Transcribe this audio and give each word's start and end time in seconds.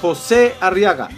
José 0.00 0.54
Arriaga. 0.60 1.08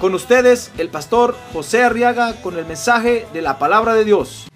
Con 0.00 0.14
ustedes, 0.14 0.70
el 0.78 0.90
pastor 0.90 1.36
José 1.52 1.82
Arriaga 1.82 2.40
con 2.40 2.56
el 2.56 2.64
mensaje 2.64 3.26
de 3.32 3.42
la 3.42 3.58
palabra 3.58 3.94
de 3.94 4.04
Dios. 4.04 4.48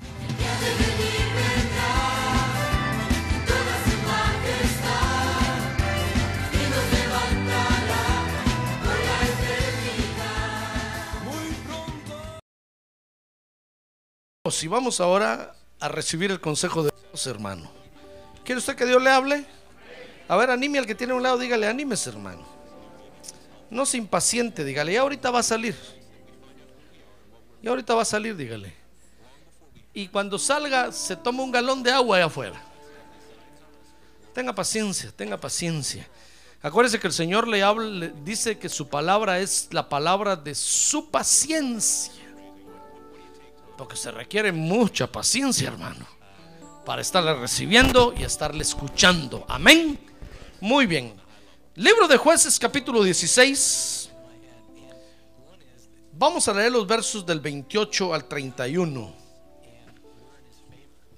Si 14.51 14.69
vamos 14.69 15.01
ahora 15.01 15.55
a 15.81 15.89
recibir 15.89 16.31
el 16.31 16.41
consejo 16.41 16.85
de 16.85 16.93
Dios, 17.11 17.27
hermano. 17.27 17.69
¿Quiere 18.45 18.61
usted 18.61 18.77
que 18.77 18.87
Dios 18.87 19.03
le 19.03 19.11
hable? 19.11 19.45
A 20.29 20.37
ver, 20.37 20.51
anime 20.51 20.79
al 20.79 20.87
que 20.87 20.95
tiene 20.95 21.15
a 21.15 21.17
un 21.17 21.23
lado, 21.23 21.39
dígale, 21.39 21.67
anímese, 21.67 22.11
hermano. 22.11 22.62
No 23.73 23.87
se 23.87 23.97
impaciente, 23.97 24.67
dígale, 24.67 24.93
ya 24.93 25.01
ahorita 25.01 25.31
va 25.31 25.39
a 25.39 25.43
salir. 25.43 25.75
Y 27.63 27.69
ahorita 27.69 27.95
va 27.95 28.03
a 28.03 28.05
salir, 28.05 28.37
dígale. 28.37 28.75
Y 29.95 30.09
cuando 30.09 30.39
salga, 30.39 30.93
se 30.93 31.17
toma 31.17 31.43
un 31.43 31.51
galón 31.51 31.83
de 31.83 31.91
agua 31.91 32.19
allá 32.19 32.27
afuera. 32.27 32.63
Tenga 34.35 34.55
paciencia, 34.55 35.11
tenga 35.11 35.39
paciencia. 35.39 36.07
Acuérdese 36.61 37.01
que 37.01 37.07
el 37.07 37.15
Señor 37.15 37.49
le 37.49 37.63
habla, 37.63 37.87
le 37.87 38.13
dice 38.23 38.59
que 38.59 38.69
su 38.69 38.89
palabra 38.89 39.39
es 39.39 39.69
la 39.71 39.89
palabra 39.89 40.37
de 40.37 40.55
su 40.55 41.11
paciencia. 41.11 42.13
Porque 43.79 43.97
se 43.97 44.11
requiere 44.11 44.53
mucha 44.53 45.11
paciencia, 45.11 45.69
hermano, 45.69 46.07
para 46.85 47.01
estarle 47.01 47.35
recibiendo 47.37 48.13
y 48.15 48.25
estarle 48.25 48.65
escuchando. 48.65 49.47
Amén. 49.49 49.99
Muy 50.61 50.85
bien. 50.85 51.22
Libro 51.75 52.07
de 52.07 52.19
jueces 52.19 52.59
capítulo 52.59 53.03
16. 53.03 54.11
Vamos 56.13 56.47
a 56.47 56.53
leer 56.53 56.71
los 56.71 56.87
versos 56.87 57.25
del 57.25 57.41
28 57.41 58.13
al 58.13 58.29
31. 58.29 59.15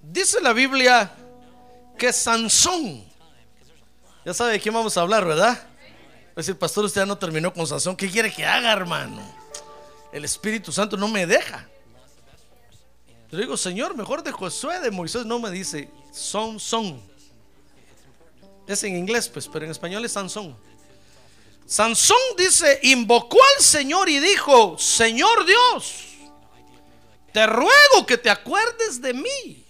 Dice 0.01 0.41
la 0.41 0.53
Biblia 0.53 1.13
que 1.99 2.13
Sansón, 2.13 3.05
ya 4.25 4.33
sabe 4.33 4.53
de 4.53 4.61
quién 4.61 4.73
vamos 4.73 4.97
a 4.97 5.01
hablar, 5.01 5.25
¿verdad? 5.25 5.61
Es 6.31 6.47
decir, 6.47 6.57
pastor, 6.57 6.85
usted 6.85 7.01
ya 7.01 7.07
no 7.07 7.19
terminó 7.19 7.53
con 7.53 7.67
Sansón. 7.67 7.97
¿Qué 7.97 8.09
quiere 8.09 8.33
que 8.33 8.47
haga, 8.47 8.73
hermano? 8.73 9.23
El 10.13 10.25
Espíritu 10.25 10.71
Santo 10.71 10.97
no 10.97 11.09
me 11.09 11.27
deja. 11.27 11.69
Yo 13.33 13.39
digo, 13.39 13.57
Señor, 13.57 13.97
mejor 13.97 14.23
de 14.23 14.31
Josué, 14.31 14.79
de 14.79 14.93
Moisés, 14.93 15.27
no 15.27 15.41
me 15.41 15.51
dice, 15.51 15.91
son, 16.13 16.61
son. 16.61 17.03
Es 18.67 18.83
en 18.85 18.97
inglés, 18.97 19.29
pues, 19.29 19.49
pero 19.49 19.65
en 19.65 19.71
español 19.71 20.05
es 20.05 20.13
Sansón. 20.13 20.57
Sansón 21.67 22.19
dice, 22.37 22.79
invocó 22.83 23.39
al 23.57 23.63
Señor 23.63 24.09
y 24.09 24.19
dijo, 24.19 24.77
Señor 24.79 25.47
Dios, 25.47 26.05
te 27.33 27.47
ruego 27.47 28.07
que 28.07 28.19
te 28.19 28.31
acuerdes 28.31 29.01
de 29.01 29.15
mí. 29.15 29.65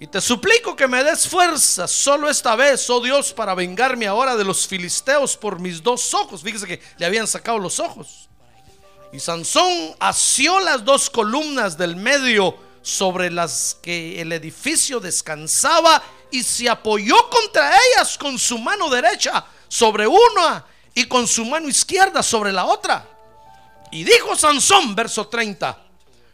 Y 0.00 0.08
te 0.08 0.20
suplico 0.20 0.74
que 0.74 0.88
me 0.88 1.04
des 1.04 1.28
fuerza 1.28 1.86
solo 1.86 2.28
esta 2.28 2.56
vez, 2.56 2.90
oh 2.90 3.00
Dios, 3.00 3.32
para 3.32 3.54
vengarme 3.54 4.08
ahora 4.08 4.34
de 4.34 4.42
los 4.42 4.66
filisteos 4.66 5.36
por 5.36 5.60
mis 5.60 5.80
dos 5.80 6.12
ojos. 6.12 6.42
Fíjese 6.42 6.66
que 6.66 6.82
le 6.98 7.06
habían 7.06 7.28
sacado 7.28 7.58
los 7.58 7.78
ojos. 7.78 8.28
Y 9.12 9.20
Sansón 9.20 9.94
asió 10.00 10.58
las 10.58 10.84
dos 10.84 11.08
columnas 11.08 11.78
del 11.78 11.94
medio 11.94 12.56
sobre 12.82 13.30
las 13.30 13.78
que 13.80 14.20
el 14.20 14.32
edificio 14.32 14.98
descansaba 14.98 16.02
y 16.32 16.42
se 16.42 16.68
apoyó 16.68 17.28
contra 17.28 17.72
ellas 17.74 18.16
con 18.18 18.38
su 18.38 18.58
mano 18.58 18.88
derecha 18.88 19.44
sobre 19.68 20.06
una 20.06 20.64
y 20.94 21.04
con 21.04 21.28
su 21.28 21.44
mano 21.44 21.68
izquierda 21.68 22.22
sobre 22.22 22.50
la 22.52 22.64
otra. 22.64 23.06
Y 23.92 24.02
dijo 24.02 24.34
Sansón, 24.34 24.94
verso 24.94 25.28
30, 25.28 25.78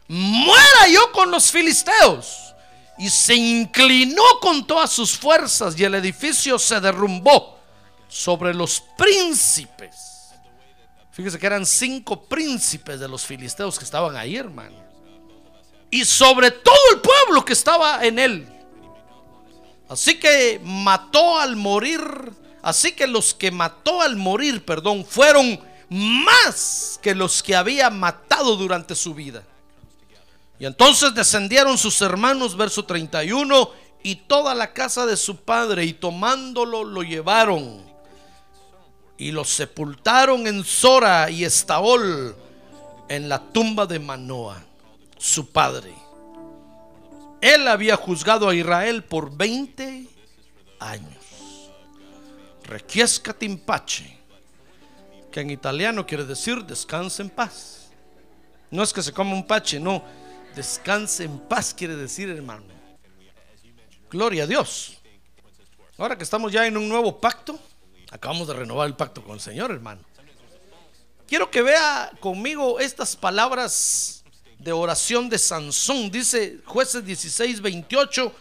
muera 0.07 0.87
yo 0.91 1.11
con 1.11 1.29
los 1.29 1.51
filisteos. 1.51 2.37
Y 2.97 3.09
se 3.09 3.33
inclinó 3.35 4.23
con 4.41 4.65
todas 4.65 4.91
sus 4.91 5.17
fuerzas 5.17 5.77
y 5.77 5.83
el 5.83 5.95
edificio 5.95 6.59
se 6.59 6.81
derrumbó 6.81 7.57
sobre 8.09 8.53
los 8.53 8.81
príncipes. 8.97 10.31
Fíjese 11.11 11.39
que 11.39 11.45
eran 11.45 11.65
cinco 11.65 12.23
príncipes 12.23 12.99
de 12.99 13.07
los 13.07 13.25
filisteos 13.25 13.77
que 13.77 13.85
estaban 13.85 14.15
ahí, 14.15 14.37
hermano. 14.37 14.75
Y 15.91 16.05
sobre 16.05 16.51
todo 16.51 16.75
el 16.93 17.01
pueblo 17.01 17.43
que 17.43 17.53
estaba 17.53 18.05
en 18.05 18.19
él. 18.19 18.58
Así 19.89 20.19
que 20.19 20.61
mató 20.63 21.39
al 21.39 21.55
morir. 21.55 22.01
Así 22.61 22.91
que 22.91 23.07
los 23.07 23.33
que 23.33 23.51
mató 23.51 24.01
al 24.01 24.15
morir, 24.15 24.63
perdón, 24.63 25.05
fueron 25.05 25.59
más 25.89 26.99
que 27.01 27.15
los 27.15 27.41
que 27.41 27.55
había 27.55 27.89
matado 27.89 28.55
durante 28.55 28.95
su 28.95 29.13
vida. 29.13 29.43
Y 30.59 30.65
entonces 30.65 31.15
descendieron 31.15 31.77
sus 31.77 32.01
hermanos, 32.01 32.55
verso 32.55 32.85
31, 32.85 33.71
y 34.03 34.15
toda 34.15 34.53
la 34.53 34.73
casa 34.73 35.05
de 35.05 35.17
su 35.17 35.37
padre, 35.37 35.85
y 35.85 35.93
tomándolo 35.93 36.83
lo 36.83 37.01
llevaron. 37.01 37.81
Y 39.17 39.31
lo 39.31 39.43
sepultaron 39.43 40.47
en 40.47 40.63
Sora 40.63 41.29
y 41.29 41.45
Estaol, 41.45 42.35
en 43.07 43.27
la 43.27 43.39
tumba 43.39 43.85
de 43.85 43.99
Manoa, 43.99 44.61
su 45.17 45.49
padre. 45.49 45.93
Él 47.41 47.67
había 47.67 47.95
juzgado 47.95 48.49
a 48.49 48.55
Israel 48.55 49.03
por 49.03 49.35
20 49.35 50.07
años. 50.79 51.71
Requiesca 52.63 53.33
timpache, 53.33 54.17
que 55.31 55.41
en 55.41 55.49
italiano 55.49 56.05
quiere 56.05 56.25
decir 56.25 56.63
descansa 56.65 57.23
en 57.23 57.29
paz. 57.29 57.89
No 58.71 58.83
es 58.83 58.93
que 58.93 59.01
se 59.01 59.13
coma 59.13 59.33
un 59.33 59.47
pache, 59.47 59.79
no. 59.79 60.03
Descanse 60.55 61.23
en 61.23 61.39
paz 61.39 61.73
quiere 61.73 61.95
decir, 61.95 62.29
hermano. 62.29 62.65
Gloria 64.09 64.43
a 64.43 64.47
Dios. 64.47 64.97
Ahora 65.97 66.17
que 66.17 66.23
estamos 66.23 66.51
ya 66.51 66.65
en 66.65 66.77
un 66.77 66.87
nuevo 66.87 67.19
pacto, 67.19 67.59
acabamos 68.11 68.47
de 68.47 68.53
renovar 68.53 68.87
el 68.87 68.95
pacto 68.95 69.23
con 69.23 69.33
el 69.33 69.39
Señor, 69.39 69.71
hermano. 69.71 70.01
Quiero 71.27 71.51
que 71.51 71.61
vea 71.61 72.11
conmigo 72.19 72.79
estas 72.79 73.15
palabras 73.15 74.18
de 74.59 74.71
oración 74.71 75.29
de 75.29 75.39
Sansón. 75.39 76.11
Dice 76.11 76.59
jueces 76.65 77.03
16, 77.03 77.61
28, 77.61 78.33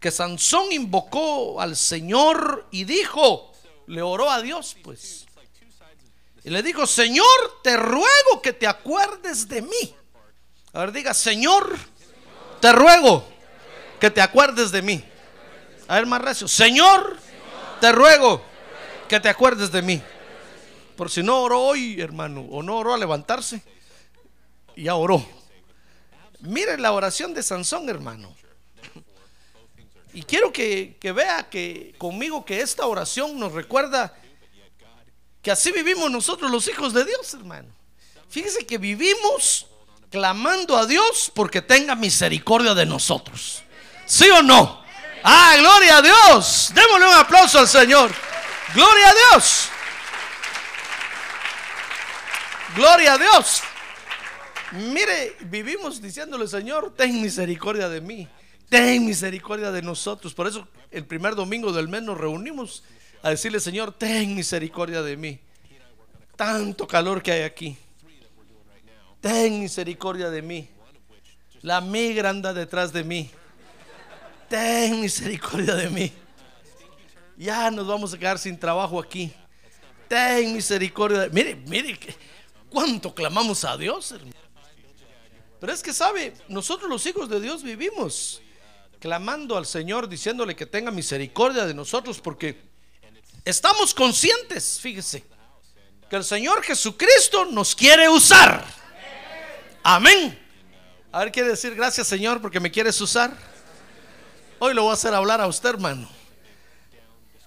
que 0.00 0.10
Sansón 0.10 0.72
invocó 0.72 1.60
al 1.60 1.76
Señor 1.76 2.66
y 2.70 2.84
dijo, 2.84 3.52
le 3.86 4.00
oró 4.00 4.30
a 4.30 4.40
Dios, 4.40 4.76
pues. 4.82 5.26
Y 6.44 6.50
le 6.50 6.62
dijo, 6.62 6.86
Señor, 6.86 7.26
te 7.62 7.76
ruego 7.76 8.40
que 8.42 8.52
te 8.52 8.66
acuerdes 8.66 9.48
de 9.48 9.60
mí. 9.60 9.94
A 10.72 10.80
ver, 10.80 10.92
diga, 10.92 11.12
Señor, 11.12 11.76
te 12.60 12.72
ruego 12.72 13.26
que 13.98 14.10
te 14.10 14.22
acuerdes 14.22 14.70
de 14.70 14.80
mí. 14.80 15.04
A 15.88 15.96
ver, 15.96 16.06
más 16.06 16.22
recio. 16.22 16.46
Señor, 16.46 17.18
te 17.80 17.90
ruego 17.92 18.42
que 19.08 19.18
te 19.20 19.28
acuerdes 19.28 19.72
de 19.72 19.82
mí. 19.82 20.02
Por 20.96 21.10
si 21.10 21.22
no 21.22 21.42
oró 21.42 21.60
hoy, 21.60 22.00
hermano, 22.00 22.46
o 22.50 22.62
no 22.62 22.76
oró 22.76 22.94
a 22.94 22.98
levantarse, 22.98 23.62
ya 24.76 24.94
oró. 24.94 25.24
Miren 26.40 26.82
la 26.82 26.92
oración 26.92 27.34
de 27.34 27.42
Sansón, 27.42 27.88
hermano. 27.88 28.34
Y 30.12 30.22
quiero 30.22 30.52
que, 30.52 30.96
que 31.00 31.12
vea 31.12 31.48
que 31.48 31.94
conmigo 31.98 32.44
que 32.44 32.60
esta 32.60 32.86
oración 32.86 33.38
nos 33.38 33.52
recuerda 33.52 34.14
que 35.42 35.50
así 35.50 35.70
vivimos 35.70 36.10
nosotros 36.10 36.50
los 36.50 36.66
hijos 36.68 36.92
de 36.92 37.04
Dios, 37.04 37.34
hermano. 37.34 37.68
Fíjese 38.28 38.66
que 38.66 38.78
vivimos 38.78 39.66
clamando 40.10 40.76
a 40.76 40.86
Dios 40.86 41.30
porque 41.34 41.62
tenga 41.62 41.94
misericordia 41.94 42.74
de 42.74 42.86
nosotros. 42.86 43.62
¿Sí 44.06 44.28
o 44.30 44.42
no? 44.42 44.82
Ah, 45.22 45.54
gloria 45.58 45.98
a 45.98 46.02
Dios. 46.02 46.70
Démosle 46.74 47.06
un 47.06 47.14
aplauso 47.14 47.58
al 47.58 47.68
Señor. 47.68 48.10
Gloria 48.74 49.08
a 49.08 49.14
Dios. 49.14 49.68
Gloria 52.74 53.12
a 53.14 53.18
Dios. 53.18 53.62
Mire, 54.72 55.36
vivimos 55.46 56.00
diciéndole, 56.02 56.46
Señor, 56.46 56.94
ten 56.94 57.20
misericordia 57.22 57.88
de 57.88 58.00
mí. 58.00 58.28
Ten 58.68 59.06
misericordia 59.06 59.70
de 59.70 59.80
nosotros. 59.82 60.34
Por 60.34 60.46
eso 60.46 60.68
el 60.90 61.06
primer 61.06 61.34
domingo 61.34 61.72
del 61.72 61.88
mes 61.88 62.02
nos 62.02 62.18
reunimos 62.18 62.82
a 63.22 63.30
decirle, 63.30 63.60
Señor, 63.60 63.92
ten 63.92 64.34
misericordia 64.34 65.02
de 65.02 65.16
mí. 65.16 65.40
Tanto 66.36 66.86
calor 66.86 67.22
que 67.22 67.32
hay 67.32 67.42
aquí. 67.42 67.76
Ten 69.20 69.60
misericordia 69.60 70.30
de 70.30 70.42
mí. 70.42 70.68
La 71.62 71.80
migra 71.80 72.30
anda 72.30 72.52
detrás 72.52 72.92
de 72.92 73.02
mí. 73.04 73.30
Ten 74.48 75.00
misericordia 75.00 75.74
de 75.74 75.90
mí. 75.90 76.12
Ya 77.36 77.70
nos 77.70 77.86
vamos 77.86 78.12
a 78.14 78.18
quedar 78.18 78.38
sin 78.38 78.58
trabajo 78.58 79.00
aquí. 79.00 79.32
Ten 80.08 80.52
misericordia. 80.54 81.20
de- 81.20 81.30
Mire, 81.30 81.54
mire, 81.66 81.98
cuánto 82.70 83.14
clamamos 83.14 83.64
a 83.64 83.76
Dios, 83.76 84.12
hermano. 84.12 84.32
Pero 85.60 85.72
es 85.72 85.82
que 85.82 85.92
sabe, 85.92 86.34
nosotros 86.48 86.88
los 86.88 87.04
hijos 87.06 87.28
de 87.28 87.40
Dios 87.40 87.62
vivimos 87.62 88.40
clamando 89.00 89.56
al 89.56 89.66
Señor, 89.66 90.08
diciéndole 90.08 90.56
que 90.56 90.66
tenga 90.66 90.90
misericordia 90.90 91.66
de 91.66 91.74
nosotros, 91.74 92.20
porque 92.20 92.60
estamos 93.44 93.94
conscientes, 93.94 94.78
fíjese, 94.80 95.24
que 96.08 96.16
el 96.16 96.24
Señor 96.24 96.62
Jesucristo 96.62 97.44
nos 97.46 97.74
quiere 97.74 98.08
usar. 98.08 98.64
Amén. 99.82 100.38
A 101.12 101.20
ver, 101.20 101.32
quiere 101.32 101.48
decir 101.50 101.74
gracias 101.74 102.06
Señor 102.06 102.40
porque 102.40 102.60
me 102.60 102.70
quieres 102.70 103.00
usar. 103.00 103.36
Hoy 104.58 104.74
lo 104.74 104.82
voy 104.82 104.90
a 104.90 104.94
hacer 104.94 105.14
hablar 105.14 105.40
a 105.40 105.46
usted, 105.46 105.70
hermano. 105.70 106.08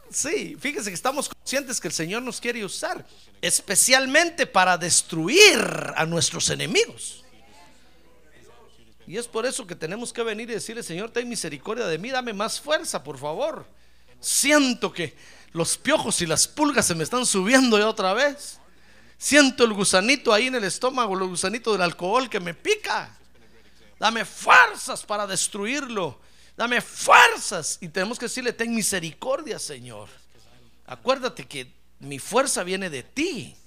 Sí, 0.09 0.57
fíjese 0.59 0.89
que 0.89 0.95
estamos 0.95 1.29
conscientes 1.29 1.79
que 1.79 1.87
el 1.87 1.93
Señor 1.93 2.21
nos 2.21 2.41
quiere 2.41 2.65
usar, 2.65 3.05
especialmente 3.41 4.45
para 4.45 4.77
destruir 4.77 5.59
a 5.95 6.05
nuestros 6.05 6.49
enemigos. 6.49 7.20
Y 9.11 9.17
es 9.17 9.27
por 9.27 9.45
eso 9.45 9.67
que 9.67 9.75
tenemos 9.75 10.13
que 10.13 10.23
venir 10.23 10.49
y 10.49 10.53
decirle, 10.53 10.81
Señor, 10.83 11.11
ten 11.11 11.27
misericordia 11.27 11.85
de 11.85 11.97
mí, 11.97 12.11
dame 12.11 12.31
más 12.31 12.61
fuerza, 12.61 13.03
por 13.03 13.17
favor. 13.17 13.65
Siento 14.21 14.93
que 14.93 15.17
los 15.51 15.77
piojos 15.77 16.21
y 16.21 16.25
las 16.25 16.47
pulgas 16.47 16.85
se 16.85 16.95
me 16.95 17.03
están 17.03 17.25
subiendo 17.25 17.77
ya 17.77 17.89
otra 17.89 18.13
vez. 18.13 18.57
Siento 19.17 19.65
el 19.65 19.73
gusanito 19.73 20.31
ahí 20.31 20.47
en 20.47 20.55
el 20.55 20.63
estómago, 20.63 21.13
el 21.13 21.27
gusanito 21.27 21.73
del 21.73 21.81
alcohol 21.81 22.29
que 22.29 22.39
me 22.39 22.53
pica. 22.53 23.13
Dame 23.99 24.23
fuerzas 24.23 25.03
para 25.03 25.27
destruirlo. 25.27 26.17
Dame 26.55 26.79
fuerzas. 26.79 27.79
Y 27.81 27.89
tenemos 27.89 28.17
que 28.17 28.27
decirle, 28.27 28.53
ten 28.53 28.73
misericordia, 28.73 29.59
Señor. 29.59 30.07
Acuérdate 30.85 31.45
que 31.45 31.69
mi 31.99 32.17
fuerza 32.17 32.63
viene 32.63 32.89
de 32.89 33.03
ti. 33.03 33.57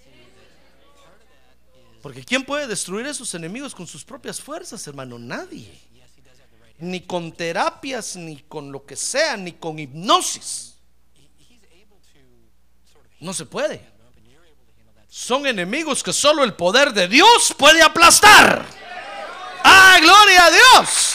Porque 2.04 2.22
¿quién 2.22 2.44
puede 2.44 2.66
destruir 2.66 3.06
a 3.06 3.12
enemigos 3.34 3.74
con 3.74 3.86
sus 3.86 4.04
propias 4.04 4.38
fuerzas, 4.38 4.86
hermano? 4.86 5.18
Nadie. 5.18 5.72
Ni 6.76 7.00
con 7.00 7.32
terapias, 7.32 8.16
ni 8.16 8.42
con 8.42 8.70
lo 8.70 8.84
que 8.84 8.94
sea, 8.94 9.38
ni 9.38 9.52
con 9.52 9.78
hipnosis. 9.78 10.74
No 13.20 13.32
se 13.32 13.46
puede. 13.46 13.88
Son 15.08 15.46
enemigos 15.46 16.02
que 16.02 16.12
solo 16.12 16.44
el 16.44 16.52
poder 16.52 16.92
de 16.92 17.08
Dios 17.08 17.54
puede 17.56 17.82
aplastar. 17.82 18.66
¡Ah, 19.64 19.96
gloria 20.02 20.44
a 20.44 20.50
Dios! 20.50 21.14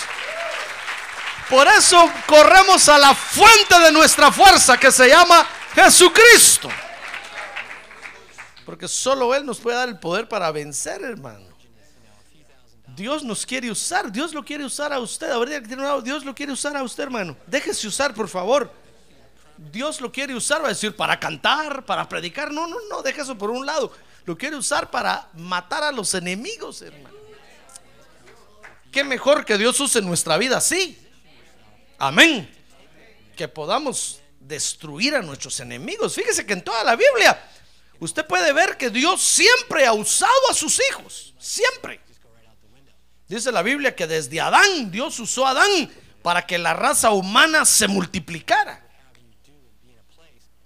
Por 1.52 1.68
eso 1.68 2.12
corremos 2.26 2.90
a 2.90 2.98
la 2.98 3.14
fuente 3.14 3.78
de 3.78 3.92
nuestra 3.92 4.32
fuerza 4.32 4.76
que 4.80 4.92
se 4.92 5.08
llama 5.08 5.48
Jesucristo. 5.76 6.68
Porque 8.70 8.88
solo 8.88 9.34
Él 9.34 9.48
nos 9.48 9.60
puede 9.60 9.78
dar 9.78 9.90
el 9.90 9.98
poder 9.98 10.30
para 10.30 10.52
vencer, 10.52 11.02
hermano. 11.02 11.48
Dios 12.96 13.24
nos 13.24 13.44
quiere 13.44 13.72
usar, 13.72 14.12
Dios 14.12 14.32
lo 14.32 14.46
quiere 14.46 14.64
usar 14.64 14.94
a 14.94 15.00
usted. 15.00 15.28
Dios 16.04 16.24
lo 16.24 16.36
quiere 16.36 16.52
usar 16.52 16.78
a 16.78 16.84
usted, 16.84 17.02
hermano. 17.02 17.36
Déjese 17.48 17.88
usar, 17.88 18.14
por 18.14 18.30
favor. 18.30 18.72
Dios 19.58 20.00
lo 20.00 20.12
quiere 20.12 20.36
usar, 20.36 20.62
va 20.62 20.68
a 20.68 20.70
decir, 20.70 20.96
para 20.96 21.20
cantar, 21.20 21.84
para 21.84 22.08
predicar. 22.08 22.52
No, 22.52 22.68
no, 22.68 22.76
no, 22.92 23.02
deja 23.02 23.24
eso 23.24 23.36
por 23.36 23.50
un 23.50 23.66
lado. 23.66 23.92
Lo 24.26 24.38
quiere 24.38 24.56
usar 24.56 24.92
para 24.92 25.28
matar 25.34 25.82
a 25.82 25.92
los 25.92 26.14
enemigos, 26.14 26.84
hermano. 26.84 27.18
Qué 28.92 29.04
mejor 29.04 29.46
que 29.46 29.58
Dios 29.58 29.80
use 29.80 30.00
nuestra 30.00 30.38
vida 30.38 30.58
así. 30.58 30.96
Amén. 31.98 32.48
Que 33.36 33.48
podamos 33.48 34.20
destruir 34.40 35.16
a 35.16 35.24
nuestros 35.24 35.60
enemigos. 35.60 36.14
Fíjese 36.14 36.46
que 36.46 36.54
en 36.54 36.64
toda 36.64 36.84
la 36.84 36.96
Biblia 36.96 37.50
usted 38.00 38.26
puede 38.26 38.54
ver 38.54 38.78
que 38.78 38.90
Dios 38.90 39.22
siempre 39.22 39.86
ha 39.86 39.94
usado 39.94 40.32
a 40.50 40.54
sus 40.54 40.80
hijos. 40.90 41.34
Siempre. 41.40 42.02
Dice 43.28 43.52
la 43.52 43.62
Biblia 43.62 43.96
que 43.96 44.08
desde 44.08 44.42
Adán, 44.42 44.90
Dios 44.92 45.20
usó 45.20 45.46
a 45.46 45.52
Adán 45.52 45.92
para 46.24 46.46
que 46.46 46.58
la 46.58 46.74
raza 46.74 47.12
humana 47.12 47.66
se 47.66 47.88
multiplicara. 47.88 48.86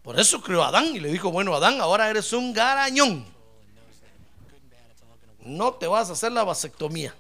Por 0.02 0.20
eso 0.20 0.42
creó 0.42 0.64
a 0.64 0.68
Adán 0.68 0.96
y 0.96 1.00
le 1.00 1.10
dijo, 1.10 1.32
bueno, 1.32 1.56
Adán, 1.56 1.80
ahora 1.80 2.10
eres 2.10 2.34
un 2.34 2.54
garañón. 2.54 3.26
No 5.40 5.74
te 5.74 5.88
vas 5.88 6.10
a 6.10 6.14
hacer 6.14 6.32
la 6.32 6.44
vasectomía. 6.44 7.14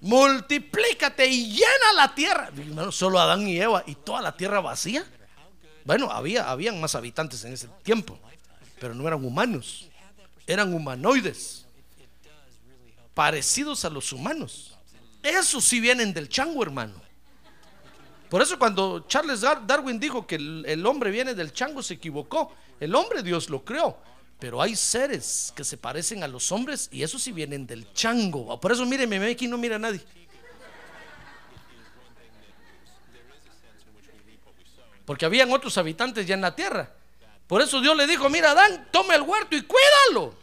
Multiplícate 0.00 1.26
y 1.26 1.52
llena 1.52 1.92
la 1.94 2.14
tierra. 2.14 2.50
Solo 2.90 3.18
Adán 3.18 3.46
y 3.46 3.60
Eva 3.60 3.82
y 3.86 3.94
toda 3.96 4.22
la 4.22 4.36
tierra 4.36 4.60
vacía. 4.60 5.04
Bueno, 5.84 6.10
había, 6.10 6.50
habían 6.50 6.80
más 6.80 6.94
habitantes 6.94 7.44
en 7.44 7.52
ese 7.52 7.68
tiempo, 7.82 8.18
pero 8.80 8.94
no 8.94 9.06
eran 9.06 9.24
humanos, 9.24 9.88
eran 10.46 10.72
humanoides, 10.74 11.66
parecidos 13.14 13.84
a 13.84 13.90
los 13.90 14.12
humanos. 14.12 14.76
Esos 15.22 15.64
sí 15.64 15.80
vienen 15.80 16.12
del 16.12 16.28
chango, 16.28 16.62
hermano. 16.62 16.94
Por 18.28 18.40
eso 18.40 18.58
cuando 18.58 19.00
Charles 19.08 19.40
Dar- 19.40 19.66
Darwin 19.66 19.98
dijo 19.98 20.26
que 20.26 20.36
el, 20.36 20.86
hombre 20.86 21.10
viene 21.10 21.34
del 21.34 21.52
chango, 21.52 21.82
se 21.82 21.94
equivocó. 21.94 22.54
El 22.78 22.94
hombre 22.94 23.22
Dios 23.22 23.50
lo 23.50 23.64
creó. 23.64 23.98
Pero 24.38 24.62
hay 24.62 24.74
seres 24.76 25.52
que 25.54 25.64
se 25.64 25.76
parecen 25.76 26.22
a 26.22 26.28
los 26.28 26.50
hombres 26.50 26.88
y 26.92 27.02
esos 27.02 27.22
sí 27.22 27.32
vienen 27.32 27.66
del 27.66 27.92
chango. 27.92 28.58
Por 28.58 28.72
eso 28.72 28.86
míreme, 28.86 29.22
aquí 29.30 29.46
no 29.46 29.58
mira 29.58 29.76
a 29.76 29.78
nadie. 29.80 30.00
Porque 35.10 35.26
habían 35.26 35.50
otros 35.50 35.76
habitantes 35.76 36.24
ya 36.24 36.34
en 36.36 36.40
la 36.40 36.54
tierra. 36.54 36.88
Por 37.48 37.60
eso 37.60 37.80
Dios 37.80 37.96
le 37.96 38.06
dijo, 38.06 38.28
mira 38.28 38.52
Adán, 38.52 38.86
toma 38.92 39.16
el 39.16 39.22
huerto 39.22 39.56
y 39.56 39.62
cuídalo. 39.62 40.36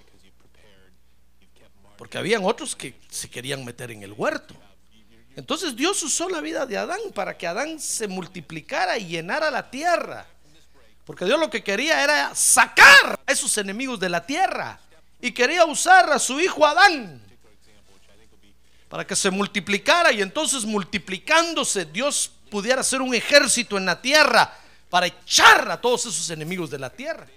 Porque 1.97 2.17
habían 2.17 2.43
otros 2.43 2.75
que 2.75 2.99
se 3.09 3.29
querían 3.29 3.63
meter 3.63 3.91
en 3.91 4.03
el 4.03 4.11
huerto. 4.11 4.53
Entonces 5.37 5.73
Dios 5.73 6.03
usó 6.03 6.27
la 6.27 6.41
vida 6.41 6.65
de 6.65 6.77
Adán 6.77 6.99
para 7.15 7.37
que 7.37 7.47
Adán 7.47 7.79
se 7.79 8.09
multiplicara 8.09 8.97
y 8.97 9.07
llenara 9.07 9.49
la 9.49 9.71
tierra. 9.71 10.25
Porque 11.05 11.23
Dios 11.23 11.39
lo 11.39 11.49
que 11.49 11.63
quería 11.63 12.03
era 12.03 12.35
sacar 12.35 13.21
a 13.25 13.31
esos 13.31 13.57
enemigos 13.57 14.01
de 14.01 14.09
la 14.09 14.25
tierra. 14.25 14.81
Y 15.21 15.31
quería 15.31 15.63
usar 15.63 16.11
a 16.11 16.19
su 16.19 16.41
hijo 16.41 16.65
Adán 16.65 17.21
para 18.89 19.07
que 19.07 19.15
se 19.15 19.31
multiplicara 19.31 20.11
y 20.11 20.21
entonces 20.21 20.65
multiplicándose 20.65 21.85
Dios 21.85 22.31
pudiera 22.49 22.81
hacer 22.81 23.01
un 23.01 23.13
ejército 23.13 23.77
en 23.77 23.85
la 23.85 24.01
tierra 24.01 24.53
para 24.89 25.07
echar 25.07 25.69
a 25.69 25.79
todos 25.79 26.05
esos 26.05 26.29
enemigos 26.29 26.69
de 26.69 26.79
la 26.79 26.89
tierra. 26.89 27.27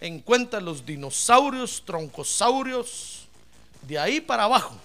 En 0.00 0.20
cuenta 0.20 0.60
los 0.60 0.84
dinosaurios, 0.84 1.82
troncosaurios, 1.86 3.28
de 3.82 3.98
ahí 3.98 4.20
para 4.20 4.44
abajo. 4.44 4.76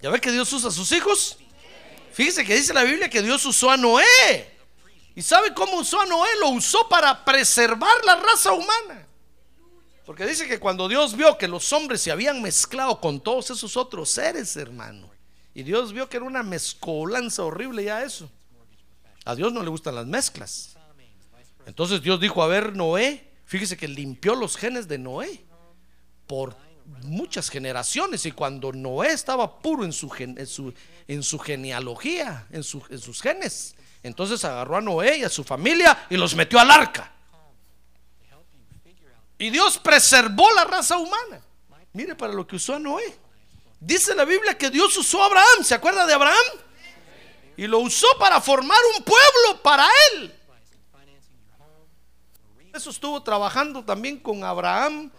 ¿Ya 0.00 0.10
ve 0.10 0.20
que 0.20 0.30
Dios 0.30 0.52
usa 0.52 0.68
a 0.68 0.72
sus 0.72 0.90
hijos? 0.92 1.36
Fíjese 2.12 2.44
que 2.44 2.54
dice 2.54 2.72
la 2.72 2.84
Biblia 2.84 3.10
que 3.10 3.22
Dios 3.22 3.44
usó 3.44 3.70
a 3.70 3.76
Noé. 3.76 4.56
¿Y 5.14 5.22
sabe 5.22 5.52
cómo 5.52 5.78
usó 5.78 6.00
a 6.00 6.06
Noé? 6.06 6.28
Lo 6.40 6.50
usó 6.50 6.88
para 6.88 7.24
preservar 7.24 8.04
la 8.04 8.16
raza 8.16 8.52
humana. 8.52 9.06
Porque 10.06 10.26
dice 10.26 10.48
que 10.48 10.58
cuando 10.58 10.88
Dios 10.88 11.14
vio 11.14 11.36
que 11.36 11.48
los 11.48 11.72
hombres 11.72 12.00
se 12.00 12.10
habían 12.10 12.40
mezclado 12.40 12.98
con 13.00 13.20
todos 13.20 13.50
esos 13.50 13.76
otros 13.76 14.08
seres, 14.08 14.56
hermano, 14.56 15.10
y 15.54 15.62
Dios 15.62 15.92
vio 15.92 16.08
que 16.08 16.16
era 16.18 16.26
una 16.26 16.42
mezcolanza 16.42 17.42
horrible 17.44 17.84
ya 17.84 18.02
eso. 18.02 18.30
A 19.24 19.34
Dios 19.34 19.52
no 19.52 19.62
le 19.62 19.68
gustan 19.68 19.94
las 19.94 20.06
mezclas. 20.06 20.76
Entonces 21.66 22.00
Dios 22.02 22.20
dijo, 22.20 22.42
a 22.42 22.46
ver, 22.46 22.74
Noé, 22.74 23.30
fíjese 23.44 23.76
que 23.76 23.88
limpió 23.88 24.34
los 24.34 24.56
genes 24.56 24.88
de 24.88 24.98
Noé 24.98 25.44
por 26.26 26.56
muchas 27.02 27.50
generaciones 27.50 28.24
y 28.24 28.32
cuando 28.32 28.72
Noé 28.72 29.08
estaba 29.12 29.58
puro 29.60 29.84
en 29.84 29.92
su, 29.92 30.10
en 30.18 30.46
su, 30.46 30.72
en 31.06 31.22
su 31.22 31.38
genealogía, 31.38 32.46
en, 32.50 32.62
su- 32.62 32.82
en 32.88 32.98
sus 32.98 33.20
genes, 33.20 33.74
entonces 34.02 34.42
agarró 34.44 34.76
a 34.76 34.80
Noé 34.80 35.18
y 35.18 35.24
a 35.24 35.28
su 35.28 35.44
familia 35.44 36.06
y 36.08 36.16
los 36.16 36.34
metió 36.34 36.58
al 36.58 36.70
arca. 36.70 37.12
Y 39.38 39.50
Dios 39.50 39.78
preservó 39.78 40.50
la 40.54 40.64
raza 40.64 40.96
humana. 40.98 41.40
Mire 41.92 42.14
para 42.14 42.32
lo 42.32 42.46
que 42.46 42.56
usó 42.56 42.74
a 42.74 42.78
Noé. 42.78 43.16
Dice 43.80 44.14
la 44.14 44.24
Biblia 44.24 44.56
que 44.56 44.70
Dios 44.70 44.96
usó 44.96 45.22
a 45.22 45.26
Abraham. 45.26 45.62
¿Se 45.62 45.74
acuerda 45.74 46.06
de 46.06 46.14
Abraham? 46.14 46.36
Y 47.56 47.66
lo 47.66 47.78
usó 47.80 48.06
para 48.18 48.40
formar 48.40 48.78
un 48.96 49.04
pueblo 49.04 49.62
para 49.62 49.86
él. 50.12 50.34
Eso 52.74 52.90
estuvo 52.90 53.22
trabajando 53.22 53.84
también 53.84 54.18
con 54.18 54.44
Abraham 54.44 55.10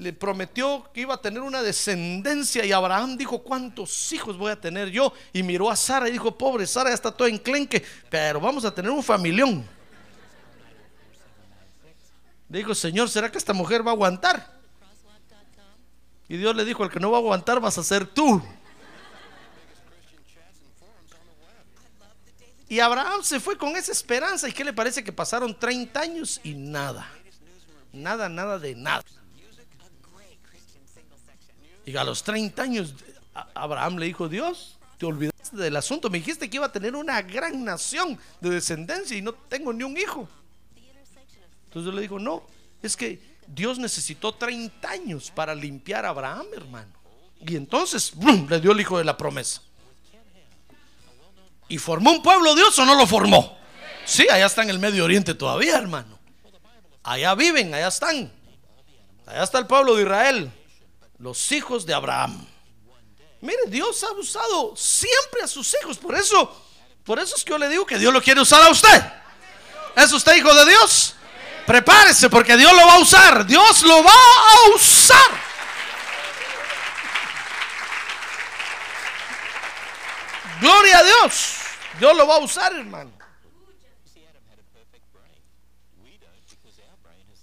le 0.00 0.14
prometió 0.14 0.90
que 0.94 1.02
iba 1.02 1.12
a 1.12 1.20
tener 1.20 1.42
una 1.42 1.60
descendencia 1.60 2.64
y 2.64 2.72
Abraham 2.72 3.18
dijo, 3.18 3.42
¿cuántos 3.42 4.10
hijos 4.12 4.38
voy 4.38 4.50
a 4.50 4.58
tener 4.58 4.88
yo? 4.88 5.12
Y 5.30 5.42
miró 5.42 5.70
a 5.70 5.76
Sara 5.76 6.08
y 6.08 6.12
dijo, 6.12 6.36
pobre 6.38 6.66
Sara 6.66 6.88
ya 6.88 6.94
está 6.94 7.12
toda 7.12 7.28
enclenque, 7.28 7.84
pero 8.08 8.40
vamos 8.40 8.64
a 8.64 8.74
tener 8.74 8.90
un 8.90 9.02
familión. 9.02 9.62
Dijo, 12.48 12.74
Señor, 12.74 13.10
¿será 13.10 13.30
que 13.30 13.36
esta 13.36 13.52
mujer 13.52 13.86
va 13.86 13.90
a 13.90 13.94
aguantar? 13.94 14.59
Y 16.30 16.36
Dios 16.36 16.54
le 16.54 16.64
dijo, 16.64 16.84
el 16.84 16.90
que 16.90 17.00
no 17.00 17.10
va 17.10 17.16
a 17.16 17.20
aguantar 17.20 17.58
vas 17.58 17.76
a 17.76 17.82
ser 17.82 18.06
tú. 18.06 18.40
Y 22.68 22.78
Abraham 22.78 23.24
se 23.24 23.40
fue 23.40 23.58
con 23.58 23.74
esa 23.74 23.90
esperanza. 23.90 24.48
¿Y 24.48 24.52
qué 24.52 24.62
le 24.62 24.72
parece 24.72 25.02
que 25.02 25.12
pasaron 25.12 25.58
30 25.58 26.00
años 26.00 26.40
y 26.44 26.54
nada? 26.54 27.10
Nada, 27.92 28.28
nada 28.28 28.60
de 28.60 28.76
nada. 28.76 29.02
Y 31.84 31.96
a 31.96 32.04
los 32.04 32.22
30 32.22 32.62
años, 32.62 32.94
Abraham 33.52 33.96
le 33.96 34.06
dijo, 34.06 34.28
Dios, 34.28 34.78
te 34.98 35.06
olvidaste 35.06 35.56
del 35.56 35.74
asunto. 35.74 36.10
Me 36.10 36.18
dijiste 36.18 36.48
que 36.48 36.58
iba 36.58 36.66
a 36.66 36.72
tener 36.72 36.94
una 36.94 37.20
gran 37.22 37.64
nación 37.64 38.16
de 38.40 38.50
descendencia 38.50 39.16
y 39.16 39.22
no 39.22 39.34
tengo 39.34 39.72
ni 39.72 39.82
un 39.82 39.96
hijo. 39.96 40.28
Entonces 41.64 41.92
le 41.92 42.02
dijo, 42.02 42.20
no, 42.20 42.44
es 42.84 42.96
que 42.96 43.20
Dios 43.52 43.78
necesitó 43.78 44.32
30 44.32 44.88
años 44.88 45.32
para 45.34 45.54
limpiar 45.54 46.06
a 46.06 46.10
Abraham, 46.10 46.46
hermano. 46.54 46.92
Y 47.40 47.56
entonces 47.56 48.12
le 48.48 48.60
dio 48.60 48.72
el 48.72 48.80
hijo 48.80 48.96
de 48.98 49.04
la 49.04 49.16
promesa. 49.16 49.60
¿Y 51.68 51.78
formó 51.78 52.12
un 52.12 52.22
pueblo 52.22 52.54
Dios 52.54 52.78
o 52.78 52.84
no 52.84 52.94
lo 52.94 53.06
formó? 53.06 53.58
Sí, 54.04 54.28
allá 54.28 54.46
está 54.46 54.62
en 54.62 54.70
el 54.70 54.78
Medio 54.78 55.04
Oriente 55.04 55.34
todavía, 55.34 55.76
hermano. 55.76 56.18
Allá 57.02 57.34
viven, 57.34 57.74
allá 57.74 57.88
están. 57.88 58.32
Allá 59.26 59.42
está 59.42 59.58
el 59.58 59.66
pueblo 59.66 59.96
de 59.96 60.02
Israel, 60.02 60.52
los 61.18 61.50
hijos 61.52 61.86
de 61.86 61.94
Abraham. 61.94 62.46
Mire, 63.40 63.62
Dios 63.68 64.02
ha 64.04 64.12
usado 64.12 64.76
siempre 64.76 65.42
a 65.42 65.48
sus 65.48 65.74
hijos. 65.80 65.98
Por 65.98 66.14
eso, 66.14 66.56
por 67.04 67.18
eso 67.18 67.34
es 67.36 67.44
que 67.44 67.50
yo 67.50 67.58
le 67.58 67.68
digo 67.68 67.86
que 67.86 67.98
Dios 67.98 68.12
lo 68.12 68.22
quiere 68.22 68.40
usar 68.40 68.62
a 68.62 68.70
usted. 68.70 69.12
¿Es 69.96 70.12
usted 70.12 70.36
hijo 70.36 70.54
de 70.54 70.66
Dios? 70.66 71.16
Prepárese 71.70 72.28
porque 72.28 72.56
Dios 72.56 72.72
lo 72.72 72.84
va 72.84 72.94
a 72.96 72.98
usar. 72.98 73.46
Dios 73.46 73.82
lo 73.82 74.02
va 74.02 74.10
a 74.10 74.74
usar. 74.74 75.30
Gloria 80.60 80.98
a 80.98 81.04
Dios. 81.04 81.58
Dios 82.00 82.16
lo 82.16 82.26
va 82.26 82.34
a 82.34 82.38
usar, 82.38 82.72
hermano. 82.72 83.12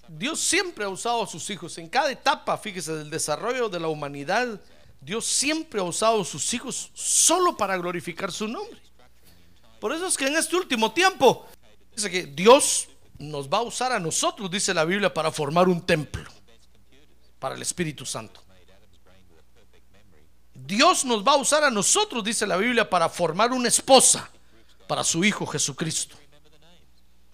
Dios 0.09 0.41
siempre 0.41 0.83
ha 0.83 0.89
usado 0.89 1.23
a 1.23 1.27
sus 1.27 1.49
hijos. 1.49 1.77
En 1.77 1.87
cada 1.87 2.11
etapa, 2.11 2.57
fíjese, 2.57 2.95
del 2.95 3.09
desarrollo 3.09 3.69
de 3.69 3.79
la 3.79 3.87
humanidad, 3.87 4.59
Dios 4.99 5.25
siempre 5.25 5.79
ha 5.79 5.83
usado 5.83 6.23
a 6.23 6.25
sus 6.25 6.53
hijos 6.53 6.91
solo 6.93 7.55
para 7.55 7.77
glorificar 7.77 8.33
su 8.33 8.49
nombre. 8.49 8.81
Por 9.79 9.93
eso 9.93 10.05
es 10.05 10.17
que 10.17 10.27
en 10.27 10.35
este 10.35 10.57
último 10.57 10.91
tiempo, 10.91 11.47
dice 11.95 12.11
que 12.11 12.25
Dios 12.25 12.89
nos 13.19 13.49
va 13.49 13.59
a 13.59 13.61
usar 13.61 13.91
a 13.91 13.99
nosotros, 13.99 14.49
dice 14.49 14.73
la 14.73 14.85
Biblia, 14.85 15.13
para 15.13 15.31
formar 15.31 15.67
un 15.67 15.85
templo 15.85 16.29
para 17.39 17.55
el 17.55 17.61
Espíritu 17.61 18.05
Santo. 18.05 18.43
Dios 20.53 21.05
nos 21.05 21.25
va 21.25 21.33
a 21.33 21.37
usar 21.37 21.63
a 21.63 21.71
nosotros, 21.71 22.23
dice 22.23 22.45
la 22.45 22.57
Biblia, 22.57 22.89
para 22.89 23.09
formar 23.09 23.51
una 23.51 23.67
esposa 23.67 24.29
para 24.87 25.03
su 25.03 25.23
Hijo 25.23 25.45
Jesucristo. 25.45 26.17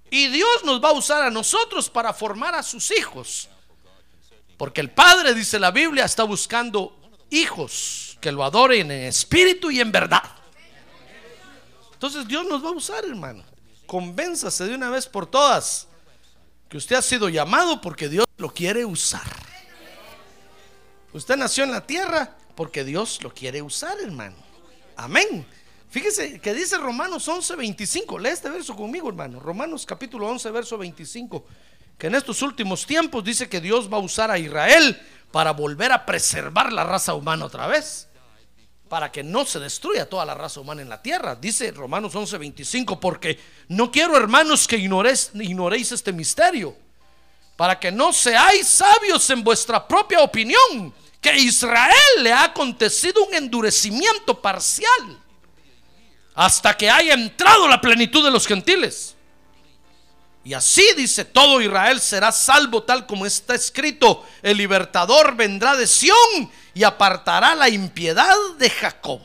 Y 0.10 0.28
Dios 0.28 0.64
nos 0.64 0.84
va 0.84 0.90
a 0.90 0.94
usar 0.94 1.24
a 1.24 1.32
nosotros 1.32 1.90
para 1.90 2.14
formar 2.14 2.54
a 2.54 2.62
sus 2.62 2.92
hijos. 2.92 3.50
Porque 4.58 4.82
el 4.82 4.92
Padre, 4.92 5.34
dice 5.34 5.58
la 5.60 5.72
Biblia, 5.72 6.06
está 6.06 6.24
buscando 6.24 6.96
hijos 7.32 8.18
que 8.22 8.32
lo 8.32 8.44
adoren 8.44 8.92
en 8.92 9.06
espíritu 9.06 9.72
y 9.72 9.80
en 9.80 9.92
verdad. 9.92 10.24
Entonces 11.94 12.28
Dios 12.28 12.46
nos 12.46 12.64
va 12.64 12.70
a 12.70 12.74
usar, 12.74 13.04
hermano. 13.06 13.44
Convénzase 13.86 14.66
de 14.66 14.76
una 14.76 14.90
vez 14.90 15.08
por 15.08 15.26
todas 15.26 15.88
que 16.70 16.78
usted 16.78 16.96
ha 16.96 17.02
sido 17.02 17.30
llamado 17.30 17.82
porque 17.82 18.10
Dios 18.10 18.26
lo 18.38 18.54
quiere 18.54 18.86
usar. 18.86 19.22
Usted 21.14 21.38
nació 21.38 21.64
en 21.64 21.72
la 21.72 21.86
tierra 21.86 22.36
porque 22.56 22.84
Dios 22.84 23.22
lo 23.22 23.34
quiere 23.34 23.62
usar, 23.62 24.00
hermano. 24.02 24.36
Amén. 24.96 25.46
Fíjese 25.90 26.40
que 26.40 26.56
dice 26.56 26.78
Romanos 26.78 27.28
11, 27.28 27.56
25. 27.56 28.18
Lee 28.18 28.30
este 28.30 28.50
verso 28.50 28.76
conmigo, 28.76 29.10
hermano. 29.10 29.40
Romanos 29.40 29.86
capítulo 29.86 30.28
11, 30.28 30.50
verso 30.50 30.78
25. 30.78 31.46
Que 32.00 32.08
en 32.08 32.16
estos 32.16 32.42
últimos 32.42 32.88
tiempos 32.88 33.24
dice 33.24 33.48
que 33.48 33.62
Dios 33.62 33.92
va 33.92 33.98
a 33.98 34.02
usar 34.02 34.32
a 34.32 34.40
Israel 34.40 35.00
para 35.32 35.52
volver 35.52 35.92
a 35.92 36.06
preservar 36.06 36.74
la 36.74 36.84
raza 36.84 37.14
humana 37.14 37.46
otra 37.46 37.68
vez. 37.68 38.08
Para 38.94 39.12
que 39.12 39.24
no 39.24 39.44
se 39.44 39.60
destruya 39.60 40.08
toda 40.08 40.24
la 40.24 40.36
raza 40.36 40.60
humana 40.60 40.84
en 40.84 40.88
la 40.88 41.02
tierra. 41.02 41.36
Dice 41.36 41.72
Romanos 41.72 42.14
11, 42.14 42.38
25. 42.38 43.00
Porque 43.00 43.40
no 43.70 43.92
quiero, 43.92 44.16
hermanos, 44.16 44.68
que 44.68 44.78
ignoréis, 44.78 45.32
ignoréis 45.34 45.92
este 45.92 46.14
misterio. 46.14 46.78
Para 47.58 47.80
que 47.80 47.92
no 47.92 48.14
seáis 48.14 48.68
sabios 48.68 49.28
en 49.32 49.44
vuestra 49.44 49.88
propia 49.88 50.20
opinión 50.22 50.94
que 51.20 51.32
a 51.32 51.36
Israel 51.36 52.22
le 52.22 52.32
ha 52.32 52.44
acontecido 52.44 53.26
un 53.26 53.34
endurecimiento 53.34 54.40
parcial 54.40 55.18
hasta 56.36 56.78
que 56.78 56.88
haya 56.88 57.16
entrado 57.16 57.68
la 57.68 57.82
plenitud 57.82 58.24
de 58.24 58.30
los 58.30 58.46
gentiles. 58.46 59.16
Y 60.44 60.54
así 60.54 60.86
dice, 60.96 61.26
todo 61.26 61.62
Israel 61.62 62.00
será 62.00 62.32
salvo 62.32 62.84
tal 62.84 63.08
como 63.08 63.26
está 63.26 63.56
escrito, 63.56 64.24
el 64.44 64.58
libertador 64.58 65.36
vendrá 65.36 65.76
de 65.76 65.88
Sión 65.88 66.52
y 66.74 66.84
apartará 66.84 67.56
la 67.56 67.70
impiedad 67.70 68.36
de 68.58 68.70
Jacob. 68.70 69.22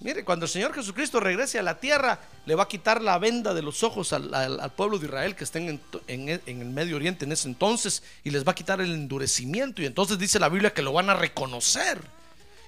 Mire, 0.00 0.24
cuando 0.24 0.46
el 0.46 0.50
Señor 0.50 0.74
Jesucristo 0.74 1.20
regrese 1.20 1.58
a 1.58 1.62
la 1.62 1.78
tierra, 1.78 2.18
le 2.46 2.54
va 2.54 2.62
a 2.62 2.68
quitar 2.68 3.02
la 3.02 3.18
venda 3.18 3.52
de 3.52 3.60
los 3.60 3.82
ojos 3.82 4.14
al, 4.14 4.72
pueblo 4.74 4.98
de 4.98 5.06
Israel 5.06 5.36
que 5.36 5.44
estén 5.44 5.78
en, 6.06 6.28
el 6.28 6.70
Medio 6.70 6.96
Oriente 6.96 7.26
en 7.26 7.32
ese 7.32 7.48
entonces 7.48 8.02
y 8.24 8.30
les 8.30 8.46
va 8.46 8.52
a 8.52 8.54
quitar 8.54 8.80
el 8.80 8.94
endurecimiento. 8.94 9.82
Y 9.82 9.86
entonces 9.86 10.18
dice 10.18 10.38
la 10.38 10.48
Biblia 10.48 10.72
que 10.72 10.80
lo 10.80 10.94
van 10.94 11.10
a 11.10 11.14
reconocer 11.14 12.00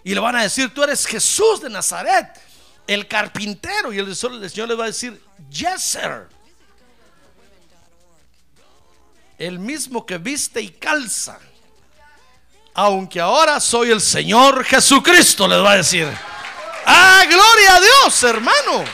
y 0.05 0.15
le 0.15 0.21
van 0.21 0.37
a 0.37 0.43
decir: 0.43 0.75
Tú 0.75 0.83
eres 0.83 1.07
Jesús 1.07 1.63
de 1.63 1.71
Nazaret, 1.71 2.39
el 2.87 3.09
carpintero. 3.09 3.95
Y 3.95 3.99
el, 3.99 4.15
Señor 4.15 4.69
les 4.69 4.79
va 4.79 4.85
a 4.85 4.89
decir: 4.89 5.19
Yes. 5.51 5.99
El 9.39 9.59
mismo 9.59 10.05
que 10.05 10.19
viste 10.19 10.61
y 10.61 10.69
calza. 10.69 11.41
Aunque 12.75 13.21
ahora 13.21 13.61
soy 13.61 13.91
el 13.91 14.01
Señor 14.01 14.65
Jesucristo, 14.65 15.47
les 15.47 15.59
va 15.59 15.73
a 15.73 15.77
decir. 15.77 16.09
Ah, 16.87 17.23
gloria 17.29 17.77
a 17.77 17.81
Dios, 17.81 18.23
hermano. 18.23 18.85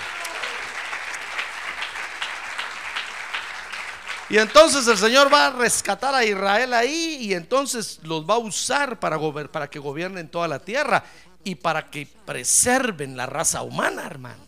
Y 4.31 4.37
entonces 4.37 4.87
el 4.87 4.99
Señor 4.99 5.33
va 5.33 5.47
a 5.47 5.51
rescatar 5.51 6.15
a 6.15 6.25
Israel 6.25 6.75
ahí 6.75 7.17
y 7.21 7.35
entonces 7.35 8.01
los 8.03 8.29
va 8.29 8.35
a 8.35 8.39
usar 8.39 9.01
para, 9.01 9.19
para 9.51 9.71
que 9.71 9.79
gobiernen 9.79 10.29
toda 10.29 10.47
la 10.49 10.59
tierra 10.59 11.03
y 11.45 11.55
para 11.55 11.89
que 11.89 12.07
preserven 12.27 13.17
la 13.17 13.25
raza 13.25 13.63
humana, 13.63 14.05
hermano. 14.05 14.45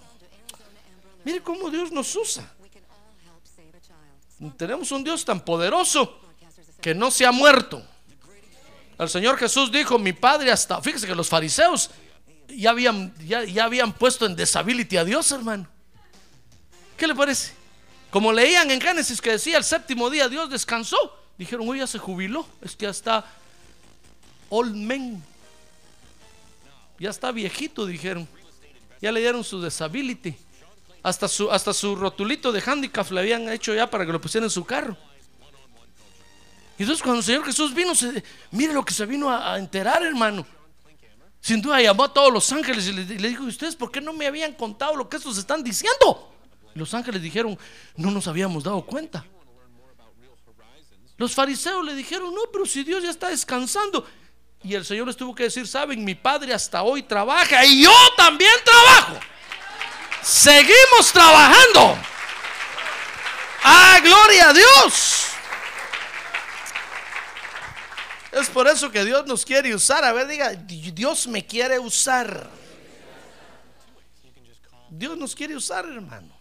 Mire 1.25 1.41
cómo 1.41 1.71
Dios 1.71 1.91
nos 1.93 2.15
usa. 2.15 2.45
Tenemos 4.57 4.91
un 4.93 5.05
Dios 5.05 5.25
tan 5.25 5.41
poderoso 5.41 6.19
que 6.81 6.95
no 6.95 7.11
se 7.11 7.25
ha 7.25 7.33
muerto. 7.33 7.83
El 9.01 9.09
Señor 9.09 9.39
Jesús 9.39 9.73
dijo, 9.73 9.99
mi 9.99 10.13
Padre 10.13 10.53
hasta, 10.53 10.79
fíjese 10.83 11.07
que 11.07 11.15
los 11.15 11.27
fariseos 11.27 11.91
ya 12.49 12.69
habían, 12.69 13.15
ya, 13.27 13.65
habían 13.65 13.95
puesto 13.95 14.27
en 14.27 14.37
disability 14.37 14.99
a 14.99 15.05
Dios, 15.05 15.33
hermano. 15.33 15.67
¿Qué 16.99 17.07
le 17.07 17.15
parece? 17.15 17.55
Como 18.11 18.31
leían 18.31 18.71
en 18.71 18.79
Génesis 18.79 19.23
que 19.23 19.31
decía 19.31 19.57
el 19.57 19.65
séptimo 19.65 20.11
día 20.11 20.29
Dios 20.29 20.51
descansó, 20.51 21.19
dijeron, 21.39 21.67
hoy 21.67 21.79
ya 21.79 21.87
se 21.87 21.99
jubiló, 21.99 22.47
es 22.61 22.77
que 22.77 22.85
ya 22.85 22.91
está 22.91 23.25
old 24.51 24.77
man, 24.77 25.25
ya 26.99 27.09
está 27.09 27.33
viejito, 27.33 27.87
dijeron, 27.87 28.29
ya 29.01 29.11
le 29.13 29.21
dieron 29.21 29.43
su 29.45 29.65
disability, 29.65 30.35
hasta 31.03 31.27
su, 31.27 31.51
hasta 31.51 31.73
su 31.73 31.97
rotulito 31.97 32.53
de 32.53 32.63
handicap 32.67 33.11
le 33.11 33.21
habían 33.21 33.49
hecho 33.49 33.73
ya 33.75 33.89
para 33.89 34.05
que 34.05 34.13
lo 34.13 34.21
pusieran 34.21 34.45
en 34.45 34.51
su 34.51 34.67
carro. 34.67 34.95
Y 36.81 36.85
entonces 36.85 37.03
cuando 37.03 37.19
el 37.19 37.25
Señor 37.27 37.45
Jesús 37.45 37.75
vino, 37.75 37.93
mire 38.53 38.73
lo 38.73 38.83
que 38.83 38.95
se 38.95 39.05
vino 39.05 39.31
a 39.31 39.59
enterar, 39.59 40.03
hermano. 40.03 40.47
Sin 41.39 41.61
duda 41.61 41.79
llamó 41.79 42.05
a 42.05 42.13
todos 42.15 42.33
los 42.33 42.51
ángeles 42.53 42.87
y 42.87 42.93
le, 42.95 43.05
dijo, 43.05 43.45
¿ustedes 43.45 43.77
por 43.77 43.93
qué 43.93 44.01
no 44.01 44.15
me 44.15 44.27
habían 44.27 44.55
contado 44.55 44.97
lo 44.97 45.07
que 45.07 45.19
estos 45.19 45.37
están 45.37 45.63
diciendo? 45.63 46.35
los 46.73 46.95
ángeles 46.95 47.21
dijeron, 47.21 47.59
no 47.97 48.11
nos 48.11 48.27
habíamos 48.29 48.65
dado 48.65 48.81
cuenta. 48.81 49.27
Los 51.19 51.35
fariseos 51.35 51.85
le 51.85 51.95
dijeron, 51.95 52.35
no, 52.35 52.45
pero 52.51 52.65
si 52.65 52.83
Dios 52.83 53.03
ya 53.03 53.11
está 53.11 53.29
descansando. 53.29 54.09
Y 54.63 54.75
el 54.75 54.87
Señor 54.87 55.07
les 55.07 55.19
tuvo 55.19 55.35
que 55.35 55.43
decir, 55.43 55.69
saben, 55.69 56.03
mi 56.03 56.15
Padre 56.15 56.55
hasta 56.55 56.83
hoy 56.83 57.03
trabaja 57.03 57.63
y 57.63 57.83
yo 57.83 57.93
también 58.17 58.55
trabajo. 58.65 59.21
Seguimos 60.23 61.13
trabajando. 61.13 61.99
Ah, 63.65 64.01
gloria 64.03 64.49
a 64.49 64.53
Dios. 64.55 65.10
Es 68.33 68.49
por 68.49 68.69
eso 68.69 68.91
que 68.91 69.05
Dios 69.05 69.27
nos 69.27 69.45
quiere 69.45 69.75
usar. 69.75 70.05
A 70.05 70.13
ver, 70.13 70.27
diga, 70.29 70.53
Dios 70.53 71.27
me 71.27 71.45
quiere 71.45 71.79
usar. 71.79 72.49
Dios 74.89 75.17
nos 75.17 75.35
quiere 75.35 75.57
usar, 75.57 75.85
hermano. 75.85 76.39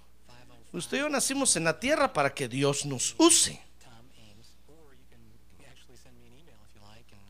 Usted 0.72 0.98
y 0.98 1.00
yo 1.00 1.10
nacimos 1.10 1.56
en 1.56 1.64
la 1.64 1.80
tierra 1.80 2.14
para 2.14 2.34
que 2.34 2.48
Dios 2.48 2.86
nos 2.86 3.16
use. 3.18 3.60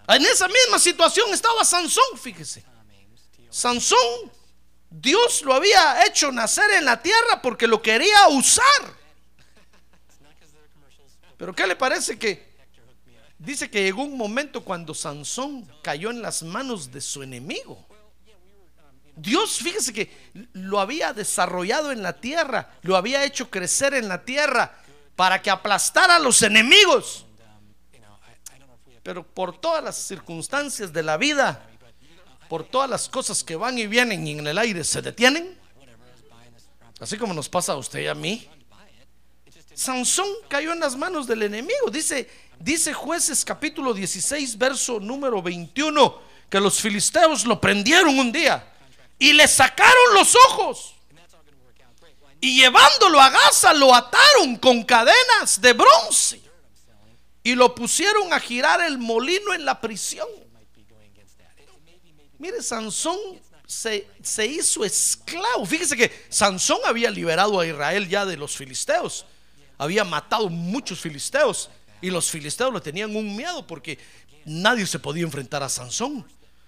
En 0.08 0.26
esa 0.26 0.48
misma 0.48 0.80
situación 0.80 1.32
estaba 1.34 1.64
Sansón, 1.64 2.18
fíjese. 2.18 2.66
Sansón, 3.50 4.32
Dios 4.90 5.44
lo 5.44 5.54
había 5.54 6.06
hecho 6.06 6.32
nacer 6.32 6.70
en 6.72 6.86
la 6.86 7.02
tierra 7.02 7.42
porque 7.42 7.68
lo 7.68 7.82
quería 7.82 8.28
usar. 8.30 9.00
Pero 11.38 11.56
¿qué 11.56 11.66
le 11.68 11.76
parece 11.76 12.20
que 12.20 12.49
dice 13.40 13.72
que 13.72 13.82
llegó 13.82 14.04
un 14.04 14.18
momento 14.18 14.64
cuando 14.64 14.94
Sansón 14.94 15.68
cayó 15.82 16.12
en 16.12 16.22
las 16.22 16.44
manos 16.44 16.92
de 16.92 17.02
su 17.02 17.24
enemigo? 17.24 17.86
Dios, 19.16 19.58
fíjese 19.58 19.92
que 19.92 20.12
lo 20.54 20.80
había 20.80 21.14
desarrollado 21.14 21.92
en 21.92 22.02
la 22.02 22.22
tierra, 22.22 22.72
lo 22.84 22.96
había 22.96 23.24
hecho 23.26 23.50
crecer 23.50 23.94
en 23.94 24.08
la 24.08 24.24
tierra 24.24 24.78
para 25.16 25.42
que 25.42 25.50
aplastara 25.50 26.18
a 26.18 26.20
los 26.20 26.42
enemigos. 26.42 27.26
Pero 29.04 29.26
por 29.26 29.60
todas 29.60 29.84
las 29.84 29.98
circunstancias 29.98 30.94
de 30.94 31.04
la 31.04 31.18
vida, 31.18 31.68
por 32.48 32.64
todas 32.64 32.90
las 32.90 33.10
cosas 33.10 33.44
que 33.44 33.56
van 33.56 33.78
y 33.78 33.88
vienen 33.88 34.26
y 34.28 34.32
en 34.32 34.48
el 34.48 34.58
aire 34.58 34.84
se 34.84 35.02
detienen, 35.02 35.58
así 37.00 37.18
como 37.18 37.34
nos 37.34 37.50
pasa 37.50 37.74
a 37.74 37.78
usted 37.78 38.00
y 38.00 38.08
a 38.08 38.16
mí, 38.16 38.48
Sansón 39.74 40.28
cayó 40.50 40.74
en 40.74 40.80
las 40.80 40.98
manos 40.98 41.26
del 41.26 41.44
enemigo. 41.44 41.90
Dice, 41.92 42.30
dice 42.60 42.94
jueces 42.94 43.44
capítulo 43.44 43.94
16, 43.94 44.58
verso 44.58 45.00
número 45.00 45.42
21, 45.42 46.22
que 46.50 46.60
los 46.60 46.80
filisteos 46.80 47.46
lo 47.46 47.60
prendieron 47.60 48.18
un 48.20 48.32
día 48.32 48.72
y 49.18 49.34
le 49.34 49.48
sacaron 49.48 50.14
los 50.14 50.36
ojos. 50.50 50.96
Y 52.42 52.62
llevándolo 52.62 53.20
a 53.20 53.30
Gaza 53.30 53.74
lo 53.74 53.94
ataron 53.94 54.56
con 54.58 54.84
cadenas 54.84 55.60
de 55.60 55.74
bronce 55.74 56.42
y 57.44 57.56
lo 57.56 57.76
pusieron 57.76 58.32
a 58.32 58.40
girar 58.40 58.82
el 58.82 58.98
molino 58.98 59.54
en 59.54 59.66
la 59.66 59.80
prisión. 59.80 60.28
Mire, 62.38 62.64
Sansón 62.64 63.18
se, 63.68 64.08
se, 64.24 64.46
hizo 64.46 64.86
esclavo. 64.86 65.66
Fíjese 65.66 65.98
que 65.98 66.26
Sansón 66.30 66.80
había 66.86 67.12
liberado 67.12 67.60
a 67.60 67.68
Israel 67.68 68.08
ya 68.08 68.26
de 68.26 68.38
los 68.38 68.56
filisteos. 68.56 69.26
Había 69.78 70.06
matado 70.06 70.50
muchos 70.50 71.02
filisteos. 71.02 71.70
Y 72.02 72.10
los 72.10 72.30
filisteos 72.30 72.74
le 72.74 72.82
tenían 72.82 73.16
un 73.16 73.36
miedo 73.36 73.66
porque 73.66 74.00
nadie 74.46 74.86
se 74.86 75.00
podía 75.00 75.24
enfrentar 75.24 75.64
a 75.64 75.70
Sansón. 75.70 76.26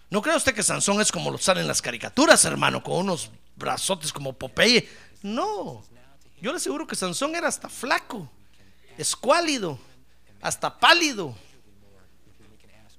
¿No 0.10 0.22
cree 0.22 0.36
usted 0.36 0.54
que 0.54 0.64
Sansón 0.64 1.00
es 1.00 1.12
como 1.12 1.32
lo 1.32 1.38
salen 1.38 1.68
las 1.68 1.82
caricaturas, 1.82 2.44
hermano, 2.44 2.84
con 2.84 2.98
unos 2.98 3.32
brazotes 3.56 4.12
como 4.12 4.34
Popeye? 4.34 4.88
No. 5.22 5.84
Yo 6.42 6.52
le 6.52 6.58
aseguro 6.58 6.86
que 6.86 6.96
Sansón 6.96 7.36
era 7.36 7.48
hasta 7.48 7.70
flaco, 7.70 8.30
escuálido, 8.98 9.80
hasta 10.42 10.78
pálido. 10.78 11.36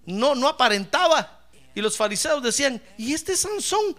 No, 0.07 0.35
no 0.35 0.49
aparentaba. 0.49 1.41
Y 1.75 1.81
los 1.81 1.97
fariseos 1.97 2.43
decían, 2.43 2.81
¿y 2.97 3.13
este 3.13 3.37
Sansón? 3.37 3.97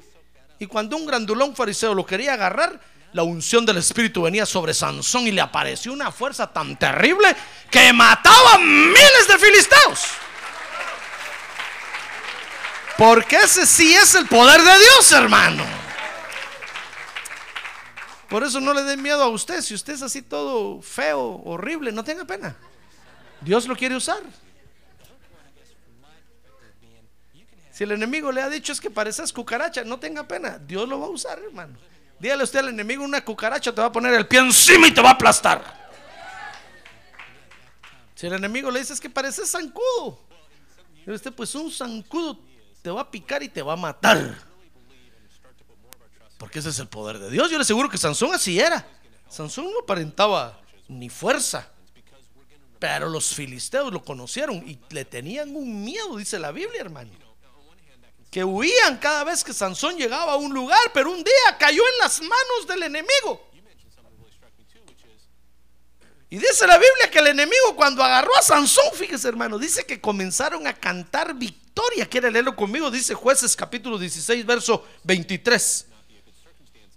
Y 0.60 0.66
cuando 0.66 0.96
un 0.96 1.06
grandulón 1.06 1.56
fariseo 1.56 1.94
lo 1.94 2.06
quería 2.06 2.34
agarrar, 2.34 2.80
la 3.14 3.24
unción 3.24 3.66
del 3.66 3.78
Espíritu 3.78 4.24
venía 4.24 4.46
sobre 4.46 4.74
Sansón 4.74 5.28
y 5.28 5.32
le 5.32 5.42
apareció 5.42 5.94
una 5.94 6.12
fuerza 6.12 6.52
tan 6.52 6.78
terrible 6.78 7.36
que 7.70 7.94
mataba 7.94 8.58
miles 8.58 9.28
de 9.28 9.38
filisteos. 9.38 10.02
Porque 12.98 13.38
ese 13.38 13.66
sí 13.66 13.94
es 13.94 14.16
el 14.16 14.28
poder 14.28 14.62
de 14.62 14.78
Dios, 14.80 15.12
hermano. 15.12 15.64
Por 18.30 18.44
eso 18.44 18.60
no 18.60 18.74
le 18.74 18.84
dé 18.84 18.98
miedo 18.98 19.22
a 19.22 19.28
usted. 19.28 19.62
Si 19.62 19.76
usted 19.76 19.94
es 19.94 20.02
así 20.02 20.24
todo 20.24 20.82
feo, 20.82 21.42
horrible, 21.46 21.92
no 21.92 22.04
tenga 22.04 22.26
pena. 22.26 22.56
Dios 23.42 23.68
lo 23.68 23.76
quiere 23.76 23.96
usar. 23.96 24.22
Si 27.72 27.84
el 27.84 27.92
enemigo 27.92 28.32
le 28.32 28.42
ha 28.42 28.50
dicho 28.50 28.72
es 28.72 28.80
que 28.80 28.90
pareces 28.90 29.34
cucaracha, 29.34 29.84
no 29.84 30.00
tenga 30.00 30.28
pena. 30.28 30.58
Dios 30.60 30.88
lo 30.88 31.00
va 31.00 31.08
a 31.08 31.10
usar, 31.10 31.40
hermano. 31.40 31.78
Dígale 32.24 32.46
usted 32.46 32.60
al 32.60 32.70
enemigo 32.70 33.04
una 33.04 33.20
cucaracha, 33.20 33.76
te 33.76 33.82
va 33.82 33.88
a 33.88 33.92
poner 33.92 34.14
el 34.14 34.26
pie 34.26 34.40
encima 34.40 34.88
y 34.88 34.94
te 34.94 35.02
va 35.02 35.10
a 35.10 35.12
aplastar. 35.12 35.92
Si 38.16 38.28
el 38.28 38.32
enemigo 38.32 38.72
le 38.72 38.80
dice 38.80 38.94
es 38.94 39.02
que 39.02 39.10
pareces 39.10 39.52
zancudo, 39.52 40.22
y 41.06 41.12
usted 41.12 41.34
pues 41.34 41.54
un 41.54 41.70
zancudo 41.70 42.40
te 42.82 42.90
va 42.90 43.02
a 43.02 43.12
picar 43.12 43.44
y 43.44 43.50
te 43.50 43.62
va 43.62 43.74
a 43.74 43.76
matar. 43.76 44.38
Porque 46.38 46.60
ese 46.60 46.70
es 46.70 46.80
el 46.80 46.88
poder 46.88 47.20
de 47.20 47.30
Dios. 47.30 47.52
Yo 47.52 47.58
le 47.58 47.64
aseguro 47.64 47.90
que 47.90 47.98
Sansón 47.98 48.34
así 48.34 48.58
era. 48.58 48.88
Sansón 49.28 49.66
no 49.66 49.82
aparentaba 49.82 50.62
ni 50.88 51.10
fuerza. 51.10 51.74
Pero 52.80 53.10
los 53.10 53.36
filisteos 53.36 53.92
lo 53.92 54.02
conocieron 54.02 54.66
y 54.66 54.80
le 54.92 55.04
tenían 55.04 55.54
un 55.54 55.84
miedo, 55.84 56.16
dice 56.16 56.40
la 56.40 56.54
Biblia, 56.54 56.80
hermano. 56.80 57.23
Que 58.34 58.44
huían 58.44 58.98
cada 58.98 59.24
vez 59.24 59.44
que 59.44 59.54
Sansón 59.54 59.96
llegaba 59.96 60.32
a 60.32 60.38
un 60.38 60.52
lugar, 60.52 60.92
pero 60.92 61.12
un 61.12 61.24
día 61.24 61.58
cayó 61.60 61.84
en 61.88 61.98
las 62.00 62.20
manos 62.20 62.68
del 62.68 62.82
enemigo. 62.82 63.48
Y 66.32 66.38
dice 66.38 66.66
la 66.66 66.80
Biblia 66.80 67.12
que 67.12 67.20
el 67.20 67.28
enemigo 67.28 67.76
cuando 67.76 68.04
agarró 68.04 68.36
a 68.36 68.42
Sansón, 68.42 68.86
fíjese 68.96 69.28
hermano, 69.28 69.60
dice 69.60 69.86
que 69.86 70.02
comenzaron 70.02 70.66
a 70.66 70.74
cantar 70.74 71.36
victoria. 71.36 72.10
Quiere 72.10 72.32
leerlo 72.32 72.56
conmigo, 72.56 72.90
dice 72.90 73.14
jueces 73.14 73.56
capítulo 73.56 74.00
16, 74.00 74.44
verso 74.48 74.84
23. 75.04 75.86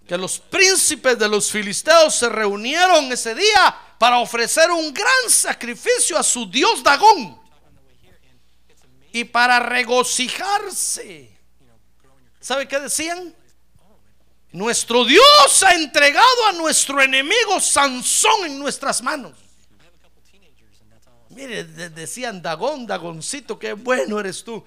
Que 0.07 0.17
los 0.17 0.39
príncipes 0.39 1.19
de 1.19 1.29
los 1.29 1.51
filisteos 1.51 2.15
se 2.15 2.29
reunieron 2.29 3.11
ese 3.11 3.35
día 3.35 3.79
para 3.99 4.17
ofrecer 4.17 4.71
un 4.71 4.91
gran 4.91 5.29
sacrificio 5.29 6.17
a 6.17 6.23
su 6.23 6.49
dios 6.49 6.81
Dagón. 6.81 7.46
Y 9.17 9.23
para 9.23 9.59
regocijarse. 9.59 11.35
¿Sabe 12.39 12.67
qué 12.67 12.79
decían? 12.79 13.33
Nuestro 14.51 15.03
Dios 15.05 15.63
ha 15.65 15.73
entregado 15.73 16.45
a 16.49 16.51
nuestro 16.51 17.01
enemigo 17.01 17.59
Sansón 17.59 18.45
en 18.45 18.59
nuestras 18.59 19.01
manos. 19.01 19.33
Mire, 21.29 21.63
decían 21.63 22.43
Dagón, 22.43 22.85
Dagoncito, 22.85 23.57
qué 23.57 23.73
bueno 23.73 24.19
eres 24.19 24.43
tú. 24.43 24.63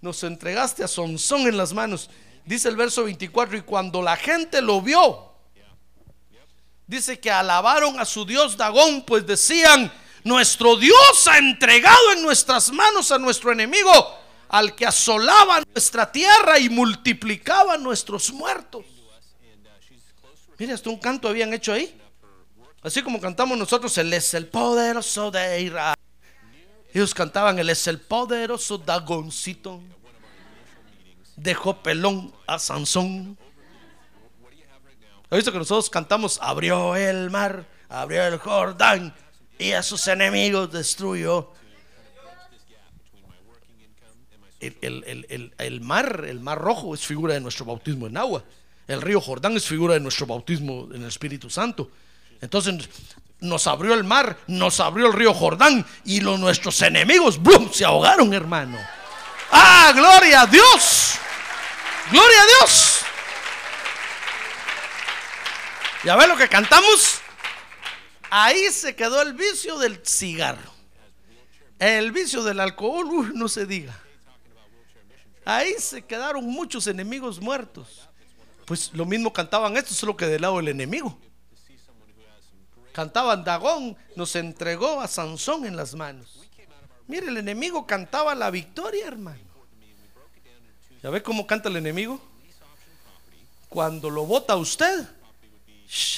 Nos 0.00 0.24
entregaste 0.24 0.82
a 0.82 0.88
Sansón 0.88 1.42
en 1.42 1.58
las 1.58 1.74
manos. 1.74 2.08
Dice 2.46 2.70
el 2.70 2.76
verso 2.76 3.04
24, 3.04 3.58
y 3.58 3.60
cuando 3.60 4.00
la 4.00 4.16
gente 4.16 4.62
lo 4.62 4.80
vio, 4.80 5.30
dice 6.86 7.20
que 7.20 7.30
alabaron 7.30 8.00
a 8.00 8.06
su 8.06 8.24
Dios 8.24 8.56
Dagón, 8.56 9.04
pues 9.04 9.26
decían, 9.26 9.92
nuestro 10.24 10.76
Dios 10.76 11.28
ha 11.28 11.38
entregado 11.38 12.12
en 12.12 12.22
nuestras 12.22 12.70
manos 12.72 13.10
a 13.10 13.18
nuestro 13.18 13.52
enemigo, 13.52 13.90
al 14.48 14.74
que 14.74 14.86
asolaba 14.86 15.62
nuestra 15.72 16.10
tierra 16.10 16.58
y 16.58 16.68
multiplicaba 16.68 17.76
nuestros 17.76 18.32
muertos. 18.32 18.84
Mira, 20.58 20.74
hasta 20.74 20.90
un 20.90 20.98
canto 20.98 21.28
habían 21.28 21.54
hecho 21.54 21.72
ahí. 21.72 21.98
Así 22.82 23.02
como 23.02 23.20
cantamos 23.20 23.56
nosotros, 23.56 23.96
Él 23.98 24.12
es 24.12 24.34
el 24.34 24.46
poderoso 24.46 25.30
de 25.30 25.62
Israel. 25.62 25.96
Ellos 26.92 27.14
cantaban, 27.14 27.58
Él 27.58 27.70
es 27.70 27.86
el 27.86 28.00
poderoso 28.00 28.78
Dagoncito. 28.78 29.80
Dejó 31.36 31.82
pelón 31.82 32.34
a 32.46 32.58
Sansón. 32.58 33.38
¿Ha 35.30 35.36
visto 35.36 35.52
que 35.52 35.58
nosotros 35.58 35.88
cantamos, 35.88 36.38
abrió 36.42 36.96
el 36.96 37.30
mar, 37.30 37.64
abrió 37.88 38.26
el 38.26 38.38
Jordán 38.38 39.14
y 39.60 39.72
a 39.72 39.82
sus 39.82 40.08
enemigos 40.08 40.72
destruyó? 40.72 41.52
el 44.60 45.80
mar, 45.80 46.26
el 46.28 46.40
mar 46.40 46.58
rojo 46.58 46.94
es 46.94 47.00
figura 47.00 47.32
de 47.32 47.40
nuestro 47.40 47.64
bautismo 47.64 48.06
en 48.06 48.16
agua. 48.16 48.44
El 48.86 49.00
río 49.00 49.20
Jordán 49.20 49.56
es 49.56 49.66
figura 49.66 49.94
de 49.94 50.00
nuestro 50.00 50.26
bautismo 50.26 50.88
en 50.92 51.02
el 51.02 51.08
Espíritu 51.08 51.48
Santo. 51.48 51.90
Entonces 52.40 52.88
nos 53.40 53.66
abrió 53.66 53.94
el 53.94 54.04
mar, 54.04 54.38
nos 54.46 54.80
abrió 54.80 55.06
el 55.06 55.12
río 55.12 55.32
Jordán 55.32 55.86
y 56.04 56.20
los, 56.20 56.38
nuestros 56.38 56.80
enemigos 56.82 57.42
¡blum! 57.42 57.70
se 57.72 57.84
ahogaron, 57.84 58.34
hermano. 58.34 58.78
¡Ah, 59.50 59.92
gloria 59.94 60.42
a 60.42 60.46
Dios! 60.46 61.18
¡Gloria 62.10 62.42
a 62.42 62.46
Dios! 62.46 63.00
¿Ya 66.04 66.16
ve 66.16 66.26
lo 66.26 66.36
que 66.36 66.48
cantamos? 66.48 67.20
Ahí 68.30 68.70
se 68.70 68.94
quedó 68.94 69.20
el 69.22 69.34
vicio 69.34 69.78
del 69.78 70.00
cigarro. 70.06 70.70
El 71.80 72.12
vicio 72.12 72.44
del 72.44 72.60
alcohol, 72.60 73.32
no 73.34 73.48
se 73.48 73.66
diga. 73.66 73.98
Ahí 75.44 75.74
se 75.78 76.02
quedaron 76.02 76.44
muchos 76.46 76.86
enemigos 76.86 77.40
muertos. 77.40 78.08
Pues 78.66 78.90
lo 78.92 79.04
mismo 79.04 79.32
cantaban 79.32 79.76
esto, 79.76 79.94
solo 79.94 80.16
que 80.16 80.26
del 80.26 80.42
lado 80.42 80.58
del 80.58 80.68
enemigo. 80.68 81.18
Cantaban 82.92 83.42
Dagón, 83.42 83.96
nos 84.14 84.36
entregó 84.36 85.00
a 85.00 85.08
Sansón 85.08 85.64
en 85.66 85.74
las 85.74 85.94
manos. 85.94 86.46
Mire, 87.08 87.28
el 87.28 87.36
enemigo 87.36 87.86
cantaba 87.86 88.34
la 88.36 88.50
victoria, 88.50 89.06
hermano. 89.06 89.40
¿Ya 91.02 91.10
ve 91.10 91.22
cómo 91.22 91.46
canta 91.46 91.68
el 91.68 91.76
enemigo? 91.76 92.20
Cuando 93.68 94.10
lo 94.10 94.26
vota 94.26 94.54
usted, 94.56 95.08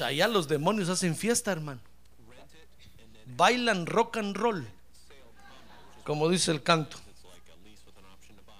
allá 0.05 0.29
los 0.29 0.48
demonios 0.48 0.88
hacen 0.88 1.16
fiesta, 1.16 1.53
hermano. 1.53 1.81
Bailan 3.37 3.87
rock 3.87 4.18
and 4.18 4.37
roll, 4.37 4.68
como 6.05 6.29
dice 6.29 6.51
el 6.51 6.62
canto. 6.62 6.99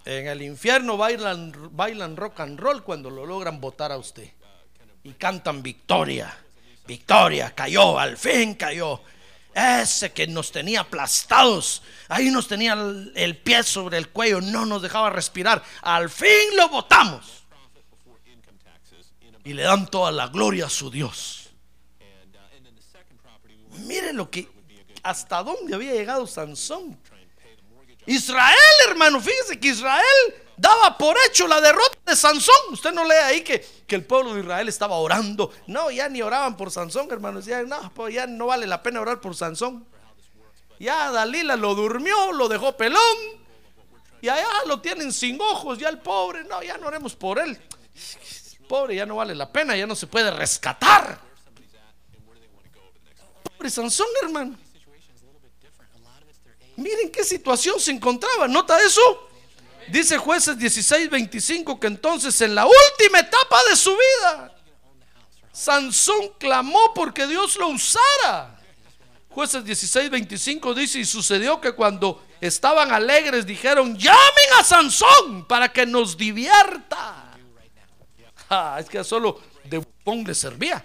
En 0.05 0.27
el 0.27 0.43
infierno 0.43 0.97
bailan, 0.97 1.53
bailan 1.77 2.17
rock 2.17 2.41
and 2.41 2.59
roll 2.59 2.83
cuando 2.83 3.11
lo 3.11 3.25
logran 3.27 3.61
votar 3.61 3.93
a 3.93 3.99
usted. 3.99 4.29
Y 5.05 5.13
cantan 5.13 5.63
victoria. 5.63 6.37
Victoria, 6.87 7.55
cayó, 7.55 7.99
al 7.99 8.17
fin 8.17 8.55
cayó. 8.55 9.01
Ese 9.55 10.13
que 10.13 10.27
nos 10.27 10.51
tenía 10.51 10.81
aplastados, 10.81 11.83
ahí 12.09 12.31
nos 12.31 12.49
tenía 12.49 12.73
el, 12.73 13.37
pie 13.37 13.63
sobre 13.63 13.99
el 13.99 14.09
cuello, 14.09 14.41
no 14.41 14.65
nos 14.65 14.81
dejaba 14.81 15.11
respirar. 15.11 15.63
Al 15.83 16.09
fin 16.09 16.57
lo 16.57 16.69
votamos. 16.69 17.45
Y 19.45 19.53
le 19.53 19.63
dan 19.63 19.87
toda 19.89 20.11
la 20.11 20.29
gloria 20.29 20.67
a 20.67 20.71
su 20.71 20.91
Dios. 20.91 21.51
Miren 23.87 24.17
lo 24.17 24.31
que, 24.31 24.49
hasta 25.03 25.43
dónde 25.43 25.75
había 25.75 25.93
llegado 25.93 26.27
Sansón. 26.27 26.99
Israel, 28.07 28.57
hermano, 28.89 29.21
fíjese 29.21 29.59
que 29.61 29.69
Israel 29.69 30.35
daba 30.57 30.97
por 30.99 31.17
hecho 31.29 31.47
la 31.47 31.61
derrota 31.61 31.99
de 32.07 32.17
Sansón. 32.17 32.73
Usted 32.73 32.93
no 32.93 33.05
lee 33.05 33.15
ahí 33.25 33.43
que, 33.43 33.65
que 33.87 33.95
el 33.95 34.05
pueblo 34.05 34.35
de 34.35 34.41
Israel 34.41 34.69
estaba 34.69 34.97
orando. 34.97 35.53
No, 35.67 35.91
ya 35.91 36.09
ni 36.09 36.23
oraban 36.23 36.57
por 36.57 36.71
Sansón, 36.71 37.09
hermano. 37.11 37.39
Decían, 37.39 37.69
no, 37.69 37.93
pues 37.95 38.15
ya 38.15 38.27
no 38.27 38.47
vale 38.47 38.67
la 38.67 38.83
pena 38.83 39.01
orar 39.01 39.21
por 39.21 39.37
Sansón. 39.37 39.87
Ya 40.79 41.13
Dalila 41.13 41.57
lo 41.57 41.75
durmió, 41.75 42.33
lo 42.33 42.49
dejó 42.49 42.77
pelón. 42.77 43.01
Y 44.21 44.29
allá 44.29 44.49
lo 44.67 44.81
tienen 44.81 45.13
sin 45.13 45.41
ojos, 45.41 45.79
ya 45.79 45.89
el 45.89 45.99
pobre. 45.99 46.45
No, 46.45 46.63
ya 46.63 46.77
no 46.79 46.89
oremos 46.89 47.15
por 47.15 47.39
él. 47.39 47.61
Pobre, 48.69 48.97
ya 48.97 49.07
no 49.07 49.17
vale 49.17 49.35
la 49.35 49.53
pena, 49.53 49.77
ya 49.77 49.87
no 49.87 49.95
se 49.95 50.07
puede 50.07 50.31
rescatar. 50.31 51.21
Pobre 53.43 53.71
Sansón, 53.71 54.07
hermano. 54.23 54.57
Miren 56.77 57.11
qué 57.11 57.25
situación 57.25 57.79
se 57.79 57.91
encontraba. 57.91 58.49
¿Nota 58.49 58.81
eso? 58.81 59.29
Dice 59.89 60.17
jueces 60.17 60.59
16, 60.59 61.11
25 61.11 61.79
que 61.79 61.87
entonces 61.89 62.41
en 62.41 62.55
la 62.55 62.65
última 62.67 63.19
etapa 63.19 63.59
de 63.69 63.77
su 63.77 63.91
vida, 63.91 64.55
Sansón 65.53 66.33
clamó 66.39 66.95
porque 66.95 67.27
Dios 67.27 67.57
lo 67.57 67.69
usara. 67.69 68.59
Jueces 69.29 69.65
16, 69.65 70.11
25 70.11 70.75
dice, 70.75 70.99
y 70.99 71.05
sucedió 71.05 71.61
que 71.61 71.73
cuando 71.73 72.23
estaban 72.41 72.93
alegres 72.93 73.47
dijeron, 73.47 73.97
llamen 73.97 74.53
a 74.59 74.65
Sansón 74.65 75.47
para 75.47 75.73
que 75.73 75.87
nos 75.87 76.17
divierta. 76.17 77.39
Es 78.79 78.89
que 78.89 79.03
solo 79.03 79.41
de 79.65 79.79
bufón 79.79 80.25
le 80.25 80.35
servía. 80.35 80.85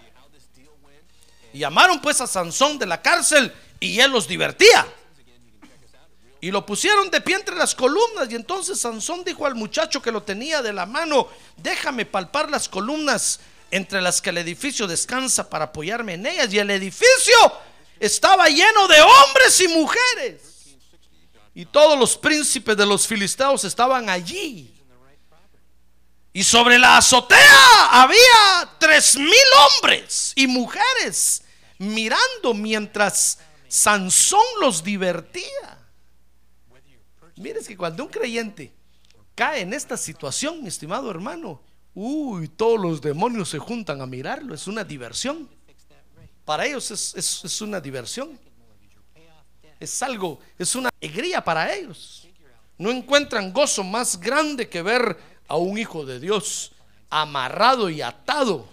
Llamaron 1.53 1.99
pues 1.99 2.21
a 2.21 2.27
Sansón 2.27 2.79
de 2.79 2.85
la 2.85 3.01
cárcel 3.01 3.53
y 3.79 3.99
él 3.99 4.11
los 4.11 4.27
divertía. 4.27 4.87
Y 6.39 6.51
lo 6.51 6.65
pusieron 6.65 7.09
de 7.09 7.21
pie 7.21 7.35
entre 7.35 7.55
las 7.55 7.73
columnas. 7.73 8.29
Y 8.29 8.35
entonces 8.35 8.79
Sansón 8.79 9.23
dijo 9.23 9.45
al 9.45 9.55
muchacho 9.55 10.01
que 10.01 10.11
lo 10.11 10.23
tenía 10.23 10.61
de 10.61 10.73
la 10.73 10.85
mano, 10.85 11.27
déjame 11.57 12.05
palpar 12.05 12.49
las 12.49 12.69
columnas 12.69 13.39
entre 13.71 14.01
las 14.01 14.21
que 14.21 14.29
el 14.29 14.37
edificio 14.37 14.87
descansa 14.87 15.49
para 15.49 15.65
apoyarme 15.65 16.13
en 16.13 16.25
ellas. 16.25 16.53
Y 16.53 16.59
el 16.59 16.69
edificio 16.69 17.35
estaba 17.99 18.47
lleno 18.47 18.87
de 18.87 19.01
hombres 19.01 19.61
y 19.61 19.67
mujeres. 19.67 20.41
Y 21.55 21.65
todos 21.65 21.97
los 21.97 22.15
príncipes 22.15 22.77
de 22.77 22.85
los 22.85 23.07
filisteos 23.07 23.63
estaban 23.63 24.09
allí. 24.09 24.73
Y 26.33 26.43
sobre 26.43 26.77
la 26.77 26.97
azotea 26.97 27.87
había 27.89 28.69
tres 28.77 29.15
mil 29.15 29.33
hombres 29.65 30.33
y 30.35 30.45
mujeres 30.45 31.41
mirando 31.79 32.53
mientras 32.53 33.39
Sansón 33.67 34.45
los 34.61 34.83
divertía. 34.83 35.76
Mire, 37.37 37.59
es 37.59 37.67
que 37.67 37.77
cuando 37.77 38.03
un 38.03 38.09
creyente 38.09 38.73
cae 39.35 39.61
en 39.61 39.73
esta 39.73 39.95
situación, 39.97 40.61
mi 40.61 40.67
estimado 40.69 41.09
hermano, 41.11 41.61
uy, 41.93 42.47
todos 42.47 42.79
los 42.79 43.01
demonios 43.01 43.49
se 43.49 43.59
juntan 43.59 44.01
a 44.01 44.05
mirarlo, 44.05 44.53
es 44.53 44.67
una 44.67 44.83
diversión. 44.83 45.47
Para 46.45 46.65
ellos 46.65 46.89
es, 46.91 47.13
es- 47.15 47.41
es 47.43 47.61
una 47.61 47.79
diversión. 47.79 48.39
Es 49.79 50.01
algo, 50.01 50.39
es 50.57 50.75
una 50.75 50.89
alegría 51.01 51.43
para 51.43 51.73
ellos. 51.75 52.27
No 52.79 52.89
encuentran 52.89 53.51
gozo 53.53 53.83
más 53.83 54.19
grande 54.19 54.67
que 54.69 54.81
ver 54.81 55.17
a 55.47 55.57
un 55.57 55.77
hijo 55.77 56.05
de 56.05 56.19
Dios 56.19 56.71
amarrado 57.09 57.89
y 57.89 58.01
atado 58.01 58.67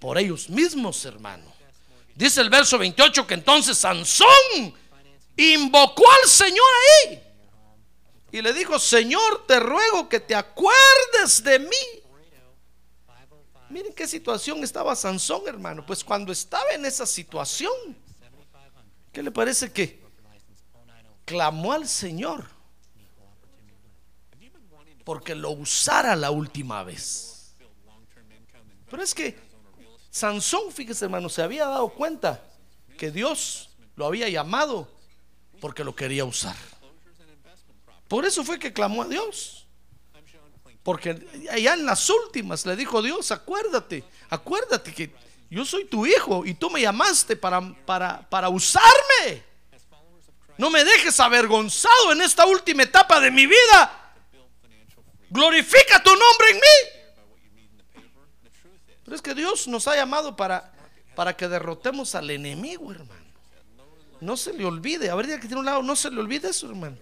por 0.00 0.18
ellos 0.18 0.50
mismos, 0.50 1.04
hermano. 1.04 1.44
Dice 2.14 2.40
el 2.40 2.50
verso 2.50 2.78
28 2.78 3.26
que 3.26 3.34
entonces 3.34 3.76
Sansón 3.78 4.26
invocó 5.36 6.04
al 6.22 6.28
Señor 6.28 6.64
ahí. 7.04 7.22
Y 8.36 8.42
le 8.42 8.52
dijo, 8.52 8.78
Señor, 8.78 9.46
te 9.46 9.58
ruego 9.58 10.10
que 10.10 10.20
te 10.20 10.34
acuerdes 10.34 11.42
de 11.42 11.58
mí. 11.58 12.02
Miren 13.70 13.94
qué 13.94 14.06
situación 14.06 14.62
estaba 14.62 14.94
Sansón, 14.94 15.44
hermano. 15.46 15.86
Pues 15.86 16.04
cuando 16.04 16.32
estaba 16.32 16.70
en 16.72 16.84
esa 16.84 17.06
situación, 17.06 17.72
¿qué 19.10 19.22
le 19.22 19.30
parece 19.30 19.72
que 19.72 20.04
clamó 21.24 21.72
al 21.72 21.88
Señor? 21.88 22.46
Porque 25.02 25.34
lo 25.34 25.52
usara 25.52 26.14
la 26.14 26.30
última 26.30 26.84
vez. 26.84 27.54
Pero 28.90 29.02
es 29.02 29.14
que 29.14 29.34
Sansón, 30.10 30.70
fíjese 30.72 31.06
hermano, 31.06 31.30
se 31.30 31.40
había 31.40 31.64
dado 31.64 31.88
cuenta 31.88 32.44
que 32.98 33.10
Dios 33.10 33.70
lo 33.94 34.04
había 34.04 34.28
llamado 34.28 34.90
porque 35.58 35.84
lo 35.84 35.96
quería 35.96 36.26
usar. 36.26 36.75
Por 38.08 38.24
eso 38.24 38.44
fue 38.44 38.58
que 38.58 38.72
clamó 38.72 39.02
a 39.02 39.08
Dios. 39.08 39.66
Porque 40.82 41.26
allá 41.50 41.74
en 41.74 41.84
las 41.84 42.08
últimas 42.08 42.64
le 42.64 42.76
dijo 42.76 43.02
Dios, 43.02 43.32
acuérdate, 43.32 44.04
acuérdate 44.30 44.94
que 44.94 45.12
yo 45.50 45.64
soy 45.64 45.84
tu 45.86 46.06
hijo 46.06 46.46
y 46.46 46.54
tú 46.54 46.70
me 46.70 46.80
llamaste 46.80 47.34
para, 47.34 47.60
para, 47.84 48.28
para 48.28 48.48
usarme. 48.48 49.42
No 50.58 50.70
me 50.70 50.84
dejes 50.84 51.18
avergonzado 51.20 52.12
en 52.12 52.22
esta 52.22 52.46
última 52.46 52.84
etapa 52.84 53.20
de 53.20 53.30
mi 53.30 53.46
vida. 53.46 54.14
Glorifica 55.28 56.02
tu 56.02 56.10
nombre 56.10 56.50
en 56.50 56.56
mí. 56.56 58.02
Pero 59.04 59.16
es 59.16 59.22
que 59.22 59.34
Dios 59.34 59.68
nos 59.68 59.86
ha 59.88 59.96
llamado 59.96 60.36
para, 60.36 60.72
para 61.14 61.36
que 61.36 61.48
derrotemos 61.48 62.14
al 62.14 62.30
enemigo, 62.30 62.92
hermano. 62.92 63.26
No 64.20 64.36
se 64.36 64.52
le 64.52 64.64
olvide. 64.64 65.10
A 65.10 65.14
ver, 65.14 65.26
que 65.26 65.46
tiene 65.46 65.58
un 65.58 65.66
lado, 65.66 65.82
no 65.82 65.94
se 65.94 66.10
le 66.10 66.20
olvide 66.20 66.48
eso, 66.48 66.68
hermano. 66.68 66.96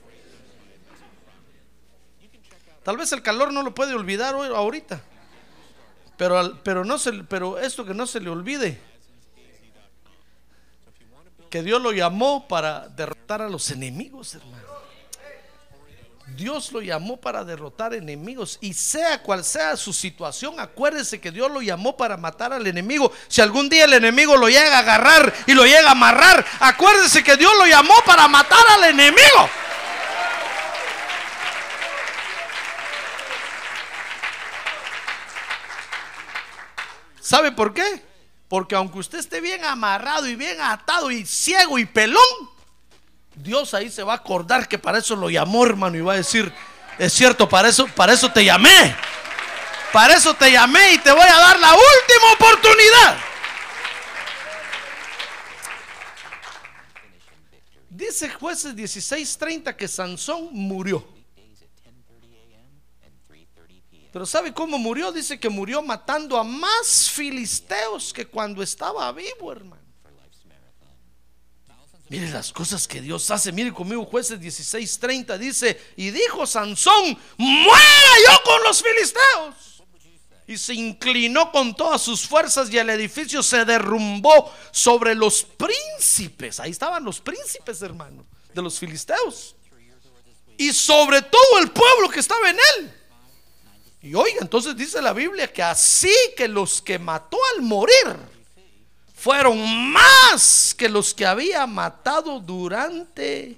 Tal 2.85 2.97
vez 2.99 3.13
el 3.13 3.23
calor 3.23 3.53
no 3.53 3.63
lo 3.63 3.75
puede 3.75 3.95
olvidar 3.95 4.35
hoy, 4.35 4.49
ahorita. 4.49 5.01
Pero, 6.17 6.61
pero, 6.63 6.85
no 6.85 6.99
se, 6.99 7.13
pero 7.25 7.59
esto 7.59 7.85
que 7.85 7.95
no 7.95 8.07
se 8.07 8.21
le 8.21 8.31
olvide. 8.31 8.79
Que 11.51 11.63
Dios 11.63 11.81
lo 11.81 11.93
llamó 11.93 12.47
para 12.47 12.89
derrotar 12.89 13.41
a 13.41 13.49
los 13.49 13.71
enemigos, 13.71 14.35
hermano. 14.35 14.75
Dios 16.37 16.73
lo 16.73 16.81
llamó 16.81 17.19
para 17.19 17.45
derrotar 17.45 17.95
enemigos 17.95 18.59
y 18.61 18.73
sea 18.75 19.23
cual 19.23 19.45
sea 19.45 19.77
su 19.77 19.93
situación, 19.93 20.59
acuérdese 20.59 21.21
que 21.21 21.31
Dios 21.31 21.51
lo 21.51 21.61
llamó 21.61 21.97
para 21.97 22.17
matar 22.17 22.53
al 22.53 22.67
enemigo. 22.67 23.13
Si 23.29 23.41
algún 23.41 23.69
día 23.69 23.85
el 23.85 23.93
enemigo 23.93 24.37
lo 24.37 24.49
llega 24.49 24.77
a 24.77 24.81
agarrar 24.81 25.33
y 25.47 25.53
lo 25.53 25.65
llega 25.65 25.89
a 25.89 25.93
amarrar, 25.93 26.45
acuérdese 26.61 27.23
que 27.23 27.37
Dios 27.37 27.53
lo 27.59 27.67
llamó 27.67 27.95
para 28.07 28.27
matar 28.27 28.65
al 28.77 28.85
enemigo. 28.85 29.49
¿Sabe 37.25 37.53
por 37.53 37.73
qué? 37.73 38.05
Porque 38.49 38.75
aunque 38.75 38.99
usted 38.99 39.19
esté 39.19 39.41
bien 39.41 39.65
amarrado 39.65 40.27
y 40.27 40.37
bien 40.37 40.61
atado 40.61 41.11
y 41.11 41.25
ciego 41.25 41.79
y 41.79 41.87
pelón, 41.87 42.23
Dios 43.35 43.73
ahí 43.73 43.91
se 43.91 44.03
va 44.03 44.13
a 44.13 44.17
acordar 44.17 44.69
que 44.69 44.79
para 44.79 44.99
eso 44.99 45.17
lo 45.17 45.31
llamó, 45.31 45.65
hermano, 45.65 45.97
y 45.97 46.03
va 46.03 46.13
a 46.13 46.17
decir, 46.17 46.53
es 46.99 47.15
cierto, 47.15 47.49
para 47.49 47.71
eso, 47.71 47.87
para 47.87 48.13
eso 48.13 48.31
te 48.31 48.45
llamé. 48.45 48.95
Para 49.91 50.17
eso 50.17 50.35
te 50.35 50.53
llamé 50.53 50.93
y 50.93 50.99
te 50.99 51.13
voy 51.13 51.27
a 51.27 51.39
dar 51.39 51.59
la 51.59 51.73
última 51.73 52.33
oportunidad. 52.35 53.17
Dice 57.89 58.29
jueces 58.29 58.77
16:30 58.77 59.75
que 59.77 59.89
Sansón 59.89 60.51
murió. 60.53 61.14
Pero 64.15 64.27
¿sabe 64.27 64.55
cómo 64.55 64.79
murió? 64.79 65.11
Dice 65.11 65.41
que 65.41 65.49
murió 65.49 65.83
matando 65.83 66.39
a 66.39 66.45
más 66.45 67.11
filisteos 67.11 68.13
que 68.13 68.25
cuando 68.25 68.63
estaba 68.63 69.11
vivo, 69.11 69.51
hermano. 69.51 69.83
Mire 72.09 72.31
las 72.31 72.53
cosas 72.53 72.87
que 72.87 73.01
Dios 73.01 73.29
hace. 73.33 73.51
Mire 73.51 73.75
conmigo, 73.75 74.05
jueces 74.05 74.39
16:30 74.39 75.37
dice, 75.37 75.81
y 75.97 76.13
dijo 76.13 76.47
Sansón, 76.47 77.19
muera 77.39 78.13
yo 78.29 78.41
con 78.45 78.63
los 78.63 78.85
filisteos. 78.85 79.83
Y 80.47 80.59
se 80.59 80.75
inclinó 80.75 81.51
con 81.51 81.75
todas 81.75 82.01
sus 82.01 82.25
fuerzas 82.25 82.71
y 82.71 82.79
el 82.79 82.91
edificio 82.91 83.43
se 83.43 83.65
derrumbó 83.65 84.55
sobre 84.71 85.17
los 85.17 85.43
príncipes. 85.43 86.61
Ahí 86.61 86.71
estaban 86.71 87.03
los 87.03 87.21
príncipes, 87.21 87.83
hermano, 87.83 88.25
de 88.55 88.63
los 88.63 88.79
filisteos. 88.79 89.57
Y 90.57 90.73
sobre 90.73 91.21
todo 91.21 91.59
el 91.61 91.73
pueblo 91.73 92.09
que 92.11 92.21
estaba 92.21 92.49
en 92.49 92.59
él. 92.79 93.01
Y 94.05 94.15
oiga, 94.15 94.37
entonces 94.43 94.77
dice 94.77 95.01
la 95.01 95.15
Biblia 95.15 95.51
que 95.51 95.63
así 95.63 96.13
que 96.37 96.47
los 96.47 96.83
que 96.83 96.99
mató 96.99 97.39
al 97.55 97.63
morir 97.63 98.19
fueron 99.15 99.59
más 99.93 100.75
que 100.77 100.91
los 100.91 101.15
que 101.15 101.25
había 101.25 101.67
matado 101.67 102.39
durante 102.39 103.57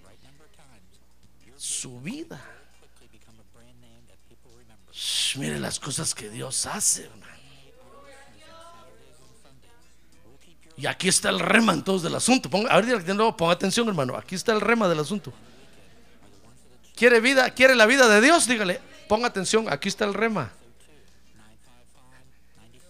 su 1.56 2.00
vida. 2.00 2.40
Mire 5.35 5.59
las 5.59 5.80
cosas 5.80 6.14
que 6.14 6.30
Dios 6.30 6.64
hace, 6.64 7.06
hermano. 7.06 7.26
Y 10.76 10.87
aquí 10.87 11.09
está 11.09 11.28
el 11.30 11.40
rema 11.40 11.72
entonces 11.72 12.04
del 12.04 12.14
asunto. 12.14 12.48
Ponga, 12.48 12.70
a 12.70 12.80
ver, 12.80 13.02
de 13.02 13.14
nuevo, 13.14 13.37
ponga 13.37 13.52
atención, 13.52 13.88
hermano. 13.88 14.16
Aquí 14.16 14.37
está 14.37 14.52
el 14.52 14.61
rema 14.61 14.88
del 14.88 15.00
asunto. 15.00 15.32
¿Quiere 16.94 17.18
vida? 17.18 17.50
¿Quiere 17.50 17.74
la 17.74 17.87
vida 17.87 18.09
de 18.09 18.20
Dios? 18.20 18.46
Dígale, 18.46 18.80
ponga 19.08 19.28
atención, 19.28 19.66
aquí 19.70 19.88
está 19.88 20.04
el 20.04 20.14
rema. 20.14 20.52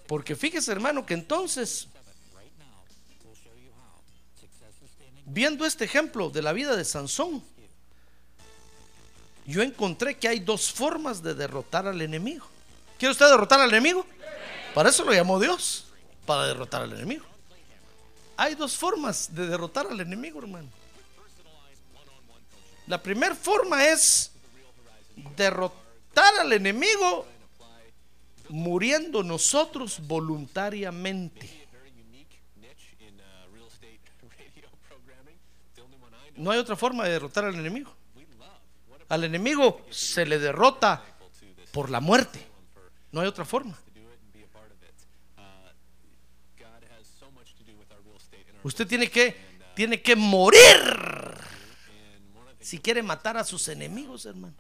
Porque 0.07 0.37
fíjese, 0.37 0.71
hermano, 0.73 1.05
que 1.05 1.15
entonces, 1.15 1.89
viendo 5.25 5.67
este 5.67 5.85
ejemplo 5.85 6.31
de 6.31 6.43
la 6.43 6.53
vida 6.53 6.77
de 6.77 6.85
Sansón, 6.85 7.43
yo 9.47 9.63
encontré 9.63 10.17
que 10.17 10.29
hay 10.29 10.41
dos 10.41 10.73
formas 10.73 11.23
de 11.23 11.35
derrotar 11.35 11.87
al 11.87 12.01
enemigo. 12.01 12.47
¿Quiere 12.99 13.13
usted 13.13 13.27
derrotar 13.27 13.61
al 13.61 13.71
enemigo? 13.71 14.07
Para 14.75 14.91
eso 14.91 15.05
lo 15.05 15.13
llamó 15.13 15.39
Dios, 15.41 15.87
para 16.25 16.47
derrotar 16.47 16.83
al 16.83 16.93
enemigo. 16.93 17.25
Hay 18.37 18.55
dos 18.55 18.77
formas 18.77 19.35
de 19.35 19.47
derrotar 19.47 19.87
al 19.87 20.01
enemigo, 20.01 20.41
hermano. 20.41 20.69
La 22.87 23.03
primera 23.03 23.35
forma 23.35 23.85
es 23.87 24.31
derrotar 25.37 25.86
al 26.25 26.53
enemigo 26.53 27.27
muriendo 28.49 29.23
nosotros 29.23 30.01
voluntariamente. 30.07 31.67
No 36.37 36.51
hay 36.51 36.59
otra 36.59 36.77
forma 36.77 37.05
de 37.05 37.13
derrotar 37.13 37.45
al 37.45 37.55
enemigo. 37.55 37.95
Al 39.09 39.25
enemigo 39.25 39.87
se 39.91 40.27
le 40.27 40.39
derrota 40.39 41.03
por 41.73 41.91
la 41.91 42.01
muerte. 42.01 42.45
No 43.13 43.21
hay 43.21 43.27
otra 43.27 43.45
forma. 43.45 43.79
Usted 48.63 48.87
tiene 48.87 49.09
que 49.09 49.37
tiene 49.75 50.01
que 50.01 50.17
morir 50.17 50.59
si 52.59 52.79
quiere 52.79 53.03
matar 53.03 53.37
a 53.37 53.45
sus 53.45 53.69
enemigos, 53.69 54.27
hermano. 54.27 54.55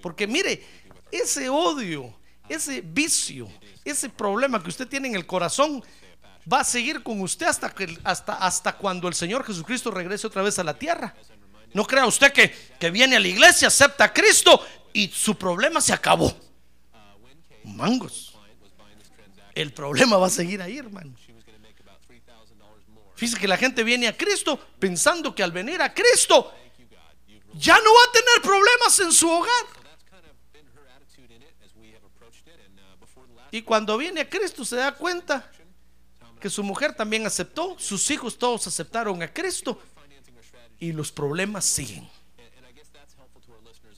Porque 0.00 0.26
mire, 0.26 0.64
ese 1.10 1.48
odio, 1.48 2.14
ese 2.48 2.80
vicio, 2.80 3.48
ese 3.84 4.08
problema 4.08 4.62
que 4.62 4.70
usted 4.70 4.88
tiene 4.88 5.08
en 5.08 5.14
el 5.14 5.26
corazón 5.26 5.82
va 6.50 6.60
a 6.60 6.64
seguir 6.64 7.02
con 7.02 7.20
usted 7.20 7.46
hasta 7.46 7.70
que 7.70 7.98
hasta 8.02 8.34
hasta 8.34 8.76
cuando 8.76 9.08
el 9.08 9.14
Señor 9.14 9.44
Jesucristo 9.44 9.90
regrese 9.90 10.26
otra 10.26 10.42
vez 10.42 10.58
a 10.58 10.64
la 10.64 10.78
tierra. 10.78 11.14
No 11.72 11.84
crea 11.84 12.04
usted 12.06 12.32
que, 12.32 12.54
que 12.78 12.90
viene 12.90 13.16
a 13.16 13.20
la 13.20 13.28
iglesia, 13.28 13.68
acepta 13.68 14.04
a 14.04 14.12
Cristo 14.12 14.60
y 14.92 15.08
su 15.08 15.36
problema 15.36 15.80
se 15.80 15.92
acabó. 15.92 16.34
Mangos. 17.64 18.36
El 19.54 19.72
problema 19.72 20.16
va 20.16 20.26
a 20.26 20.30
seguir 20.30 20.60
ahí, 20.60 20.78
hermano. 20.78 21.14
Fíjese 23.14 23.38
que 23.38 23.46
la 23.46 23.56
gente 23.56 23.84
viene 23.84 24.08
a 24.08 24.16
Cristo 24.16 24.58
pensando 24.78 25.34
que 25.34 25.42
al 25.42 25.52
venir 25.52 25.80
a 25.80 25.94
Cristo 25.94 26.52
ya 27.54 27.78
no 27.78 27.94
va 27.94 28.00
a 28.08 28.12
tener 28.12 28.42
problemas 28.42 28.98
en 29.00 29.12
su 29.12 29.28
hogar. 29.30 29.66
Y 33.50 33.62
cuando 33.62 33.98
viene 33.98 34.22
a 34.22 34.28
Cristo 34.28 34.64
se 34.64 34.76
da 34.76 34.94
cuenta 34.94 35.50
que 36.40 36.48
su 36.48 36.62
mujer 36.62 36.94
también 36.94 37.26
aceptó, 37.26 37.78
sus 37.78 38.10
hijos 38.10 38.38
todos 38.38 38.66
aceptaron 38.66 39.22
a 39.22 39.32
Cristo 39.32 39.80
y 40.80 40.92
los 40.92 41.12
problemas 41.12 41.64
siguen. 41.64 42.08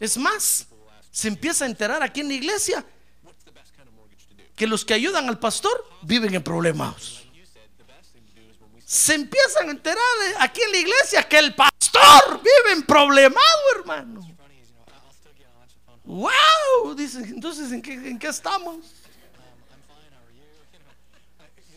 Es 0.01 0.19
más, 0.19 0.67
se 1.11 1.29
empieza 1.29 1.65
a 1.65 1.69
enterar 1.69 2.03
aquí 2.03 2.21
en 2.21 2.29
la 2.29 2.35
iglesia 2.35 2.85
que 4.57 4.67
los 4.67 4.85
que 4.85 4.95
ayudan 4.95 5.29
al 5.29 5.39
pastor 5.39 5.89
viven 6.03 6.35
en 6.35 6.43
problemas. 6.43 7.23
Se 8.85 9.15
empiezan 9.15 9.69
a 9.69 9.71
enterar 9.71 10.05
aquí 10.41 10.61
en 10.63 10.73
la 10.73 10.79
iglesia 10.79 11.29
que 11.29 11.39
el 11.39 11.55
pastor 11.55 11.74
vive 12.39 12.73
en 12.73 12.83
problemado, 12.83 13.63
hermano. 13.79 14.21
Wow, 16.05 16.95
dicen, 16.97 17.25
entonces 17.25 17.73
¿en 17.73 17.81
qué, 18.19 18.29
estamos? 18.29 18.85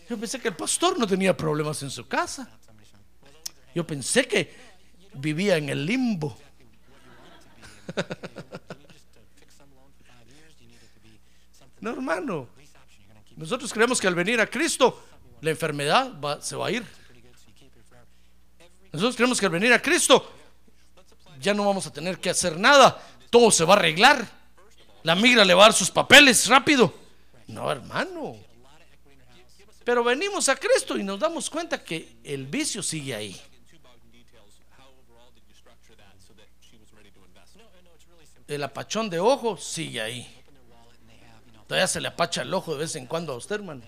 Yo 0.10 0.18
pensé 0.18 0.40
que 0.40 0.50
el 0.50 0.56
pastor 0.56 0.98
no 1.00 1.08
tenía 1.08 1.36
problemas 1.36 1.82
en 1.84 1.90
su 1.90 2.08
casa. 2.08 2.50
Yo 3.74 3.86
pensé 3.86 4.28
que 4.28 4.54
vivía 5.14 5.58
en 5.58 5.70
el 5.70 5.86
limbo. 5.86 6.38
No, 11.80 11.92
hermano. 11.92 12.50
Nosotros 13.36 13.72
creemos 13.72 14.02
que 14.02 14.08
al 14.08 14.16
venir 14.16 14.42
a 14.42 14.48
Cristo, 14.48 15.04
la 15.42 15.52
enfermedad 15.52 16.42
se 16.42 16.56
va 16.56 16.68
a 16.68 16.72
ir. 16.72 16.84
Nosotros 18.92 19.16
creemos 19.16 19.40
que 19.40 19.46
al 19.46 19.52
venir 19.52 19.74
a 19.74 19.82
Cristo, 19.82 20.32
ya 21.40 21.54
no 21.54 21.66
vamos 21.66 21.86
a 21.88 21.94
tener 21.94 22.20
que 22.20 22.30
hacer 22.30 22.58
nada. 22.58 23.02
Todo 23.30 23.52
se 23.52 23.64
va 23.64 23.74
a 23.74 23.78
arreglar. 23.78 24.28
La 25.04 25.16
migra 25.16 25.46
le 25.46 25.54
va 25.54 25.64
a 25.64 25.68
dar 25.68 25.74
sus 25.74 25.92
papeles 25.92 26.48
rápido. 26.48 26.94
No, 27.48 27.72
hermano. 27.72 28.36
Pero 29.84 30.04
venimos 30.04 30.50
a 30.50 30.56
Cristo 30.56 30.98
y 30.98 31.04
nos 31.04 31.20
damos 31.20 31.50
cuenta 31.50 31.82
que 31.84 32.18
el 32.24 32.46
vicio 32.46 32.84
sigue 32.84 33.16
ahí. 33.16 33.42
El 38.48 38.64
apachón 38.64 39.10
de 39.10 39.20
ojo 39.20 39.58
sigue 39.58 40.02
ahí. 40.02 40.44
Todavía 41.68 41.88
se 41.88 42.00
le 42.00 42.08
apacha 42.08 42.42
el 42.44 42.54
ojo 42.54 42.74
de 42.74 42.80
vez 42.80 42.96
en 42.96 43.06
cuando 43.06 43.34
a 43.34 43.36
usted, 43.36 43.56
hermano. 43.56 43.84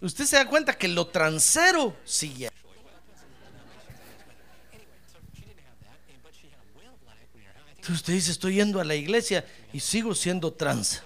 Usted 0.00 0.24
se 0.24 0.36
da 0.36 0.46
cuenta 0.46 0.76
que 0.76 0.88
lo 0.88 1.06
transero 1.08 1.94
sigue. 2.04 2.50
Entonces 7.68 7.96
usted 7.96 8.12
dice, 8.14 8.30
estoy 8.30 8.54
yendo 8.54 8.80
a 8.80 8.84
la 8.84 8.94
iglesia 8.94 9.44
y 9.72 9.80
sigo 9.80 10.14
siendo 10.14 10.52
trans. 10.52 11.02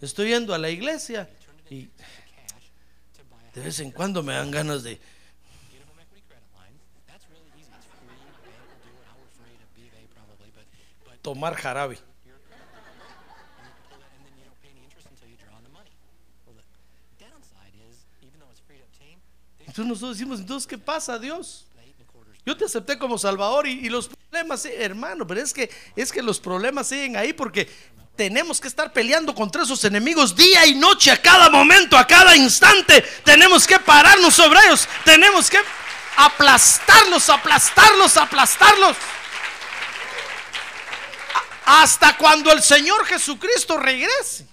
Estoy 0.00 0.28
yendo 0.28 0.54
a 0.54 0.58
la 0.58 0.70
iglesia 0.70 1.28
y 1.70 1.90
de 3.54 3.60
vez 3.60 3.80
en 3.80 3.90
cuando 3.90 4.22
me 4.22 4.34
dan 4.34 4.50
ganas 4.50 4.82
de 4.82 5.00
tomar 11.22 11.54
jarabe. 11.54 11.98
Entonces 19.68 19.86
nosotros 19.86 20.16
decimos, 20.16 20.40
entonces, 20.40 20.66
¿qué 20.66 20.78
pasa, 20.78 21.18
Dios? 21.18 21.66
Yo 22.46 22.56
te 22.56 22.64
acepté 22.64 22.98
como 22.98 23.18
Salvador 23.18 23.66
y, 23.66 23.90
los 23.90 24.08
problemas, 24.08 24.62
sí, 24.62 24.70
hermano, 24.74 25.26
pero 25.26 25.42
es 25.42 25.52
que, 25.52 25.70
es 25.94 26.10
que 26.10 26.22
los 26.22 26.40
problemas 26.40 26.88
siguen 26.88 27.18
ahí 27.18 27.34
porque 27.34 27.68
tenemos 28.16 28.62
que 28.62 28.68
estar 28.68 28.90
peleando 28.94 29.34
contra 29.34 29.64
esos 29.64 29.84
enemigos 29.84 30.34
día 30.34 30.64
y 30.64 30.74
noche, 30.74 31.10
a 31.10 31.20
cada 31.20 31.50
momento, 31.50 31.98
a 31.98 32.06
cada 32.06 32.34
instante. 32.34 33.02
Tenemos 33.22 33.66
que 33.66 33.78
pararnos 33.78 34.34
sobre 34.34 34.58
ellos, 34.64 34.88
tenemos 35.04 35.50
que 35.50 35.58
aplastarlos, 36.16 37.28
aplastarlos, 37.28 38.16
aplastarlos. 38.16 38.96
Hasta 41.66 42.16
cuando 42.16 42.50
el 42.50 42.62
Señor 42.62 43.04
Jesucristo 43.04 43.76
regrese. 43.76 44.46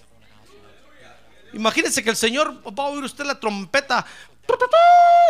Imagínense 1.54 2.04
que 2.04 2.10
el 2.10 2.16
Señor 2.16 2.62
va 2.78 2.84
a 2.84 2.88
oír 2.88 3.02
usted 3.02 3.24
la 3.24 3.40
trompeta 3.40 4.04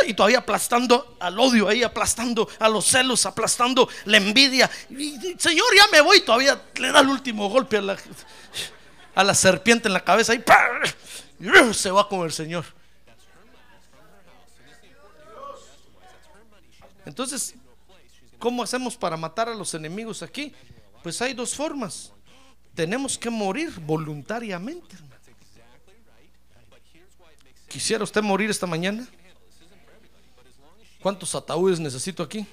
y 0.07 0.15
todavía 0.15 0.39
aplastando 0.39 1.17
al 1.19 1.39
odio 1.39 1.69
ahí, 1.69 1.83
aplastando 1.83 2.49
a 2.59 2.69
los 2.69 2.85
celos, 2.85 3.27
aplastando 3.27 3.89
la 4.05 4.19
envidia. 4.19 4.71
Señor, 5.39 5.67
ya 5.77 5.89
me 5.91 6.01
voy. 6.01 6.21
Todavía 6.21 6.63
le 6.77 6.93
da 6.93 7.01
el 7.01 7.09
último 7.09 7.49
golpe 7.49 7.79
a 7.79 7.83
la, 7.83 7.97
a 9.15 9.25
la 9.25 9.35
serpiente 9.35 9.89
en 9.89 9.95
la 9.95 10.05
cabeza 10.05 10.35
y, 10.35 10.39
uh, 10.39 11.75
se 11.75 11.91
va 11.91 12.09
con 12.09 12.25
el 12.25 12.33
Señor. 12.33 12.65
Entonces, 17.05 17.55
¿cómo 18.39 18.63
hacemos 18.63 18.97
para 18.97 19.17
matar 19.17 19.49
a 19.49 19.55
los 19.55 19.75
enemigos 19.75 20.23
aquí? 20.23 20.53
Pues 21.03 21.21
hay 21.23 21.35
dos 21.35 21.55
formas. 21.55 22.13
Tenemos 22.75 23.17
que 23.17 23.31
morir 23.31 23.73
voluntariamente. 23.81 24.97
hermano. 24.97 25.16
¿Quisiera 27.77 28.03
usted 28.03 28.23
morir 28.23 28.49
esta 28.49 28.67
mañana? 28.67 29.07
¿Cuántos 31.03 31.35
ataúdes 31.35 31.79
necesito 31.79 32.23
aquí? 32.23 32.47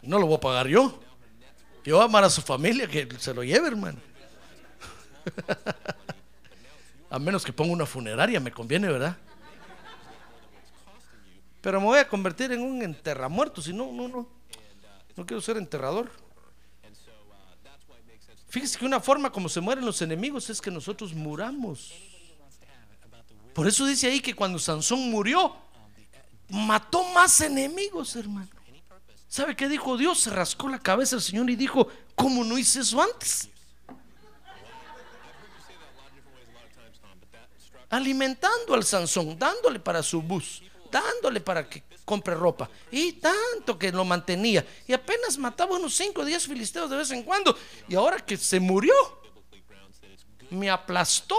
No 0.00 0.20
lo 0.20 0.26
voy 0.26 0.36
a 0.36 0.40
pagar 0.40 0.68
yo. 0.68 1.00
Yo 1.84 1.96
voy 1.96 2.02
a 2.02 2.04
amar 2.04 2.22
a 2.22 2.30
su 2.30 2.42
familia 2.42 2.86
que 2.86 3.08
se 3.18 3.34
lo 3.34 3.42
lleve, 3.42 3.66
hermano. 3.66 3.98
A 7.10 7.18
menos 7.18 7.44
que 7.44 7.52
ponga 7.52 7.72
una 7.72 7.86
funeraria, 7.86 8.38
me 8.38 8.52
conviene, 8.52 8.86
¿verdad? 8.86 9.16
Pero 11.60 11.80
me 11.80 11.86
voy 11.86 11.98
a 11.98 12.06
convertir 12.06 12.52
en 12.52 12.60
un 12.60 12.82
enterramuerto, 12.82 13.60
si 13.60 13.72
no, 13.72 13.90
no, 13.90 14.06
no. 14.06 14.28
No 15.16 15.26
quiero 15.26 15.40
ser 15.40 15.56
enterrador. 15.56 16.08
Fíjese 18.50 18.78
que 18.78 18.84
una 18.84 18.98
forma 18.98 19.30
como 19.30 19.48
se 19.48 19.60
mueren 19.60 19.86
los 19.86 20.02
enemigos 20.02 20.50
es 20.50 20.60
que 20.60 20.72
nosotros 20.72 21.14
muramos. 21.14 21.92
Por 23.54 23.68
eso 23.68 23.86
dice 23.86 24.08
ahí 24.08 24.20
que 24.20 24.34
cuando 24.34 24.58
Sansón 24.58 25.08
murió, 25.08 25.56
mató 26.48 27.04
más 27.14 27.40
enemigos, 27.40 28.16
hermano. 28.16 28.48
¿Sabe 29.28 29.54
qué 29.54 29.68
dijo 29.68 29.96
Dios? 29.96 30.18
Se 30.18 30.30
rascó 30.30 30.68
la 30.68 30.80
cabeza 30.80 31.14
el 31.14 31.22
Señor 31.22 31.48
y 31.48 31.54
dijo, 31.54 31.86
¿cómo 32.16 32.42
no 32.42 32.58
hice 32.58 32.80
eso 32.80 33.00
antes? 33.00 33.48
Alimentando 37.88 38.74
al 38.74 38.84
Sansón, 38.84 39.38
dándole 39.38 39.78
para 39.78 40.02
su 40.02 40.20
bus, 40.20 40.60
dándole 40.90 41.40
para 41.40 41.68
que 41.68 41.82
compre 42.04 42.34
ropa. 42.34 42.68
Y 42.90 43.12
tanto 43.12 43.78
que 43.78 43.92
lo 43.92 44.04
mantenía. 44.04 44.66
Y 44.86 44.92
apenas 44.92 45.38
mataba 45.38 45.76
unos 45.76 45.94
5 45.94 46.20
o 46.20 46.24
10 46.24 46.46
filisteos 46.46 46.90
de 46.90 46.96
vez 46.96 47.10
en 47.10 47.22
cuando. 47.22 47.56
Y 47.88 47.94
ahora 47.94 48.18
que 48.18 48.36
se 48.36 48.58
murió, 48.58 48.94
me 50.50 50.68
aplastó 50.68 51.36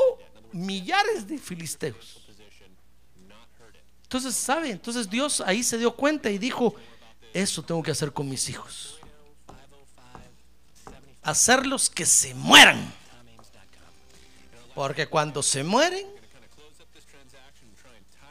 millares 0.51 1.27
de 1.27 1.37
filisteos. 1.37 2.21
Entonces, 4.03 4.35
¿sabe? 4.35 4.71
Entonces 4.71 5.09
Dios 5.09 5.41
ahí 5.41 5.63
se 5.63 5.77
dio 5.77 5.95
cuenta 5.95 6.29
y 6.29 6.37
dijo, 6.37 6.75
eso 7.33 7.63
tengo 7.63 7.81
que 7.81 7.91
hacer 7.91 8.11
con 8.11 8.29
mis 8.29 8.49
hijos. 8.49 8.99
Hacerlos 11.21 11.89
que 11.89 12.05
se 12.05 12.33
mueran. 12.33 12.93
Porque 14.75 15.07
cuando 15.07 15.43
se 15.43 15.63
mueren, 15.63 16.07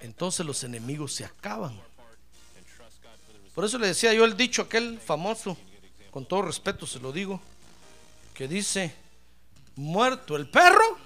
entonces 0.00 0.44
los 0.44 0.64
enemigos 0.64 1.14
se 1.14 1.24
acaban. 1.24 1.80
Por 3.54 3.64
eso 3.64 3.78
le 3.78 3.88
decía 3.88 4.12
yo 4.14 4.24
el 4.24 4.36
dicho 4.36 4.62
aquel 4.62 4.98
famoso, 4.98 5.56
con 6.10 6.26
todo 6.26 6.42
respeto 6.42 6.86
se 6.86 7.00
lo 7.00 7.12
digo, 7.12 7.40
que 8.34 8.48
dice, 8.48 8.94
muerto 9.76 10.36
el 10.36 10.48
perro, 10.48 10.98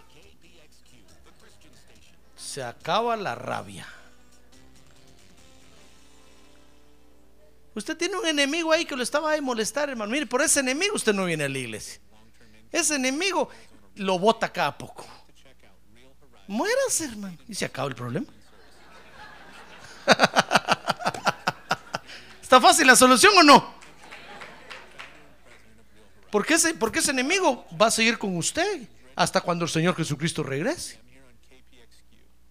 se 2.36 2.62
acaba 2.62 3.16
la 3.16 3.34
rabia. 3.34 3.86
Usted 7.74 7.96
tiene 7.96 8.16
un 8.16 8.26
enemigo 8.26 8.70
ahí 8.70 8.84
que 8.84 8.94
lo 8.94 9.02
estaba 9.02 9.34
a 9.34 9.40
molestar, 9.40 9.90
hermano. 9.90 10.12
Mire, 10.12 10.26
por 10.26 10.40
ese 10.42 10.60
enemigo 10.60 10.94
usted 10.94 11.12
no 11.12 11.24
viene 11.24 11.44
a 11.44 11.48
la 11.48 11.58
iglesia. 11.58 12.00
Ese 12.70 12.94
enemigo 12.94 13.48
lo 13.96 14.18
bota 14.18 14.52
cada 14.52 14.78
poco. 14.78 15.04
Muérase, 16.46 17.06
hermano. 17.06 17.36
Y 17.48 17.54
se 17.54 17.64
acaba 17.64 17.88
el 17.88 17.94
problema. 17.94 18.26
¿Está 22.42 22.60
fácil 22.60 22.86
la 22.86 22.96
solución 22.96 23.32
o 23.38 23.42
no? 23.42 23.74
Porque 26.30 26.54
ese, 26.54 26.74
porque 26.74 26.98
ese 26.98 27.10
enemigo 27.12 27.66
va 27.80 27.86
a 27.86 27.90
seguir 27.90 28.18
con 28.18 28.36
usted 28.36 28.88
hasta 29.16 29.40
cuando 29.40 29.64
el 29.64 29.70
Señor 29.70 29.94
Jesucristo 29.94 30.42
regrese. 30.42 31.00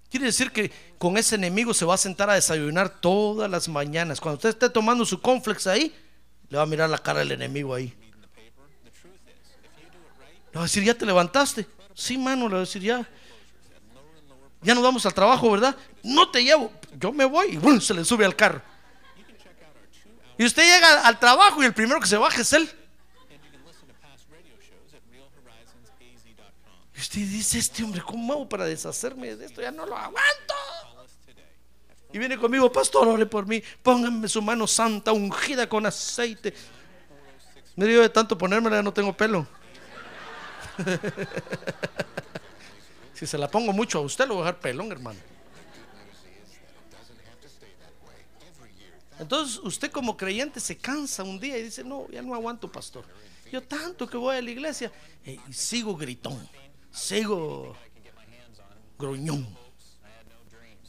Quiere 0.09 0.27
decir 0.27 0.51
que 0.51 0.71
con 0.97 1.17
ese 1.17 1.35
enemigo 1.35 1.73
se 1.73 1.85
va 1.85 1.95
a 1.95 1.97
sentar 1.97 2.29
a 2.29 2.35
desayunar 2.35 3.01
todas 3.01 3.49
las 3.49 3.67
mañanas. 3.67 4.21
Cuando 4.21 4.35
usted 4.37 4.49
esté 4.49 4.69
tomando 4.69 5.05
su 5.05 5.19
complex 5.19 5.67
ahí, 5.67 5.93
le 6.49 6.57
va 6.57 6.63
a 6.63 6.67
mirar 6.67 6.89
la 6.89 6.99
cara 6.99 7.19
del 7.19 7.31
enemigo 7.31 7.73
ahí. 7.73 7.93
Le 10.51 10.55
va 10.55 10.61
a 10.61 10.63
decir, 10.63 10.83
¿ya 10.83 10.93
te 10.93 11.05
levantaste? 11.05 11.65
Sí, 11.95 12.17
mano, 12.17 12.47
le 12.47 12.53
va 12.53 12.57
a 12.57 12.65
decir, 12.65 12.81
ya. 12.83 13.07
Ya 14.63 14.73
nos 14.73 14.84
vamos 14.84 15.06
al 15.06 15.13
trabajo, 15.13 15.52
¿verdad? 15.52 15.76
No 16.04 16.30
te 16.30 16.43
llevo. 16.43 16.71
Yo 16.97 17.12
me 17.12 17.26
voy 17.26 17.60
y 17.62 17.82
se 17.82 17.93
le 17.93 18.06
sube 18.06 18.26
al 18.26 18.36
carro. 18.36 18.62
Y 20.38 20.45
usted 20.45 20.63
llega 20.63 21.06
al 21.06 21.19
trabajo 21.19 21.62
y 21.62 21.65
el 21.65 21.73
primero 21.73 21.99
que 21.99 22.08
se 22.08 22.17
baja 22.17 22.41
es 22.41 22.54
él. 22.54 22.69
Y 26.95 26.99
usted 26.99 27.21
dice, 27.21 27.60
este 27.60 27.84
hombre, 27.84 28.02
¿cómo 28.02 28.34
hago 28.34 28.47
para 28.47 28.65
deshacerme 28.65 29.36
de 29.36 29.45
esto? 29.45 29.62
Ya 29.62 29.71
no 29.71 29.86
lo 29.86 29.97
aguanto. 29.97 30.54
Y 32.12 32.19
viene 32.19 32.38
conmigo, 32.38 32.71
pastor, 32.71 33.08
ore 33.08 33.26
por 33.26 33.47
mí. 33.47 33.62
Pónganme 33.82 34.28
su 34.28 34.41
mano 34.41 34.67
santa, 34.67 35.12
ungida 35.12 35.67
con 35.67 35.86
aceite. 35.86 36.54
Me 37.76 37.88
dio 37.88 38.02
de 38.02 38.10
tanto 38.10 38.38
ponérmela, 38.38 38.78
ya 38.78 38.84
no 38.84 38.93
tengo 38.93 39.13
pelo. 39.13 39.47
si 43.23 43.27
se 43.27 43.38
la 43.38 43.49
pongo 43.49 43.71
mucho 43.71 43.99
a 43.99 44.01
usted, 44.01 44.27
lo 44.27 44.36
voy 44.36 44.43
a 44.43 44.47
dejar 44.47 44.59
pelón, 44.59 44.91
hermano. 44.91 45.19
Entonces 49.17 49.59
usted 49.63 49.89
como 49.91 50.17
creyente 50.17 50.59
se 50.59 50.77
cansa 50.77 51.23
un 51.23 51.39
día 51.39 51.57
y 51.57 51.63
dice, 51.63 51.86
no, 51.86 52.09
ya 52.09 52.21
no 52.21 52.36
aguanto, 52.36 52.69
pastor. 52.69 53.05
Yo 53.49 53.63
tanto 53.63 54.07
que 54.07 54.17
voy 54.17 54.36
a 54.36 54.41
la 54.41 54.51
iglesia 54.51 54.91
eh, 55.23 55.39
y 55.47 55.53
sigo 55.53 55.95
gritón, 55.95 56.49
sigo 56.91 57.77
gruñón, 58.99 59.47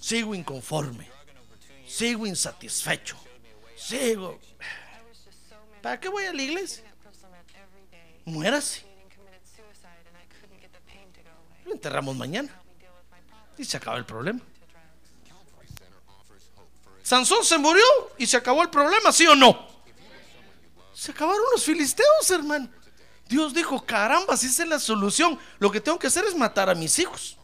sigo 0.01 0.35
inconforme, 0.35 1.09
sigo 1.87 2.27
insatisfecho, 2.27 3.17
sigo... 3.77 4.41
¿Para 5.81 6.01
qué 6.01 6.09
voy 6.09 6.25
a 6.25 6.33
la 6.33 6.43
iglesia? 6.43 6.83
Muérase. 8.25 8.84
Lo 11.65 11.73
enterramos 11.73 12.17
mañana 12.17 12.51
y 13.57 13.65
se 13.65 13.77
acaba 13.77 13.97
el 13.97 14.05
problema. 14.05 14.41
Sansón 17.03 17.45
se 17.45 17.59
murió 17.59 17.85
y 18.19 18.27
se 18.27 18.37
acabó 18.37 18.63
el 18.63 18.71
problema, 18.71 19.13
¿sí 19.13 19.27
o 19.27 19.35
no? 19.35 19.69
Se 20.95 21.11
acabaron 21.13 21.43
los 21.53 21.65
filisteos, 21.65 22.31
hermano. 22.31 22.69
Dios 23.29 23.53
dijo, 23.53 23.85
caramba, 23.85 24.37
si 24.37 24.47
es 24.47 24.59
la 24.67 24.79
solución, 24.79 25.39
lo 25.59 25.71
que 25.71 25.81
tengo 25.81 25.99
que 25.99 26.07
hacer 26.07 26.25
es 26.25 26.35
matar 26.35 26.71
a 26.71 26.75
mis 26.75 26.99
hijos. 26.99 27.37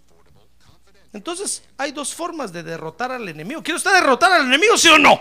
Entonces, 1.12 1.62
hay 1.76 1.92
dos 1.92 2.14
formas 2.14 2.52
de 2.52 2.62
derrotar 2.62 3.11
al 3.12 3.28
enemigo. 3.28 3.62
¿Quiere 3.62 3.76
usted 3.76 3.92
derrotar 3.92 4.33
al 4.33 4.46
enemigo, 4.46 4.78
sí 4.78 4.88
o 4.88 4.98
no? 4.98 5.20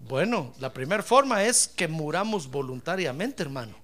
Bueno, 0.00 0.52
la 0.58 0.72
primera 0.72 1.02
forma 1.02 1.42
es 1.44 1.66
que 1.68 1.88
muramos 1.88 2.48
voluntariamente, 2.48 3.42
hermano. 3.42 3.81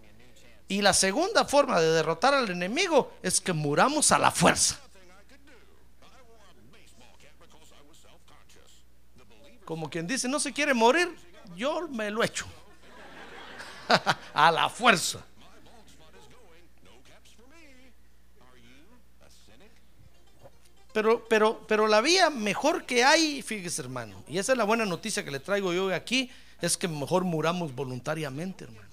Y 0.68 0.82
la 0.82 0.92
segunda 0.92 1.46
forma 1.46 1.80
de 1.80 1.90
derrotar 1.92 2.34
al 2.34 2.50
enemigo 2.50 3.14
es 3.22 3.40
que 3.40 3.54
muramos 3.54 4.12
a 4.12 4.18
la 4.18 4.30
fuerza. 4.30 4.78
Como 9.64 9.88
quien 9.88 10.06
dice, 10.06 10.28
no 10.28 10.38
se 10.38 10.52
quiere 10.52 10.74
morir, 10.74 11.14
yo 11.56 11.88
me 11.88 12.10
lo 12.10 12.22
echo. 12.22 12.46
a 14.34 14.50
la 14.50 14.68
fuerza. 14.68 15.24
Pero, 20.92 21.24
pero, 21.28 21.66
pero 21.66 21.86
la 21.86 22.00
vía 22.00 22.28
mejor 22.28 22.84
que 22.84 23.04
hay, 23.04 23.40
fíjese 23.42 23.82
hermano, 23.82 24.24
y 24.26 24.38
esa 24.38 24.52
es 24.52 24.58
la 24.58 24.64
buena 24.64 24.84
noticia 24.84 25.24
que 25.24 25.30
le 25.30 25.38
traigo 25.38 25.72
yo 25.72 25.94
aquí, 25.94 26.30
es 26.60 26.76
que 26.76 26.88
mejor 26.88 27.24
muramos 27.24 27.74
voluntariamente, 27.74 28.64
hermano. 28.64 28.87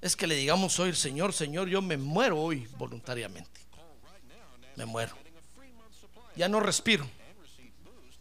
Es 0.00 0.14
que 0.14 0.26
le 0.26 0.36
digamos 0.36 0.78
hoy, 0.78 0.94
Señor, 0.94 1.32
Señor, 1.32 1.68
yo 1.68 1.82
me 1.82 1.96
muero 1.96 2.40
hoy 2.40 2.68
voluntariamente. 2.78 3.60
Me 4.76 4.84
muero. 4.86 5.16
Ya 6.36 6.48
no 6.48 6.60
respiro. 6.60 7.08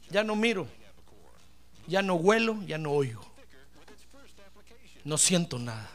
Ya 0.09 0.23
no 0.23 0.35
miro. 0.35 0.67
Ya 1.87 2.01
no 2.01 2.15
huelo, 2.15 2.61
ya 2.63 2.77
no 2.77 2.91
oigo. 2.91 3.21
No 5.03 5.17
siento 5.17 5.59
nada. 5.59 5.89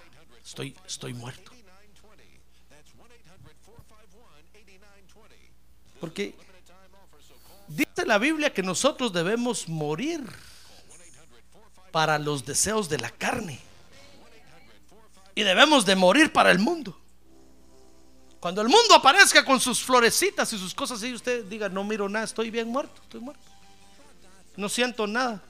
Estoy, 0.44 0.76
estoy 0.86 1.14
muerto. 1.14 1.50
Porque 6.00 6.34
dice 7.68 8.06
la 8.06 8.18
Biblia 8.18 8.52
que 8.52 8.62
nosotros 8.62 9.12
debemos 9.12 9.68
morir 9.68 10.24
para 11.90 12.18
los 12.18 12.44
deseos 12.44 12.88
de 12.88 12.98
la 12.98 13.10
carne. 13.10 13.60
Y 15.34 15.42
debemos 15.42 15.86
de 15.86 15.96
morir 15.96 16.32
para 16.32 16.50
el 16.50 16.58
mundo. 16.58 16.98
Cuando 18.40 18.60
el 18.60 18.68
mundo 18.68 18.94
aparezca 18.94 19.44
con 19.44 19.60
sus 19.60 19.82
florecitas 19.82 20.52
y 20.52 20.58
sus 20.58 20.74
cosas 20.74 21.02
y 21.04 21.14
usted 21.14 21.44
diga, 21.44 21.68
no 21.68 21.84
miro 21.84 22.08
nada, 22.08 22.24
estoy 22.24 22.50
bien 22.50 22.68
muerto, 22.68 23.00
estoy 23.02 23.20
muerto. 23.20 23.42
No 24.56 24.68
siento 24.68 25.06
nada. 25.06 25.40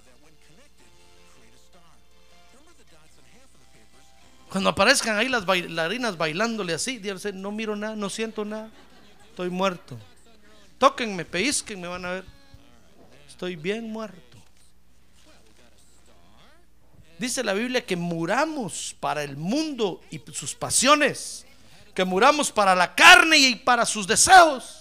Cuando 4.51 4.69
aparezcan 4.69 5.17
ahí 5.17 5.31
las 5.31 5.47
bailarinas 5.47 6.19
bailándole 6.19 6.75
así, 6.75 6.99
Dios, 6.99 7.25
no 7.33 7.51
miro 7.51 7.75
nada, 7.75 7.97
no 7.97 8.11
siento 8.11 8.45
nada, 8.45 8.71
estoy 9.31 9.49
muerto. 9.49 9.99
Tóquenme, 10.77 11.27
me 11.77 11.89
van 11.89 12.05
a 12.05 12.11
ver. 12.11 12.25
Estoy 13.27 13.57
bien 13.57 13.91
muerto. 13.91 14.32
Dice 17.19 17.45
la 17.45 17.53
Biblia 17.53 17.85
que 17.85 17.97
muramos 17.97 18.97
para 18.99 19.23
el 19.23 19.37
mundo 19.37 20.01
y 20.11 20.21
sus 20.33 20.55
pasiones, 20.55 21.47
que 21.95 22.05
muramos 22.05 22.51
para 22.51 22.75
la 22.75 22.95
carne 22.95 23.39
y 23.39 23.57
para 23.57 23.87
sus 23.87 24.07
deseos. 24.07 24.79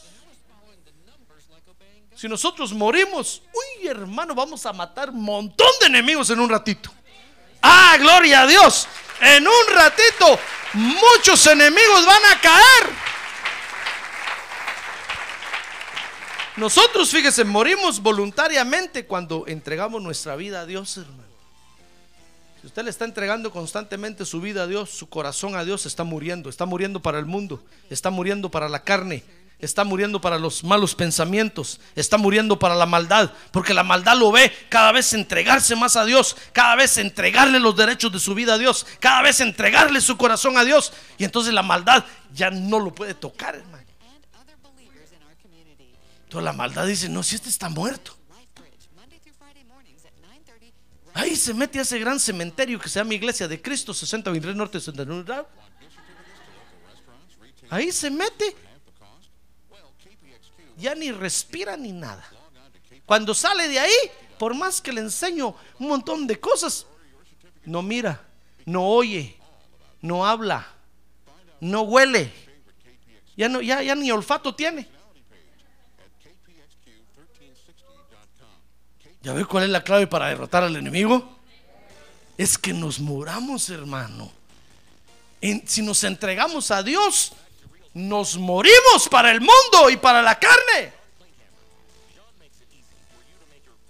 Si 2.16 2.28
nosotros 2.28 2.72
morimos, 2.74 3.42
uy 3.54 3.88
hermano, 3.88 4.36
vamos 4.36 4.66
a 4.66 4.74
matar 4.74 5.10
un 5.10 5.24
montón 5.24 5.72
de 5.80 5.88
enemigos 5.88 6.30
en 6.30 6.40
un 6.40 6.50
ratito. 6.50 6.92
Ah, 7.62 7.96
gloria 8.00 8.42
a 8.42 8.48
Dios. 8.48 8.88
En 9.22 9.48
un 9.48 9.76
ratito 9.76 10.40
muchos 10.74 11.46
enemigos 11.48 12.06
van 12.06 12.26
a 12.26 12.42
caer. 12.42 13.12
Nosotros, 16.58 17.10
fíjese, 17.10 17.44
morimos 17.44 18.02
voluntariamente 18.02 19.06
cuando 19.06 19.46
entregamos 19.48 20.02
nuestra 20.02 20.36
vida 20.36 20.62
a 20.62 20.66
Dios, 20.66 20.98
hermano. 20.98 21.31
Si 22.62 22.68
usted 22.68 22.84
le 22.84 22.92
está 22.92 23.06
entregando 23.06 23.52
constantemente 23.52 24.24
su 24.24 24.40
vida 24.40 24.64
a 24.64 24.68
Dios, 24.68 24.92
su 24.92 25.10
corazón 25.10 25.56
a 25.56 25.66
Dios, 25.66 25.88
está 25.88 26.04
muriendo. 26.04 26.48
Está 26.48 26.68
muriendo 26.68 27.02
para 27.02 27.18
el 27.18 27.26
mundo, 27.26 27.64
está 27.90 28.12
muriendo 28.12 28.52
para 28.52 28.70
la 28.70 28.84
carne, 28.84 29.24
está 29.58 29.84
muriendo 29.84 30.22
para 30.22 30.38
los 30.38 30.64
malos 30.64 30.94
pensamientos, 30.94 31.80
está 31.96 32.20
muriendo 32.20 32.60
para 32.60 32.76
la 32.76 32.86
maldad, 32.86 33.32
porque 33.52 33.74
la 33.74 33.84
maldad 33.84 34.16
lo 34.16 34.32
ve 34.32 34.54
cada 34.70 34.92
vez 34.92 35.12
entregarse 35.14 35.76
más 35.76 35.96
a 35.96 36.06
Dios, 36.06 36.38
cada 36.54 36.76
vez 36.76 37.00
entregarle 37.00 37.60
los 37.60 37.76
derechos 37.76 38.12
de 38.12 38.20
su 38.20 38.36
vida 38.36 38.54
a 38.54 38.58
Dios, 38.60 38.86
cada 39.00 39.24
vez 39.24 39.40
entregarle 39.40 40.00
su 40.00 40.16
corazón 40.16 40.56
a 40.56 40.64
Dios, 40.64 40.94
y 41.18 41.24
entonces 41.24 41.56
la 41.56 41.64
maldad 41.64 42.06
ya 42.32 42.52
no 42.52 42.80
lo 42.80 42.94
puede 42.94 43.16
tocar, 43.16 43.56
hermano. 43.56 43.86
Entonces 46.26 46.46
la 46.46 46.54
maldad 46.54 46.86
dice, 46.86 47.10
no, 47.10 47.24
si 47.24 47.36
este 47.36 47.50
está 47.50 47.70
muerto. 47.70 48.21
Ahí 51.14 51.36
se 51.36 51.54
mete 51.54 51.80
a 51.80 51.82
ese 51.82 52.00
gran 52.00 52.20
cementerio 52.20 52.80
que 52.80 52.90
se 52.90 53.00
llama 53.00 53.14
Iglesia 53.14 53.48
de 53.48 53.62
Cristo, 53.62 53.94
60 53.94 54.32
Virrey 54.32 54.56
Norte, 54.56 54.80
69. 54.80 55.46
Ahí 57.70 57.92
se 57.92 58.10
mete 58.10 58.56
ya 60.78 60.96
ni 60.96 61.12
respira 61.12 61.78
ni 61.78 61.92
nada. 61.92 62.26
Cuando 63.06 63.34
sale 63.34 63.68
de 63.68 63.80
ahí, 63.80 63.94
por 64.38 64.56
más 64.56 64.82
que 64.82 64.92
le 64.92 65.02
enseño 65.02 65.56
un 65.80 65.88
montón 65.88 66.26
de 66.26 66.40
cosas, 66.40 66.88
no 67.66 67.82
mira, 67.82 68.26
no 68.66 68.88
oye, 68.88 69.38
no 70.02 70.26
habla, 70.26 70.68
no 71.60 71.84
huele, 71.84 72.34
ya, 73.38 73.48
no, 73.48 73.62
ya 73.62 73.96
ni 73.96 74.12
olfato 74.12 74.56
tiene. 74.56 74.90
¿Ya 79.24 79.34
ve 79.34 79.46
cuál 79.46 79.66
es 79.66 79.70
la 79.70 79.84
clave 79.84 80.08
para 80.08 80.28
derrotar 80.28 80.64
al 80.64 80.76
enemigo? 80.76 81.38
Es 82.38 82.58
que 82.58 82.74
nos 82.74 83.00
muramos, 83.00 83.70
hermano. 83.70 84.32
si 85.66 85.82
nos 85.82 86.04
entregamos 86.04 86.72
a 86.72 86.82
Dios, 86.82 87.34
nos 87.94 88.38
morimos 88.38 89.08
para 89.10 89.32
el 89.32 89.42
mundo 89.42 89.90
y 89.92 89.98
para 89.98 90.22
la 90.22 90.40
carne. 90.40 90.94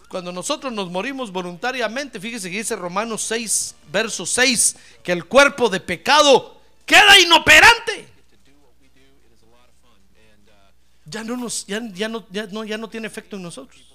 Cuando 0.09 0.33
nosotros 0.33 0.73
nos 0.73 0.89
morimos 0.89 1.31
voluntariamente, 1.31 2.19
fíjese 2.19 2.51
que 2.51 2.57
dice 2.57 2.75
Romanos 2.75 3.21
6, 3.21 3.75
verso 3.89 4.25
6, 4.25 4.75
que 5.01 5.13
el 5.13 5.23
cuerpo 5.23 5.69
de 5.69 5.79
pecado 5.79 6.59
queda 6.85 7.17
inoperante. 7.17 8.09
Ya 11.05 11.23
no, 11.23 11.37
nos, 11.37 11.65
ya, 11.65 11.79
no, 11.79 12.25
ya, 12.29 12.47
no, 12.47 12.63
ya 12.65 12.77
no 12.77 12.89
tiene 12.89 13.07
efecto 13.07 13.37
en 13.37 13.43
nosotros. 13.43 13.90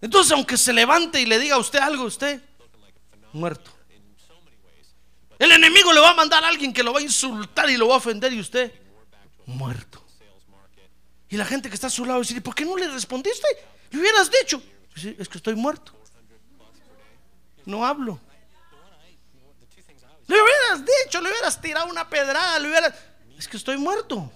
Entonces, 0.00 0.32
aunque 0.32 0.56
se 0.56 0.72
levante 0.72 1.20
y 1.20 1.26
le 1.26 1.38
diga 1.38 1.56
a 1.56 1.58
usted 1.58 1.78
algo, 1.78 2.04
usted 2.04 2.40
muerto. 3.32 3.72
El 5.38 5.52
enemigo 5.52 5.92
le 5.92 6.00
va 6.00 6.10
a 6.10 6.14
mandar 6.14 6.44
a 6.44 6.48
alguien 6.48 6.72
que 6.72 6.82
lo 6.82 6.92
va 6.92 6.98
a 6.98 7.02
insultar 7.02 7.70
y 7.70 7.76
lo 7.76 7.88
va 7.88 7.94
a 7.94 7.98
ofender 7.98 8.32
y 8.32 8.40
usted 8.40 8.72
muerto. 9.46 10.04
Y 11.28 11.36
la 11.36 11.44
gente 11.44 11.68
que 11.68 11.74
está 11.74 11.88
a 11.88 11.90
su 11.90 12.04
lado 12.04 12.20
dice, 12.20 12.40
¿por 12.40 12.54
qué 12.54 12.64
no 12.64 12.76
le 12.76 12.88
respondiste? 12.88 13.46
Le 13.90 14.00
hubieras 14.00 14.30
dicho, 14.30 14.62
es 14.96 15.28
que 15.28 15.38
estoy 15.38 15.54
muerto. 15.54 15.92
No 17.66 17.84
hablo. 17.84 18.18
Le 20.26 20.34
hubieras 20.34 20.84
dicho, 20.84 21.20
le 21.20 21.30
hubieras 21.30 21.60
tirado 21.60 21.86
una 21.86 22.08
pedrada, 22.08 22.58
le 22.58 22.68
hubieras... 22.68 22.94
Es 23.38 23.46
que 23.46 23.56
estoy 23.56 23.76
muerto. 23.78 24.30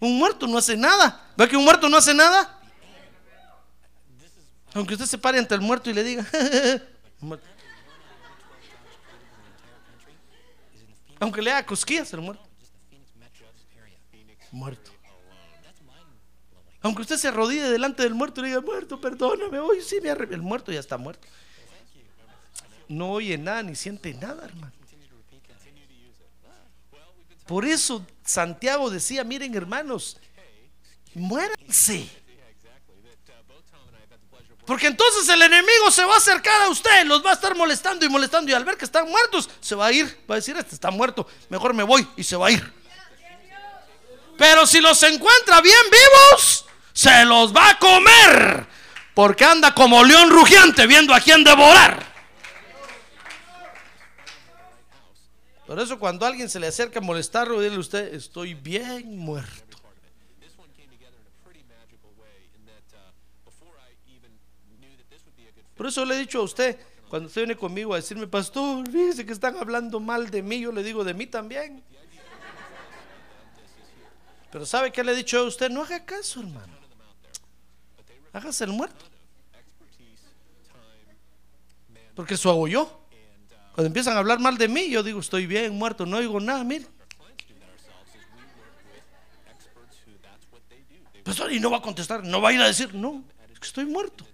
Un 0.00 0.18
muerto 0.18 0.46
no 0.46 0.58
hace 0.58 0.76
nada. 0.76 1.32
¿Ve 1.36 1.48
que 1.48 1.56
un 1.56 1.64
muerto 1.64 1.88
no 1.88 1.96
hace 1.96 2.14
nada? 2.14 2.55
Aunque 4.76 4.92
usted 4.92 5.06
se 5.06 5.16
pare 5.16 5.38
ante 5.38 5.54
el 5.54 5.62
muerto 5.62 5.88
y 5.88 5.94
le 5.94 6.04
diga, 6.04 6.26
Aunque 11.18 11.40
le 11.40 11.50
haga 11.50 11.64
cosquillas 11.64 12.12
el 12.12 12.20
muerto. 12.20 12.46
Muerto. 14.52 14.90
Aunque 16.82 17.00
usted 17.00 17.16
se 17.16 17.28
arrodille 17.28 17.70
delante 17.70 18.02
del 18.02 18.12
muerto 18.12 18.40
y 18.40 18.42
le 18.42 18.48
diga, 18.50 18.60
muerto, 18.60 19.00
perdóname, 19.00 19.58
hoy 19.58 19.80
sí 19.80 19.98
me 20.02 20.10
El 20.10 20.42
muerto 20.42 20.70
ya 20.70 20.80
está 20.80 20.98
muerto. 20.98 21.26
No 22.86 23.12
oye 23.12 23.38
nada 23.38 23.62
ni 23.62 23.74
siente 23.74 24.12
nada, 24.12 24.44
hermano. 24.44 24.74
Por 27.46 27.64
eso 27.64 28.06
Santiago 28.22 28.90
decía, 28.90 29.24
miren 29.24 29.54
hermanos, 29.54 30.20
muéranse. 31.14 32.25
Porque 34.66 34.88
entonces 34.88 35.28
el 35.28 35.40
enemigo 35.42 35.90
se 35.92 36.04
va 36.04 36.14
a 36.14 36.18
acercar 36.18 36.62
a 36.62 36.68
usted, 36.68 37.04
los 37.04 37.24
va 37.24 37.30
a 37.30 37.34
estar 37.34 37.54
molestando 37.54 38.04
y 38.04 38.08
molestando 38.08 38.50
y 38.50 38.54
al 38.54 38.64
ver 38.64 38.76
que 38.76 38.84
están 38.84 39.08
muertos, 39.08 39.48
se 39.60 39.76
va 39.76 39.86
a 39.86 39.92
ir, 39.92 40.06
va 40.28 40.34
a 40.34 40.36
decir, 40.36 40.56
este 40.56 40.74
está 40.74 40.90
muerto, 40.90 41.26
mejor 41.48 41.72
me 41.72 41.84
voy 41.84 42.06
y 42.16 42.24
se 42.24 42.34
va 42.34 42.48
a 42.48 42.50
ir. 42.50 42.72
Pero 44.36 44.66
si 44.66 44.80
los 44.80 45.00
encuentra 45.04 45.60
bien 45.60 45.76
vivos, 45.90 46.66
se 46.92 47.24
los 47.24 47.54
va 47.54 47.70
a 47.70 47.78
comer, 47.78 48.66
porque 49.14 49.44
anda 49.44 49.72
como 49.72 50.02
león 50.02 50.30
rugiente 50.30 50.86
viendo 50.86 51.14
a 51.14 51.20
quién 51.20 51.44
devorar. 51.44 52.04
Por 55.66 55.80
eso 55.80 55.98
cuando 55.98 56.26
alguien 56.26 56.48
se 56.48 56.60
le 56.60 56.66
acerca 56.68 56.98
a 56.98 57.02
molestarlo, 57.02 57.60
dile 57.60 57.78
usted, 57.78 58.14
estoy 58.14 58.54
bien 58.54 59.16
muerto. 59.16 59.65
Por 65.76 65.86
eso 65.86 66.04
le 66.04 66.16
he 66.16 66.18
dicho 66.18 66.40
a 66.40 66.42
usted, 66.42 66.78
cuando 67.08 67.28
usted 67.28 67.42
viene 67.42 67.56
conmigo 67.56 67.92
a 67.92 67.96
decirme, 67.96 68.26
pastor, 68.26 68.90
fíjese 68.90 69.26
que 69.26 69.32
están 69.32 69.56
hablando 69.56 70.00
mal 70.00 70.30
de 70.30 70.42
mí, 70.42 70.60
yo 70.60 70.72
le 70.72 70.82
digo 70.82 71.04
de 71.04 71.14
mí 71.14 71.26
también. 71.26 71.84
Pero 74.50 74.64
¿sabe 74.64 74.90
qué 74.90 75.04
le 75.04 75.12
he 75.12 75.14
dicho 75.16 75.38
a 75.38 75.42
usted? 75.42 75.70
No 75.70 75.82
haga 75.82 76.04
caso, 76.04 76.40
hermano. 76.40 76.72
Hágase 78.32 78.64
el 78.64 78.70
muerto. 78.70 79.04
Porque 82.14 82.34
eso 82.34 82.50
hago 82.50 82.66
yo. 82.66 83.02
Cuando 83.74 83.88
empiezan 83.88 84.16
a 84.16 84.20
hablar 84.20 84.38
mal 84.38 84.56
de 84.56 84.68
mí, 84.68 84.88
yo 84.88 85.02
digo, 85.02 85.20
estoy 85.20 85.46
bien, 85.46 85.74
muerto, 85.74 86.06
no 86.06 86.16
oigo 86.16 86.40
nada, 86.40 86.64
mire. 86.64 86.86
Pastor, 91.22 91.52
y 91.52 91.60
no 91.60 91.70
va 91.70 91.78
a 91.78 91.82
contestar, 91.82 92.24
no 92.24 92.40
va 92.40 92.48
a 92.48 92.52
ir 92.52 92.60
a 92.62 92.66
decir, 92.66 92.94
no, 92.94 93.22
es 93.52 93.60
que 93.60 93.66
estoy 93.66 93.84
muerto. 93.84 94.26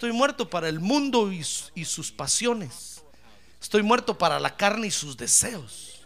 Estoy 0.00 0.12
muerto 0.12 0.48
para 0.48 0.66
el 0.66 0.80
mundo 0.80 1.30
y, 1.30 1.44
sus 1.44 2.10
pasiones. 2.10 3.02
Estoy 3.60 3.82
muerto 3.82 4.16
para 4.16 4.40
la 4.40 4.56
carne 4.56 4.86
y 4.86 4.90
sus 4.90 5.14
deseos. 5.14 6.00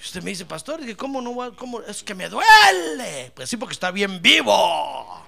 Usted 0.00 0.20
me 0.20 0.30
dice, 0.30 0.44
pastor, 0.46 0.80
¿cómo 0.96 1.22
no 1.22 1.36
va? 1.36 1.54
¿Cómo? 1.54 1.80
Es 1.82 2.02
que 2.02 2.12
me 2.12 2.28
duele. 2.28 3.30
Pues 3.36 3.48
sí, 3.48 3.56
porque 3.56 3.74
está 3.74 3.92
bien 3.92 4.20
vivo. 4.20 5.24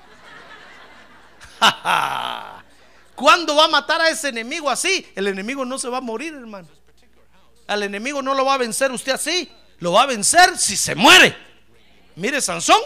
¿Cuándo 3.15 3.55
va 3.55 3.67
a 3.67 3.69
matar 3.69 4.01
a 4.01 4.09
ese 4.09 4.31
enemigo 4.31 4.69
así? 4.69 5.13
El 5.15 5.29
enemigo 5.29 5.65
no 5.65 5.79
se 5.79 5.89
va 5.89 5.99
a 5.99 6.01
morir, 6.01 6.35
hermano. 6.35 6.67
Al 7.69 7.85
enemigo 7.85 8.21
no 8.21 8.35
lo 8.35 8.45
va 8.45 8.55
a 8.55 8.59
vencer 8.59 8.91
usted 8.91 9.13
así. 9.13 9.49
Lo 9.79 9.93
va 9.93 10.03
a 10.03 10.07
vencer 10.07 10.59
si 10.59 10.77
se 10.77 10.97
muere. 10.97 11.37
Mire, 12.17 12.41
Sansón 12.41 12.83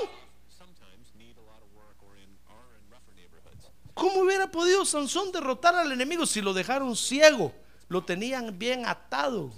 ¿Cómo 3.98 4.20
hubiera 4.20 4.48
podido 4.48 4.84
Sansón 4.84 5.32
derrotar 5.32 5.74
al 5.74 5.90
enemigo 5.90 6.24
si 6.24 6.40
lo 6.40 6.54
dejaron 6.54 6.94
ciego? 6.94 7.52
Lo 7.88 8.04
tenían 8.04 8.56
bien 8.56 8.86
atado. 8.86 9.52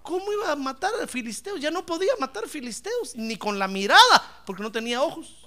¿Cómo 0.00 0.32
iba 0.32 0.52
a 0.52 0.54
matar 0.54 0.92
a 1.02 1.08
filisteos? 1.08 1.60
Ya 1.60 1.72
no 1.72 1.84
podía 1.84 2.12
matar 2.20 2.48
filisteos, 2.48 3.16
ni 3.16 3.36
con 3.36 3.58
la 3.58 3.66
mirada, 3.66 4.42
porque 4.46 4.62
no 4.62 4.70
tenía 4.70 5.02
ojos. 5.02 5.44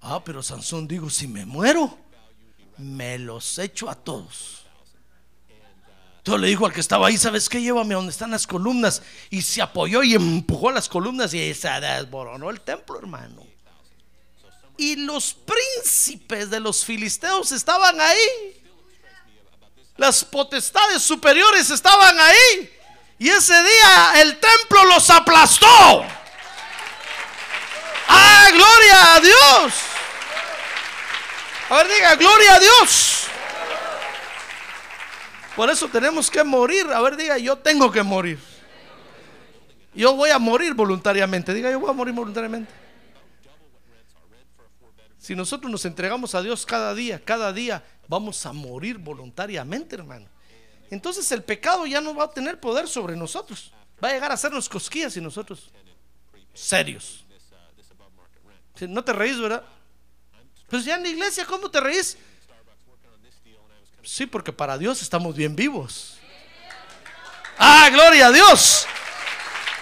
Ah, 0.00 0.22
pero 0.24 0.40
Sansón 0.40 0.86
digo, 0.86 1.10
si 1.10 1.26
me 1.26 1.44
muero, 1.44 1.98
me 2.78 3.18
los 3.18 3.58
echo 3.58 3.90
a 3.90 3.96
todos. 3.96 4.63
Entonces 6.24 6.40
le 6.40 6.48
dijo 6.48 6.64
al 6.64 6.72
que 6.72 6.80
estaba 6.80 7.08
ahí, 7.08 7.18
¿sabes 7.18 7.50
qué? 7.50 7.60
Llévame 7.60 7.92
a 7.92 7.98
donde 7.98 8.10
están 8.10 8.30
las 8.30 8.46
columnas. 8.46 9.02
Y 9.28 9.42
se 9.42 9.60
apoyó 9.60 10.02
y 10.02 10.14
empujó 10.14 10.70
las 10.70 10.88
columnas 10.88 11.34
y 11.34 11.52
se 11.52 11.68
desboronó 11.68 12.48
el 12.48 12.62
templo, 12.62 12.98
hermano. 12.98 13.46
Y 14.78 14.96
los 14.96 15.34
príncipes 15.34 16.48
de 16.48 16.60
los 16.60 16.82
filisteos 16.82 17.52
estaban 17.52 18.00
ahí. 18.00 18.58
Las 19.98 20.24
potestades 20.24 21.02
superiores 21.02 21.68
estaban 21.68 22.18
ahí. 22.18 22.72
Y 23.18 23.28
ese 23.28 23.62
día 23.62 24.22
el 24.22 24.40
templo 24.40 24.82
los 24.86 25.10
aplastó. 25.10 26.06
¡Ah, 28.08 28.48
gloria 28.50 29.14
a 29.16 29.20
Dios! 29.20 29.74
A 31.68 31.76
ver, 31.76 31.88
diga, 31.88 32.14
gloria 32.14 32.54
a 32.54 32.60
Dios. 32.60 33.24
Por 35.56 35.70
eso 35.70 35.88
tenemos 35.88 36.30
que 36.30 36.42
morir. 36.42 36.86
A 36.88 37.00
ver, 37.00 37.16
diga, 37.16 37.38
yo 37.38 37.56
tengo 37.56 37.90
que 37.90 38.02
morir. 38.02 38.38
Yo 39.94 40.14
voy 40.14 40.30
a 40.30 40.38
morir 40.38 40.74
voluntariamente. 40.74 41.54
Diga, 41.54 41.70
yo 41.70 41.78
voy 41.78 41.90
a 41.90 41.92
morir 41.92 42.14
voluntariamente. 42.14 42.72
Si 45.18 45.34
nosotros 45.34 45.70
nos 45.70 45.84
entregamos 45.84 46.34
a 46.34 46.42
Dios 46.42 46.66
cada 46.66 46.94
día, 46.94 47.18
cada 47.24 47.52
día, 47.52 47.82
vamos 48.08 48.44
a 48.44 48.52
morir 48.52 48.98
voluntariamente, 48.98 49.94
hermano. 49.94 50.26
Entonces 50.90 51.30
el 51.32 51.42
pecado 51.42 51.86
ya 51.86 52.00
no 52.00 52.14
va 52.14 52.24
a 52.24 52.30
tener 52.30 52.60
poder 52.60 52.88
sobre 52.88 53.16
nosotros. 53.16 53.72
Va 54.02 54.08
a 54.08 54.12
llegar 54.12 54.30
a 54.30 54.34
hacernos 54.34 54.68
cosquillas 54.68 55.16
y 55.16 55.20
nosotros 55.20 55.70
serios. 56.52 57.24
No 58.88 59.02
te 59.02 59.12
reís, 59.12 59.40
¿verdad? 59.40 59.64
Pues 60.68 60.84
ya 60.84 60.96
en 60.96 61.04
la 61.04 61.08
iglesia, 61.08 61.46
¿cómo 61.46 61.70
te 61.70 61.80
reís? 61.80 62.18
Sí, 64.04 64.26
porque 64.26 64.52
para 64.52 64.76
Dios 64.76 65.00
estamos 65.02 65.34
bien 65.34 65.56
vivos. 65.56 66.18
Ah, 67.58 67.88
gloria 67.90 68.26
a 68.26 68.32
Dios. 68.32 68.86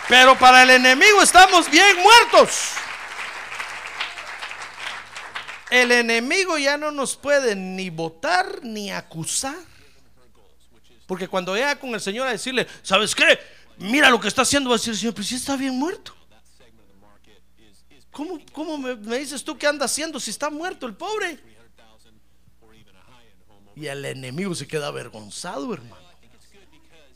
Pero 0.08 0.38
para 0.38 0.62
el 0.62 0.70
enemigo 0.70 1.22
estamos 1.22 1.70
bien 1.70 1.96
muertos. 2.02 2.72
El 5.70 5.90
enemigo 5.90 6.58
ya 6.58 6.76
no 6.76 6.90
nos 6.90 7.16
puede 7.16 7.56
ni 7.56 7.90
votar 7.90 8.62
ni 8.62 8.92
acusar. 8.92 9.56
Porque 11.06 11.28
cuando 11.28 11.54
llega 11.54 11.78
con 11.78 11.94
el 11.94 12.00
Señor 12.00 12.28
a 12.28 12.32
decirle, 12.32 12.66
¿sabes 12.82 13.14
qué? 13.14 13.40
Mira 13.78 14.10
lo 14.10 14.20
que 14.20 14.28
está 14.28 14.42
haciendo, 14.42 14.70
va 14.70 14.76
a 14.76 14.78
decir 14.78 14.92
el 14.92 14.98
Señor, 14.98 15.14
pues 15.14 15.26
si 15.26 15.34
está 15.34 15.56
bien 15.56 15.78
muerto. 15.78 16.14
¿Cómo, 18.10 18.38
cómo 18.52 18.76
me, 18.76 18.94
me 18.94 19.18
dices 19.18 19.42
tú 19.42 19.56
que 19.56 19.66
anda 19.66 19.86
haciendo 19.86 20.20
si 20.20 20.30
está 20.30 20.50
muerto 20.50 20.86
el 20.86 20.94
pobre? 20.94 21.51
Y 23.82 23.88
el 23.88 24.04
enemigo 24.04 24.54
se 24.54 24.68
queda 24.68 24.86
avergonzado, 24.86 25.74
hermano. 25.74 25.96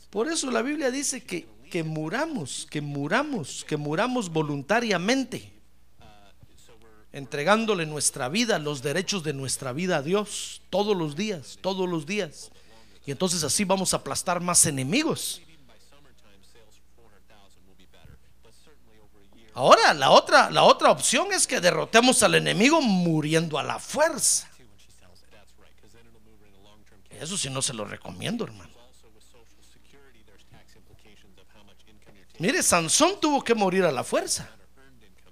Por 0.09 0.27
eso 0.27 0.51
la 0.51 0.61
Biblia 0.61 0.91
dice 0.91 1.23
que, 1.23 1.47
que 1.71 1.81
muramos, 1.81 2.67
que 2.69 2.81
muramos, 2.81 3.63
que 3.65 3.77
muramos 3.77 4.29
voluntariamente, 4.29 5.53
entregándole 7.13 7.85
nuestra 7.85 8.27
vida, 8.27 8.59
los 8.59 8.81
derechos 8.81 9.23
de 9.23 9.31
nuestra 9.31 9.71
vida 9.71 9.95
a 9.95 10.01
Dios, 10.01 10.61
todos 10.69 10.97
los 10.97 11.15
días, 11.15 11.57
todos 11.61 11.87
los 11.87 12.05
días. 12.05 12.51
Y 13.05 13.11
entonces 13.11 13.45
así 13.45 13.63
vamos 13.63 13.93
a 13.93 13.97
aplastar 13.97 14.41
más 14.41 14.65
enemigos. 14.65 15.41
Ahora, 19.53 19.93
la 19.93 20.11
otra, 20.11 20.51
la 20.51 20.63
otra 20.63 20.91
opción 20.91 21.31
es 21.31 21.47
que 21.47 21.61
derrotemos 21.61 22.21
al 22.23 22.35
enemigo 22.35 22.81
muriendo 22.81 23.57
a 23.57 23.63
la 23.63 23.79
fuerza. 23.79 24.46
Eso 27.19 27.37
sí 27.37 27.49
no 27.49 27.61
se 27.61 27.73
lo 27.73 27.85
recomiendo, 27.85 28.45
hermano. 28.45 28.77
Mire, 32.39 32.61
Sansón 32.61 33.19
tuvo 33.19 33.43
que 33.43 33.55
morir 33.55 33.83
a 33.83 33.91
la 33.91 34.03
fuerza. 34.03 34.47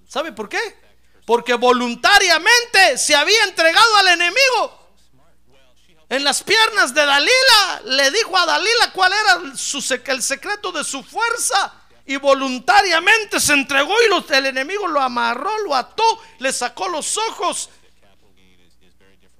¿Sabe 0.08 0.32
por 0.32 0.48
qué? 0.48 0.58
Porque 1.24 1.54
voluntariamente 1.54 2.98
se 2.98 3.14
había 3.14 3.44
entregado 3.44 3.96
al 3.96 4.08
enemigo. 4.08 4.86
En 6.08 6.22
las 6.22 6.42
piernas 6.42 6.94
de 6.94 7.04
Dalila 7.04 7.82
le 7.84 8.10
dijo 8.12 8.36
a 8.36 8.46
Dalila 8.46 8.92
cuál 8.92 9.12
era 9.12 9.40
el 10.12 10.22
secreto 10.22 10.72
de 10.72 10.84
su 10.84 11.02
fuerza. 11.02 11.82
Y 12.08 12.16
voluntariamente 12.16 13.40
se 13.40 13.52
entregó 13.52 13.92
y 13.92 14.34
el 14.34 14.46
enemigo 14.46 14.86
lo 14.86 15.00
amarró, 15.00 15.58
lo 15.64 15.74
ató, 15.74 16.04
le 16.38 16.52
sacó 16.52 16.88
los 16.88 17.18
ojos. 17.18 17.70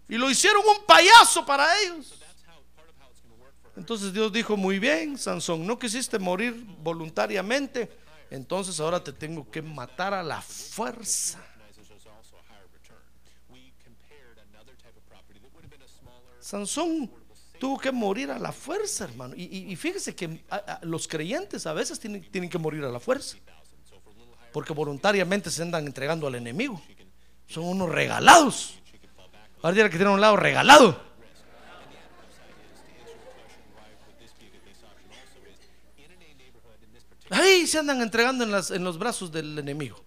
Y 0.08 0.16
lo 0.16 0.28
hicieron 0.28 0.62
un 0.66 0.84
payaso 0.84 1.46
para 1.46 1.80
ellos. 1.80 2.15
Entonces 3.76 4.12
Dios 4.12 4.32
dijo, 4.32 4.56
muy 4.56 4.78
bien, 4.78 5.18
Sansón, 5.18 5.66
no 5.66 5.78
quisiste 5.78 6.18
morir 6.18 6.54
voluntariamente, 6.82 7.90
entonces 8.30 8.80
ahora 8.80 9.02
te 9.02 9.12
tengo 9.12 9.50
que 9.50 9.60
matar 9.60 10.14
a 10.14 10.22
la 10.22 10.40
fuerza. 10.40 11.38
Sansón 16.40 17.10
tuvo 17.58 17.78
que 17.78 17.90
morir 17.90 18.30
a 18.30 18.38
la 18.38 18.52
fuerza, 18.52 19.04
hermano. 19.04 19.34
Y, 19.36 19.74
fíjese 19.76 20.14
que 20.14 20.44
los 20.82 21.08
creyentes 21.08 21.66
a 21.66 21.72
veces 21.72 21.98
tienen, 21.98 22.22
tienen, 22.30 22.48
que 22.48 22.58
morir 22.58 22.84
a 22.84 22.88
la 22.88 23.00
fuerza. 23.00 23.36
Porque 24.52 24.72
voluntariamente 24.72 25.50
se 25.50 25.62
andan 25.62 25.86
entregando 25.86 26.26
al 26.26 26.36
enemigo. 26.36 26.80
Son 27.46 27.64
unos 27.64 27.90
regalados. 27.90 28.78
Ahora 29.60 29.90
que 29.90 29.96
tiene 29.96 30.12
un 30.12 30.20
lado 30.20 30.36
regalado. 30.36 31.15
Ahí 37.30 37.66
se 37.66 37.78
andan 37.78 38.00
entregando 38.00 38.44
en, 38.44 38.50
las, 38.50 38.70
en 38.70 38.84
los 38.84 38.98
brazos 38.98 39.32
del 39.32 39.58
enemigo. 39.58 40.02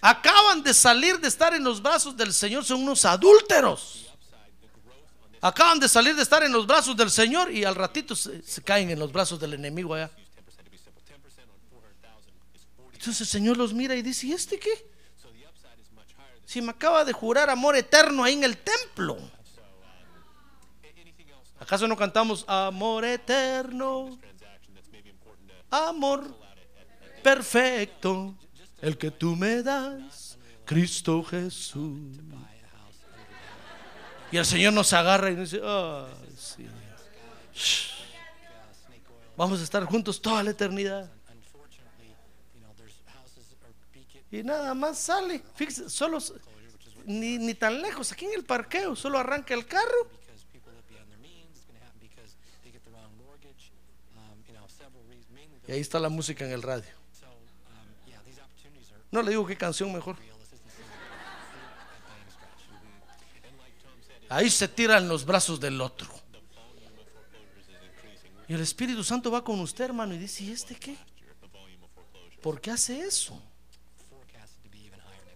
Acaban 0.00 0.62
de 0.62 0.74
salir 0.74 1.18
de 1.18 1.28
estar 1.28 1.54
en 1.54 1.64
los 1.64 1.80
brazos 1.80 2.16
del 2.16 2.32
Señor, 2.32 2.64
son 2.64 2.82
unos 2.82 3.04
adúlteros. 3.04 4.04
Acaban 5.40 5.78
de 5.78 5.88
salir 5.88 6.14
de 6.16 6.22
estar 6.22 6.42
en 6.42 6.52
los 6.52 6.66
brazos 6.66 6.96
del 6.96 7.10
Señor 7.10 7.50
y 7.50 7.64
al 7.64 7.74
ratito 7.74 8.16
se, 8.16 8.42
caen 8.62 8.90
en 8.90 8.98
los 8.98 9.12
brazos 9.12 9.38
del 9.38 9.54
enemigo 9.54 9.94
allá. 9.94 10.10
Entonces 12.92 13.20
el 13.20 13.26
Señor 13.26 13.56
los 13.58 13.74
mira 13.74 13.94
y 13.94 14.00
dice, 14.00 14.26
¿y 14.26 14.32
este 14.32 14.58
qué? 14.58 14.90
Si 16.46 16.62
me 16.62 16.70
acaba 16.70 17.04
de 17.04 17.12
jurar 17.12 17.50
amor 17.50 17.76
eterno 17.76 18.24
ahí 18.24 18.34
en 18.34 18.44
el 18.44 18.56
templo. 18.56 19.18
¿Acaso 21.60 21.86
no 21.86 21.96
cantamos 21.96 22.44
amor 22.46 23.04
eterno? 23.04 24.18
Amor 25.70 26.36
perfecto, 27.22 28.36
el 28.80 28.96
que 28.98 29.10
tú 29.10 29.34
me 29.34 29.62
das, 29.62 30.38
Cristo 30.64 31.22
Jesús. 31.22 32.18
Y 34.30 34.36
el 34.36 34.44
Señor 34.44 34.72
nos 34.72 34.92
agarra 34.92 35.30
y 35.30 35.36
nos 35.36 35.50
dice, 35.50 35.62
vamos 39.36 39.60
a 39.60 39.64
estar 39.64 39.84
juntos 39.84 40.20
toda 40.20 40.42
la 40.42 40.50
eternidad. 40.50 41.10
Y 44.30 44.42
nada 44.42 44.74
más 44.74 44.98
sale, 44.98 45.42
solo 45.86 46.18
ni, 47.04 47.38
ni 47.38 47.54
tan 47.54 47.80
lejos, 47.80 48.10
aquí 48.10 48.24
en 48.24 48.34
el 48.34 48.44
parqueo, 48.44 48.96
solo 48.96 49.18
arranca 49.18 49.54
el 49.54 49.66
carro 49.66 50.23
Y 55.66 55.72
ahí 55.72 55.80
está 55.80 55.98
la 55.98 56.08
música 56.08 56.44
en 56.44 56.52
el 56.52 56.62
radio. 56.62 56.90
No 59.10 59.22
le 59.22 59.30
digo 59.30 59.46
qué 59.46 59.56
canción 59.56 59.92
mejor. 59.92 60.16
Ahí 64.28 64.50
se 64.50 64.66
tiran 64.68 65.08
los 65.08 65.24
brazos 65.24 65.60
del 65.60 65.80
otro. 65.80 66.08
Y 68.48 68.54
el 68.54 68.60
Espíritu 68.60 69.04
Santo 69.04 69.30
va 69.30 69.42
con 69.42 69.60
usted, 69.60 69.84
hermano, 69.84 70.14
y 70.14 70.18
dice, 70.18 70.44
¿y 70.44 70.50
este 70.50 70.74
qué? 70.74 70.96
¿Por 72.42 72.60
qué 72.60 72.72
hace 72.72 73.00
eso? 73.00 73.40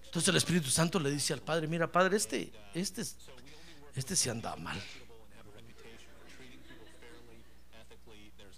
Entonces 0.05 0.29
el 0.29 0.37
Espíritu 0.37 0.68
Santo 0.70 0.99
le 0.99 1.11
dice 1.11 1.33
al 1.33 1.41
Padre, 1.41 1.66
mira, 1.66 1.91
Padre, 1.91 2.16
este, 2.16 2.53
este, 2.74 3.03
este 3.95 4.31
anda 4.31 4.57
mal. 4.57 4.83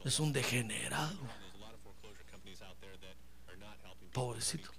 Es 0.04 0.18
un 0.18 0.32
degenerado. 0.32 1.18
Pobrecito. 4.12 4.70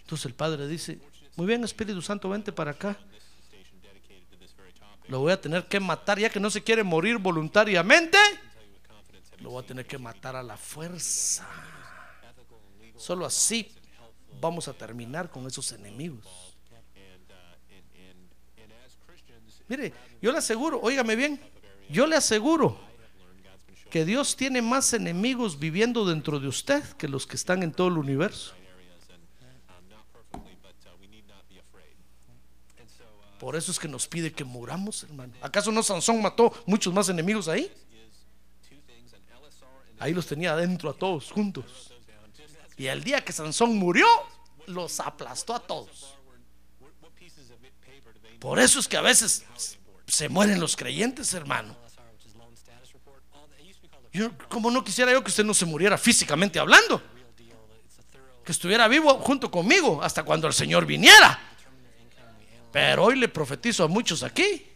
Entonces 0.00 0.26
el 0.26 0.34
Padre 0.34 0.66
dice, 0.66 1.00
muy 1.36 1.46
bien 1.46 1.62
Espíritu 1.64 2.02
Santo, 2.02 2.28
vente 2.28 2.52
para 2.52 2.72
acá. 2.72 2.98
lo 5.08 5.20
voy 5.20 5.32
a 5.32 5.40
tener 5.40 5.66
que 5.66 5.80
matar, 5.80 6.18
ya 6.18 6.30
que 6.30 6.40
no 6.40 6.50
se 6.50 6.62
quiere 6.62 6.82
morir 6.82 7.18
voluntariamente, 7.18 8.18
lo 9.38 9.50
voy 9.50 9.64
a 9.64 9.66
tener 9.66 9.86
que 9.86 9.98
matar 9.98 10.36
a 10.36 10.42
la 10.42 10.56
fuerza. 10.56 11.48
Solo 12.96 13.24
así 13.24 13.72
vamos 14.40 14.68
a 14.68 14.72
terminar 14.72 15.30
con 15.30 15.46
esos 15.46 15.72
enemigos. 15.72 16.26
Mire, 19.68 19.92
yo 20.20 20.32
le 20.32 20.38
aseguro, 20.38 20.80
óigame 20.80 21.14
bien, 21.14 21.40
yo 21.88 22.06
le 22.06 22.16
aseguro 22.16 22.89
que 23.90 24.04
Dios 24.04 24.36
tiene 24.36 24.62
más 24.62 24.92
enemigos 24.92 25.58
viviendo 25.58 26.06
dentro 26.06 26.40
de 26.40 26.48
usted 26.48 26.82
que 26.96 27.08
los 27.08 27.26
que 27.26 27.36
están 27.36 27.62
en 27.62 27.72
todo 27.72 27.88
el 27.88 27.98
universo. 27.98 28.54
Por 33.38 33.56
eso 33.56 33.72
es 33.72 33.78
que 33.78 33.88
nos 33.88 34.06
pide 34.06 34.32
que 34.32 34.44
muramos, 34.44 35.02
hermano. 35.02 35.32
¿Acaso 35.40 35.72
no 35.72 35.82
Sansón 35.82 36.20
mató 36.20 36.52
muchos 36.66 36.92
más 36.92 37.08
enemigos 37.08 37.48
ahí? 37.48 37.72
Ahí 39.98 40.14
los 40.14 40.26
tenía 40.26 40.52
adentro 40.52 40.90
a 40.90 40.94
todos 40.94 41.30
juntos. 41.30 41.92
Y 42.76 42.86
el 42.86 43.02
día 43.02 43.24
que 43.24 43.32
Sansón 43.32 43.76
murió, 43.76 44.06
los 44.66 45.00
aplastó 45.00 45.54
a 45.54 45.60
todos. 45.60 46.14
Por 48.38 48.58
eso 48.58 48.78
es 48.78 48.88
que 48.88 48.96
a 48.96 49.02
veces 49.02 49.44
se 50.06 50.28
mueren 50.28 50.60
los 50.60 50.76
creyentes, 50.76 51.34
hermano. 51.34 51.76
Yo, 54.12 54.30
como 54.48 54.70
no 54.70 54.82
quisiera 54.82 55.12
yo 55.12 55.22
que 55.22 55.30
usted 55.30 55.44
no 55.44 55.54
se 55.54 55.64
muriera 55.64 55.96
físicamente 55.96 56.58
hablando, 56.58 57.00
que 58.44 58.52
estuviera 58.52 58.88
vivo 58.88 59.14
junto 59.20 59.50
conmigo 59.50 60.02
hasta 60.02 60.24
cuando 60.24 60.46
el 60.48 60.52
Señor 60.52 60.84
viniera. 60.84 61.38
Pero 62.72 63.04
hoy 63.04 63.18
le 63.18 63.28
profetizo 63.28 63.84
a 63.84 63.88
muchos 63.88 64.22
aquí 64.22 64.66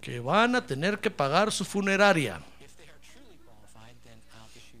que 0.00 0.20
van 0.20 0.56
a 0.56 0.66
tener 0.66 0.98
que 0.98 1.10
pagar 1.10 1.52
su 1.52 1.64
funeraria. 1.64 2.40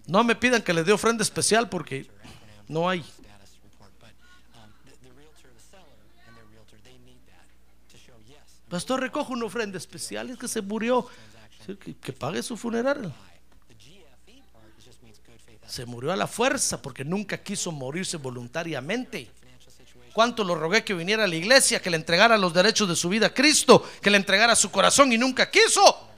No 0.06 0.24
me 0.24 0.34
pidan 0.34 0.62
que 0.62 0.72
les 0.72 0.86
dé 0.86 0.92
ofrenda 0.92 1.22
especial 1.22 1.68
porque 1.68 2.10
no 2.68 2.88
hay. 2.88 3.04
Pastor, 8.68 9.00
recojo 9.00 9.32
una 9.32 9.46
ofrenda 9.46 9.76
especial, 9.78 10.30
es 10.30 10.38
que 10.38 10.46
se 10.46 10.62
murió. 10.62 11.08
Que, 11.66 12.12
pague 12.12 12.42
su 12.42 12.56
funeral. 12.56 13.14
Se 15.66 15.86
murió 15.86 16.12
a 16.12 16.16
la 16.16 16.26
fuerza 16.26 16.82
porque 16.82 17.04
nunca 17.04 17.42
quiso 17.42 17.70
morirse 17.70 18.16
voluntariamente. 18.16 19.30
¿Cuánto 20.12 20.42
lo 20.42 20.56
rogué 20.56 20.82
que 20.82 20.94
viniera 20.94 21.24
a 21.24 21.28
la 21.28 21.36
iglesia, 21.36 21.80
que 21.80 21.90
le 21.90 21.96
entregara 21.96 22.36
los 22.36 22.52
derechos 22.52 22.88
de 22.88 22.96
su 22.96 23.08
vida 23.08 23.26
a 23.26 23.34
Cristo, 23.34 23.88
que 24.02 24.10
le 24.10 24.16
entregara 24.16 24.56
su 24.56 24.70
corazón 24.70 25.12
y 25.12 25.18
nunca 25.18 25.50
quiso? 25.50 26.08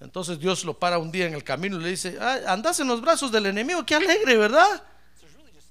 Entonces 0.00 0.38
Dios 0.38 0.64
lo 0.64 0.78
para 0.78 0.98
un 0.98 1.10
día 1.10 1.26
en 1.26 1.34
el 1.34 1.42
camino 1.42 1.80
y 1.80 1.82
le 1.82 1.90
dice, 1.90 2.18
ah, 2.20 2.40
andas 2.48 2.78
en 2.80 2.88
los 2.88 3.00
brazos 3.00 3.32
del 3.32 3.46
enemigo, 3.46 3.84
qué 3.84 3.94
alegre, 3.94 4.36
¿verdad? 4.36 4.82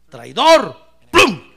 Traidor. 0.09 0.77
¡Plum! 1.09 1.51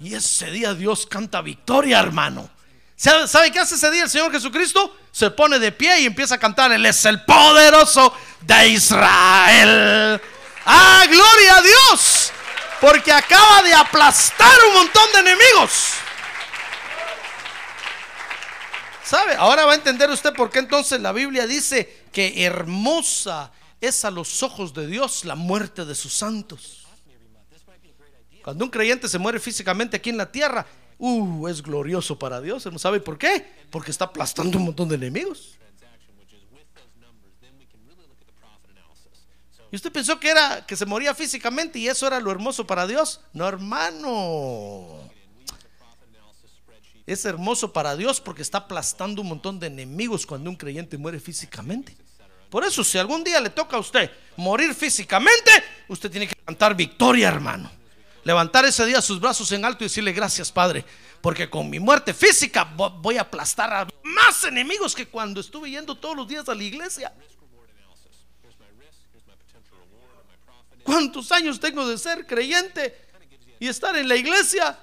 Y 0.00 0.14
ese 0.14 0.50
día 0.50 0.74
Dios 0.74 1.06
canta 1.06 1.42
victoria, 1.42 2.00
hermano. 2.00 2.57
¿Sabe, 2.98 3.28
¿Sabe 3.28 3.52
qué 3.52 3.60
hace 3.60 3.76
ese 3.76 3.92
día 3.92 4.02
el 4.02 4.10
Señor 4.10 4.32
Jesucristo? 4.32 4.96
Se 5.12 5.30
pone 5.30 5.60
de 5.60 5.70
pie 5.70 6.00
y 6.00 6.06
empieza 6.06 6.34
a 6.34 6.38
cantar, 6.38 6.72
Él 6.72 6.84
es 6.84 7.04
el 7.04 7.24
poderoso 7.24 8.12
de 8.40 8.68
Israel. 8.70 10.20
Ah, 10.66 11.04
gloria 11.08 11.56
a 11.58 11.62
Dios. 11.62 12.32
Porque 12.80 13.12
acaba 13.12 13.62
de 13.62 13.72
aplastar 13.72 14.52
un 14.66 14.74
montón 14.74 15.12
de 15.12 15.20
enemigos. 15.20 15.92
¿Sabe? 19.04 19.36
Ahora 19.36 19.64
va 19.64 19.72
a 19.72 19.76
entender 19.76 20.10
usted 20.10 20.34
por 20.34 20.50
qué 20.50 20.58
entonces 20.58 21.00
la 21.00 21.12
Biblia 21.12 21.46
dice 21.46 22.02
que 22.12 22.44
hermosa 22.44 23.52
es 23.80 24.04
a 24.04 24.10
los 24.10 24.42
ojos 24.42 24.74
de 24.74 24.88
Dios 24.88 25.24
la 25.24 25.36
muerte 25.36 25.84
de 25.84 25.94
sus 25.94 26.12
santos. 26.12 26.84
Cuando 28.42 28.64
un 28.64 28.70
creyente 28.72 29.08
se 29.08 29.18
muere 29.18 29.38
físicamente 29.38 29.96
aquí 29.96 30.10
en 30.10 30.16
la 30.16 30.32
tierra, 30.32 30.66
uh, 30.98 31.48
es 31.48 31.62
glorioso 31.62 32.18
para 32.18 32.40
Dios. 32.40 32.68
¿Sabe 32.76 33.00
por 33.00 33.18
qué? 33.18 33.46
Porque 33.70 33.90
está 33.90 34.06
aplastando 34.06 34.58
un 34.58 34.66
montón 34.66 34.88
de 34.88 34.96
enemigos. 34.96 35.58
¿Y 39.70 39.76
usted 39.76 39.92
pensó 39.92 40.18
que 40.18 40.30
era 40.30 40.64
que 40.66 40.76
se 40.76 40.86
moría 40.86 41.14
físicamente 41.14 41.78
y 41.78 41.88
eso 41.88 42.06
era 42.06 42.20
lo 42.20 42.30
hermoso 42.30 42.66
para 42.66 42.86
Dios? 42.86 43.20
No, 43.32 43.46
hermano. 43.46 45.10
Es 47.06 47.24
hermoso 47.24 47.72
para 47.72 47.96
Dios 47.96 48.20
porque 48.20 48.42
está 48.42 48.58
aplastando 48.58 49.22
un 49.22 49.28
montón 49.28 49.60
de 49.60 49.66
enemigos 49.66 50.26
cuando 50.26 50.48
un 50.50 50.56
creyente 50.56 50.96
muere 50.96 51.20
físicamente. 51.20 51.96
Por 52.50 52.64
eso, 52.64 52.82
si 52.82 52.96
algún 52.96 53.24
día 53.24 53.40
le 53.40 53.50
toca 53.50 53.76
a 53.76 53.80
usted 53.80 54.10
morir 54.36 54.74
físicamente, 54.74 55.50
usted 55.88 56.10
tiene 56.10 56.26
que 56.26 56.34
cantar 56.34 56.74
victoria, 56.74 57.28
hermano. 57.28 57.70
Levantar 58.28 58.66
ese 58.66 58.84
día 58.84 59.00
sus 59.00 59.18
brazos 59.18 59.50
en 59.52 59.64
alto 59.64 59.82
y 59.82 59.86
decirle 59.86 60.12
gracias, 60.12 60.52
Padre, 60.52 60.84
porque 61.22 61.48
con 61.48 61.70
mi 61.70 61.80
muerte 61.80 62.12
física 62.12 62.64
voy 62.64 63.16
a 63.16 63.22
aplastar 63.22 63.72
a 63.72 63.88
más 64.02 64.44
enemigos 64.44 64.94
que 64.94 65.08
cuando 65.08 65.40
estuve 65.40 65.70
yendo 65.70 65.94
todos 65.94 66.14
los 66.14 66.28
días 66.28 66.46
a 66.46 66.54
la 66.54 66.62
iglesia. 66.62 67.10
¿Cuántos 70.82 71.32
años 71.32 71.58
tengo 71.58 71.88
de 71.88 71.96
ser 71.96 72.26
creyente 72.26 73.00
y 73.60 73.66
estar 73.66 73.96
en 73.96 74.06
la 74.06 74.16
iglesia? 74.16 74.78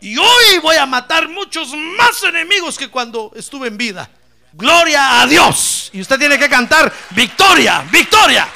Y 0.00 0.16
hoy 0.16 0.58
voy 0.62 0.76
a 0.76 0.86
matar 0.86 1.28
muchos 1.28 1.74
más 1.74 2.22
enemigos 2.22 2.78
que 2.78 2.88
cuando 2.88 3.32
estuve 3.36 3.68
en 3.68 3.76
vida. 3.76 4.10
Gloria 4.54 5.20
a 5.20 5.26
Dios. 5.26 5.90
Y 5.92 6.00
usted 6.00 6.18
tiene 6.18 6.38
que 6.38 6.48
cantar 6.48 6.90
victoria, 7.10 7.86
victoria. 7.92 8.48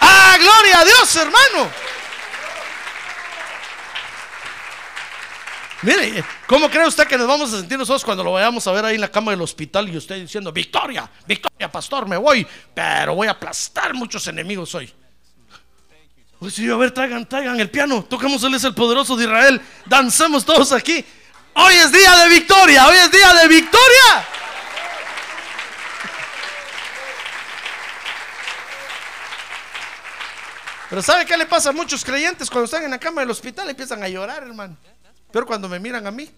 Ah, 0.00 0.36
gloria 0.38 0.78
a 0.78 0.84
Dios, 0.84 1.16
hermano. 1.16 1.87
Mire, 5.88 6.22
¿cómo 6.46 6.68
cree 6.68 6.86
usted 6.86 7.06
que 7.06 7.16
nos 7.16 7.26
vamos 7.26 7.50
a 7.50 7.60
sentir 7.60 7.78
nosotros 7.78 8.04
cuando 8.04 8.22
lo 8.22 8.32
vayamos 8.32 8.66
a 8.66 8.72
ver 8.72 8.84
ahí 8.84 8.96
en 8.96 9.00
la 9.00 9.10
cama 9.10 9.30
del 9.30 9.40
hospital 9.40 9.88
y 9.88 9.96
usted 9.96 10.20
diciendo, 10.20 10.52
victoria, 10.52 11.10
victoria, 11.26 11.72
pastor, 11.72 12.06
me 12.06 12.18
voy, 12.18 12.46
pero 12.74 13.14
voy 13.14 13.26
a 13.26 13.30
aplastar 13.30 13.94
muchos 13.94 14.26
enemigos 14.26 14.74
hoy? 14.74 14.92
Pues 16.38 16.52
sí, 16.52 16.68
a 16.68 16.76
ver, 16.76 16.90
traigan, 16.90 17.26
traigan 17.26 17.58
el 17.58 17.70
piano, 17.70 18.04
toquemos 18.04 18.42
Él 18.42 18.52
es 18.52 18.64
el 18.64 18.74
poderoso 18.74 19.16
de 19.16 19.24
Israel, 19.24 19.62
dancemos 19.86 20.44
todos 20.44 20.72
aquí. 20.72 21.02
Hoy 21.54 21.74
es 21.76 21.90
día 21.90 22.16
de 22.18 22.28
victoria, 22.28 22.86
hoy 22.86 22.96
es 22.98 23.10
día 23.10 23.32
de 23.32 23.48
victoria. 23.48 24.28
Pero 30.90 31.00
¿sabe 31.00 31.24
qué 31.24 31.34
le 31.38 31.46
pasa 31.46 31.70
a 31.70 31.72
muchos 31.72 32.04
creyentes 32.04 32.50
cuando 32.50 32.66
están 32.66 32.84
en 32.84 32.90
la 32.90 32.98
cama 32.98 33.22
del 33.22 33.30
hospital? 33.30 33.70
Empiezan 33.70 34.02
a 34.02 34.08
llorar, 34.08 34.42
hermano. 34.42 34.76
Pero 35.30 35.46
cuando 35.46 35.68
me 35.68 35.78
miran 35.78 36.06
a 36.06 36.10
mí, 36.10 36.28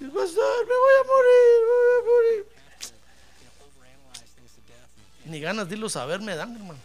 me 0.00 0.08
voy 0.08 0.24
a 0.24 1.04
morir, 1.06 1.58
me 1.60 1.74
voy 1.78 1.94
a 1.98 2.04
morir. 2.04 2.46
Ni 5.26 5.40
ganas 5.40 5.68
de 5.68 5.76
irlo 5.76 5.88
a 5.94 6.06
ver 6.06 6.20
me 6.20 6.34
dan, 6.34 6.54
hermano. 6.56 6.80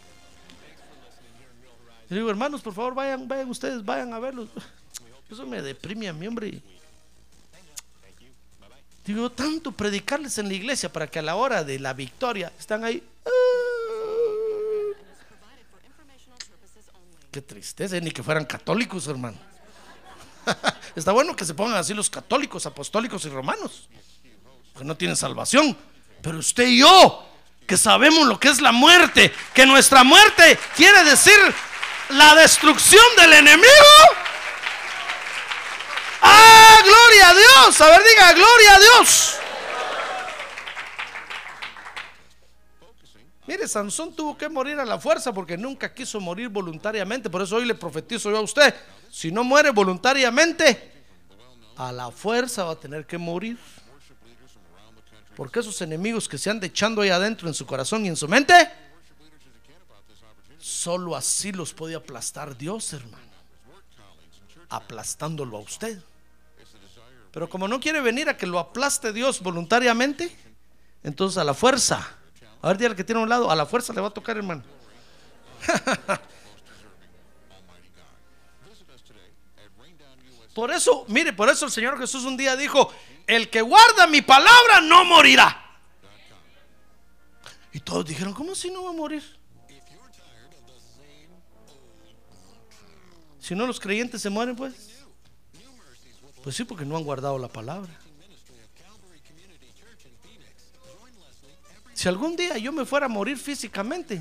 Le 2.08 2.16
digo, 2.16 2.30
hermanos, 2.30 2.62
por 2.62 2.72
favor, 2.72 2.94
vayan, 2.94 3.26
vayan 3.28 3.50
ustedes, 3.50 3.84
vayan 3.84 4.12
a 4.12 4.18
verlos. 4.18 4.48
Eso 5.30 5.46
me 5.46 5.60
deprime 5.60 6.08
a 6.08 6.12
mi 6.12 6.26
hombre. 6.26 6.62
Digo, 9.04 9.30
tanto 9.30 9.72
predicarles 9.72 10.38
en 10.38 10.48
la 10.48 10.54
iglesia 10.54 10.92
para 10.92 11.06
que 11.06 11.18
a 11.18 11.22
la 11.22 11.34
hora 11.34 11.64
de 11.64 11.78
la 11.78 11.92
victoria 11.92 12.52
están 12.58 12.84
ahí. 12.84 13.02
Qué 17.30 17.42
tristeza, 17.42 17.98
ni 18.00 18.10
que 18.10 18.22
fueran 18.22 18.44
católicos, 18.44 19.06
hermano. 19.06 19.38
Está 20.96 21.12
bueno 21.12 21.34
que 21.36 21.44
se 21.44 21.54
pongan 21.54 21.78
así 21.78 21.94
los 21.94 22.10
católicos, 22.10 22.66
apostólicos 22.66 23.24
y 23.24 23.28
romanos, 23.28 23.88
que 24.76 24.84
no 24.84 24.96
tienen 24.96 25.16
salvación. 25.16 25.76
Pero 26.22 26.38
usted 26.38 26.66
y 26.66 26.78
yo, 26.78 27.26
que 27.66 27.76
sabemos 27.76 28.26
lo 28.26 28.38
que 28.40 28.48
es 28.48 28.60
la 28.60 28.72
muerte, 28.72 29.32
que 29.54 29.66
nuestra 29.66 30.04
muerte 30.04 30.58
quiere 30.76 31.04
decir 31.04 31.38
la 32.10 32.34
destrucción 32.34 33.04
del 33.16 33.32
enemigo. 33.34 33.66
¡Ah, 36.22 36.78
gloria 36.84 37.28
a 37.28 37.34
Dios! 37.34 37.80
A 37.80 37.90
ver, 37.90 38.02
diga, 38.04 38.32
gloria 38.32 38.74
a 38.74 38.78
Dios. 38.80 39.38
Mire, 43.46 43.66
Sansón 43.66 44.14
tuvo 44.14 44.36
que 44.36 44.46
morir 44.48 44.78
a 44.78 44.84
la 44.84 44.98
fuerza 44.98 45.32
porque 45.32 45.56
nunca 45.56 45.94
quiso 45.94 46.20
morir 46.20 46.50
voluntariamente. 46.50 47.30
Por 47.30 47.40
eso 47.40 47.56
hoy 47.56 47.64
le 47.64 47.74
profetizo 47.74 48.30
yo 48.30 48.36
a 48.36 48.42
usted, 48.42 48.74
si 49.10 49.32
no 49.32 49.44
muere 49.44 49.70
voluntariamente, 49.70 50.92
a 51.76 51.92
la 51.92 52.10
fuerza 52.10 52.64
va 52.64 52.72
a 52.72 52.80
tener 52.80 53.06
que 53.06 53.18
morir. 53.18 53.58
Porque 55.36 55.60
esos 55.60 55.80
enemigos 55.82 56.28
que 56.28 56.36
se 56.36 56.50
han 56.50 56.62
echando 56.64 57.00
ahí 57.00 57.10
adentro 57.10 57.46
en 57.46 57.54
su 57.54 57.64
corazón 57.64 58.04
y 58.04 58.08
en 58.08 58.16
su 58.16 58.26
mente, 58.26 58.54
solo 60.58 61.14
así 61.14 61.52
los 61.52 61.72
puede 61.72 61.94
aplastar 61.94 62.56
Dios, 62.56 62.92
hermano. 62.92 63.28
aplastándolo 64.68 65.56
a 65.56 65.60
usted. 65.60 66.02
Pero 67.32 67.48
como 67.48 67.68
no 67.68 67.78
quiere 67.78 68.00
venir 68.00 68.28
a 68.28 68.36
que 68.36 68.46
lo 68.46 68.58
aplaste 68.58 69.12
Dios 69.12 69.40
voluntariamente, 69.40 70.36
entonces 71.04 71.38
a 71.38 71.44
la 71.44 71.54
fuerza. 71.54 72.16
A 72.60 72.68
ver, 72.68 72.78
dígale 72.78 72.96
que 72.96 73.04
tiene 73.04 73.20
a 73.20 73.22
un 73.22 73.28
lado, 73.28 73.50
a 73.50 73.56
la 73.56 73.64
fuerza 73.64 73.92
le 73.92 74.00
va 74.00 74.08
a 74.08 74.10
tocar, 74.10 74.36
hermano. 74.36 74.62
Por 80.58 80.72
eso, 80.72 81.04
mire, 81.06 81.32
por 81.32 81.48
eso 81.48 81.66
el 81.66 81.70
Señor 81.70 81.96
Jesús 82.00 82.24
un 82.24 82.36
día 82.36 82.56
dijo, 82.56 82.92
el 83.28 83.48
que 83.48 83.62
guarda 83.62 84.08
mi 84.08 84.22
palabra 84.22 84.80
no 84.80 85.04
morirá. 85.04 85.78
Y 87.72 87.78
todos 87.78 88.04
dijeron, 88.04 88.34
¿cómo 88.34 88.56
si 88.56 88.68
no 88.68 88.82
va 88.82 88.90
a 88.90 88.92
morir? 88.92 89.22
Si 93.38 93.54
no 93.54 93.68
los 93.68 93.78
creyentes 93.78 94.20
se 94.20 94.30
mueren, 94.30 94.56
pues. 94.56 94.74
Pues 96.42 96.56
sí, 96.56 96.64
porque 96.64 96.84
no 96.84 96.96
han 96.96 97.04
guardado 97.04 97.38
la 97.38 97.46
palabra. 97.46 97.96
Si 101.94 102.08
algún 102.08 102.34
día 102.34 102.58
yo 102.58 102.72
me 102.72 102.84
fuera 102.84 103.06
a 103.06 103.08
morir 103.08 103.38
físicamente, 103.38 104.20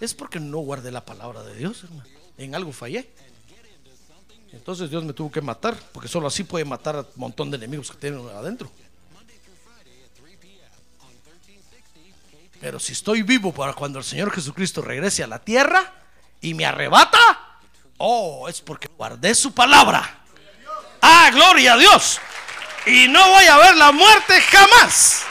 es 0.00 0.14
porque 0.14 0.38
no 0.38 0.58
guardé 0.58 0.92
la 0.92 1.04
palabra 1.04 1.42
de 1.42 1.56
Dios, 1.56 1.82
hermano. 1.82 2.08
En 2.38 2.54
algo 2.54 2.70
fallé. 2.70 3.10
Entonces 4.52 4.90
Dios 4.90 5.04
me 5.04 5.12
tuvo 5.12 5.30
que 5.30 5.40
matar, 5.40 5.76
porque 5.92 6.08
solo 6.08 6.26
así 6.26 6.44
puede 6.44 6.64
matar 6.64 6.96
a 6.96 7.00
un 7.00 7.06
montón 7.16 7.50
de 7.50 7.56
enemigos 7.56 7.90
que 7.90 7.96
tienen 7.98 8.28
adentro. 8.30 8.70
Pero 12.60 12.78
si 12.78 12.92
estoy 12.92 13.22
vivo 13.22 13.52
para 13.52 13.72
cuando 13.72 13.98
el 13.98 14.04
Señor 14.04 14.30
Jesucristo 14.30 14.82
regrese 14.82 15.22
a 15.22 15.26
la 15.26 15.38
tierra 15.38 15.94
y 16.42 16.52
me 16.52 16.66
arrebata, 16.66 17.18
oh, 17.96 18.48
es 18.48 18.60
porque 18.60 18.88
guardé 18.88 19.34
su 19.34 19.54
palabra. 19.54 20.18
Ah, 21.00 21.30
gloria 21.32 21.74
a 21.74 21.76
Dios. 21.78 22.20
Y 22.86 23.08
no 23.08 23.26
voy 23.30 23.46
a 23.46 23.56
ver 23.56 23.76
la 23.76 23.92
muerte 23.92 24.40
jamás. 24.42 25.22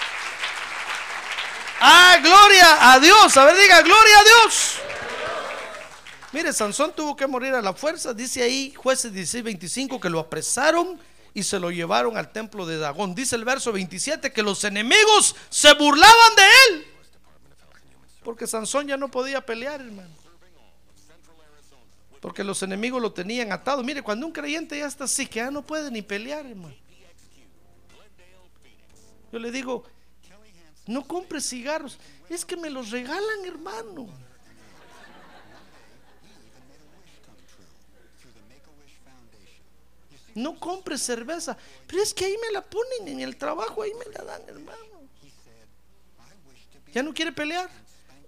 Ah, 1.79 2.17
gloria 2.21 2.93
a 2.93 2.99
Dios. 2.99 3.37
A 3.37 3.45
ver, 3.45 3.57
diga, 3.57 3.81
gloria 3.81 4.19
a 4.19 4.23
Dios. 4.23 4.78
Mire, 6.31 6.53
Sansón 6.53 6.93
tuvo 6.95 7.15
que 7.15 7.25
morir 7.25 7.53
a 7.53 7.61
la 7.61 7.73
fuerza. 7.73 8.13
Dice 8.13 8.43
ahí, 8.43 8.73
jueces 8.75 9.11
16, 9.11 9.43
25, 9.43 9.99
que 9.99 10.09
lo 10.09 10.19
apresaron 10.19 10.99
y 11.33 11.43
se 11.43 11.59
lo 11.59 11.71
llevaron 11.71 12.17
al 12.17 12.31
templo 12.31 12.65
de 12.65 12.77
Dagón. 12.77 13.15
Dice 13.15 13.35
el 13.35 13.45
verso 13.45 13.71
27 13.71 14.31
que 14.31 14.43
los 14.43 14.63
enemigos 14.63 15.35
se 15.49 15.73
burlaban 15.73 16.35
de 16.35 16.43
él. 16.43 16.87
Porque 18.23 18.45
Sansón 18.45 18.87
ya 18.87 18.97
no 18.97 19.09
podía 19.09 19.43
pelear, 19.43 19.81
hermano. 19.81 20.13
Porque 22.21 22.43
los 22.43 22.61
enemigos 22.61 23.01
lo 23.01 23.11
tenían 23.11 23.51
atado. 23.51 23.83
Mire, 23.83 24.03
cuando 24.03 24.27
un 24.27 24.33
creyente 24.33 24.77
ya 24.77 24.87
está 24.87 25.05
así, 25.05 25.25
que 25.25 25.39
ya 25.39 25.49
no 25.49 25.65
puede 25.65 25.89
ni 25.89 26.01
pelear, 26.01 26.45
hermano. 26.45 26.75
Yo 29.31 29.39
le 29.39 29.51
digo, 29.51 29.83
no 30.85 31.07
compre 31.07 31.41
cigarros. 31.41 31.97
Es 32.29 32.45
que 32.45 32.57
me 32.57 32.69
los 32.69 32.91
regalan, 32.91 33.45
hermano. 33.45 34.09
No 40.39 40.57
compre 40.57 40.97
cerveza. 40.97 41.57
Pero 41.85 42.01
es 42.01 42.13
que 42.13 42.23
ahí 42.23 42.37
me 42.41 42.51
la 42.51 42.61
ponen 42.61 43.09
en 43.09 43.19
el 43.19 43.35
trabajo, 43.35 43.81
ahí 43.81 43.91
me 43.93 44.05
la 44.13 44.23
dan, 44.23 44.41
hermano. 44.47 44.79
Ya 46.93 47.03
no 47.03 47.13
quiere 47.13 47.33
pelear. 47.33 47.69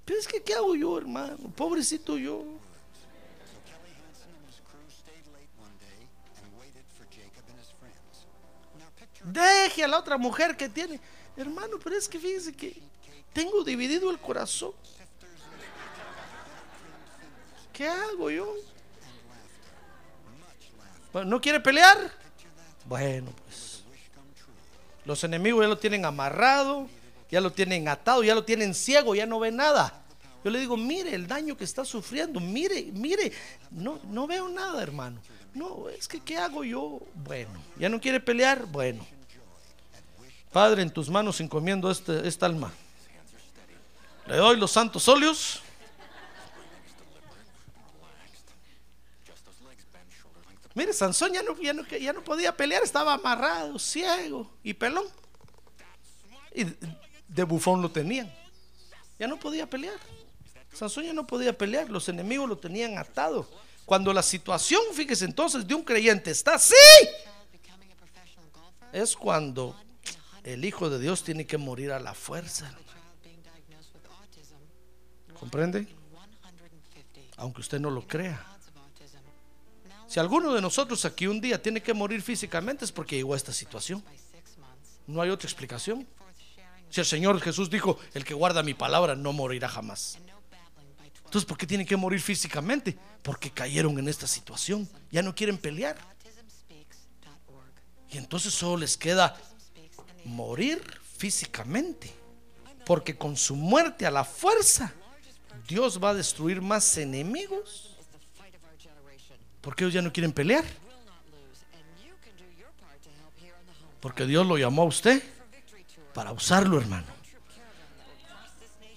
Pero 0.03 0.19
es 0.19 0.27
que, 0.27 0.43
¿qué 0.43 0.53
hago 0.53 0.75
yo, 0.75 0.97
hermano? 0.97 1.37
Pobrecito 1.55 2.17
yo. 2.17 2.43
Deje 9.23 9.83
a 9.83 9.87
la 9.87 9.99
otra 9.99 10.17
mujer 10.17 10.57
que 10.57 10.67
tiene. 10.67 10.99
Hermano, 11.37 11.79
pero 11.81 11.95
es 11.95 12.09
que 12.09 12.19
fíjese 12.19 12.51
que 12.51 12.81
tengo 13.31 13.63
dividido 13.63 14.11
el 14.11 14.19
corazón. 14.19 14.73
¿Qué 17.71 17.87
hago 17.87 18.29
yo? 18.29 18.53
¿No 21.13 21.41
quiere 21.41 21.59
pelear? 21.59 21.97
Bueno, 22.85 23.31
pues. 23.45 23.83
Los 25.05 25.23
enemigos 25.23 25.63
ya 25.63 25.67
lo 25.67 25.77
tienen 25.77 26.05
amarrado, 26.05 26.87
ya 27.29 27.41
lo 27.41 27.51
tienen 27.51 27.87
atado, 27.87 28.23
ya 28.23 28.35
lo 28.35 28.43
tienen 28.43 28.73
ciego, 28.73 29.15
ya 29.15 29.25
no 29.25 29.39
ve 29.39 29.51
nada. 29.51 30.03
Yo 30.43 30.51
le 30.51 30.59
digo, 30.59 30.77
mire 30.77 31.13
el 31.13 31.27
daño 31.27 31.55
que 31.57 31.63
está 31.63 31.85
sufriendo, 31.85 32.39
mire, 32.39 32.89
mire, 32.93 33.31
no, 33.71 33.99
no 34.09 34.27
veo 34.27 34.49
nada, 34.49 34.81
hermano. 34.81 35.21
No, 35.53 35.89
es 35.89 36.07
que 36.07 36.19
¿qué 36.19 36.37
hago 36.37 36.63
yo? 36.63 36.99
Bueno, 37.15 37.61
¿ya 37.77 37.89
no 37.89 37.99
quiere 37.99 38.19
pelear? 38.19 38.65
Bueno. 38.65 39.05
Padre, 40.51 40.81
en 40.81 40.91
tus 40.91 41.09
manos 41.09 41.39
encomiendo 41.41 41.89
este, 41.89 42.27
esta 42.27 42.45
alma. 42.45 42.71
Le 44.27 44.37
doy 44.37 44.57
los 44.57 44.71
santos 44.71 45.07
óleos. 45.07 45.61
Mire, 50.73 50.93
Sansón 50.93 51.33
ya 51.33 51.43
no, 51.43 51.59
ya, 51.59 51.73
no, 51.73 51.85
ya 51.85 52.13
no 52.13 52.23
podía 52.23 52.55
pelear, 52.55 52.83
estaba 52.83 53.13
amarrado, 53.13 53.77
ciego 53.77 54.49
y 54.63 54.73
pelón. 54.73 55.05
Y 56.53 56.65
de 57.27 57.43
bufón 57.43 57.81
lo 57.81 57.91
tenían. 57.91 58.33
Ya 59.19 59.27
no 59.27 59.37
podía 59.37 59.69
pelear. 59.69 59.97
Sansón 60.73 61.03
ya 61.03 61.13
no 61.13 61.27
podía 61.27 61.57
pelear, 61.57 61.89
los 61.89 62.07
enemigos 62.07 62.47
lo 62.47 62.57
tenían 62.57 62.97
atado. 62.97 63.47
Cuando 63.85 64.13
la 64.13 64.23
situación, 64.23 64.81
fíjese 64.93 65.25
entonces, 65.25 65.67
de 65.67 65.73
un 65.73 65.83
creyente 65.83 66.31
está 66.31 66.55
así, 66.55 66.75
es 68.93 69.15
cuando 69.15 69.75
el 70.43 70.63
Hijo 70.63 70.89
de 70.89 70.99
Dios 70.99 71.23
tiene 71.23 71.45
que 71.45 71.57
morir 71.57 71.91
a 71.91 71.99
la 71.99 72.13
fuerza. 72.13 72.73
¿Comprende? 75.39 75.87
Aunque 77.37 77.61
usted 77.61 77.79
no 77.79 77.89
lo 77.89 78.07
crea. 78.07 78.50
Si 80.11 80.19
alguno 80.19 80.53
de 80.53 80.59
nosotros 80.59 81.05
aquí 81.05 81.25
un 81.25 81.39
día 81.39 81.61
tiene 81.61 81.81
que 81.81 81.93
morir 81.93 82.21
físicamente 82.21 82.83
es 82.83 82.91
porque 82.91 83.15
llegó 83.15 83.33
a 83.33 83.37
esta 83.37 83.53
situación. 83.53 84.03
No 85.07 85.21
hay 85.21 85.29
otra 85.29 85.47
explicación. 85.47 86.05
Si 86.89 86.99
el 86.99 87.05
Señor 87.05 87.39
Jesús 87.39 87.69
dijo, 87.69 87.97
el 88.13 88.25
que 88.25 88.33
guarda 88.33 88.61
mi 88.61 88.73
palabra 88.73 89.15
no 89.15 89.31
morirá 89.31 89.69
jamás. 89.69 90.17
Entonces, 91.23 91.45
¿por 91.45 91.57
qué 91.57 91.65
tienen 91.65 91.87
que 91.87 91.95
morir 91.95 92.19
físicamente? 92.19 92.97
Porque 93.23 93.51
cayeron 93.51 93.97
en 93.99 94.09
esta 94.09 94.27
situación. 94.27 94.89
Ya 95.11 95.21
no 95.21 95.33
quieren 95.33 95.57
pelear. 95.57 95.95
Y 98.09 98.17
entonces 98.17 98.53
solo 98.53 98.81
les 98.81 98.97
queda 98.97 99.37
morir 100.25 100.83
físicamente. 101.15 102.11
Porque 102.85 103.17
con 103.17 103.37
su 103.37 103.55
muerte 103.55 104.05
a 104.05 104.11
la 104.11 104.25
fuerza, 104.25 104.93
Dios 105.69 106.03
va 106.03 106.09
a 106.09 106.15
destruir 106.15 106.61
más 106.61 106.97
enemigos. 106.97 107.90
Porque 109.61 109.83
ellos 109.83 109.93
ya 109.93 110.01
no 110.01 110.11
quieren 110.11 110.33
pelear. 110.33 110.65
Porque 113.99 114.25
Dios 114.25 114.45
lo 114.45 114.57
llamó 114.57 114.81
a 114.81 114.85
usted 114.85 115.21
para 116.13 116.31
usarlo, 116.31 116.79
hermano. 116.79 117.05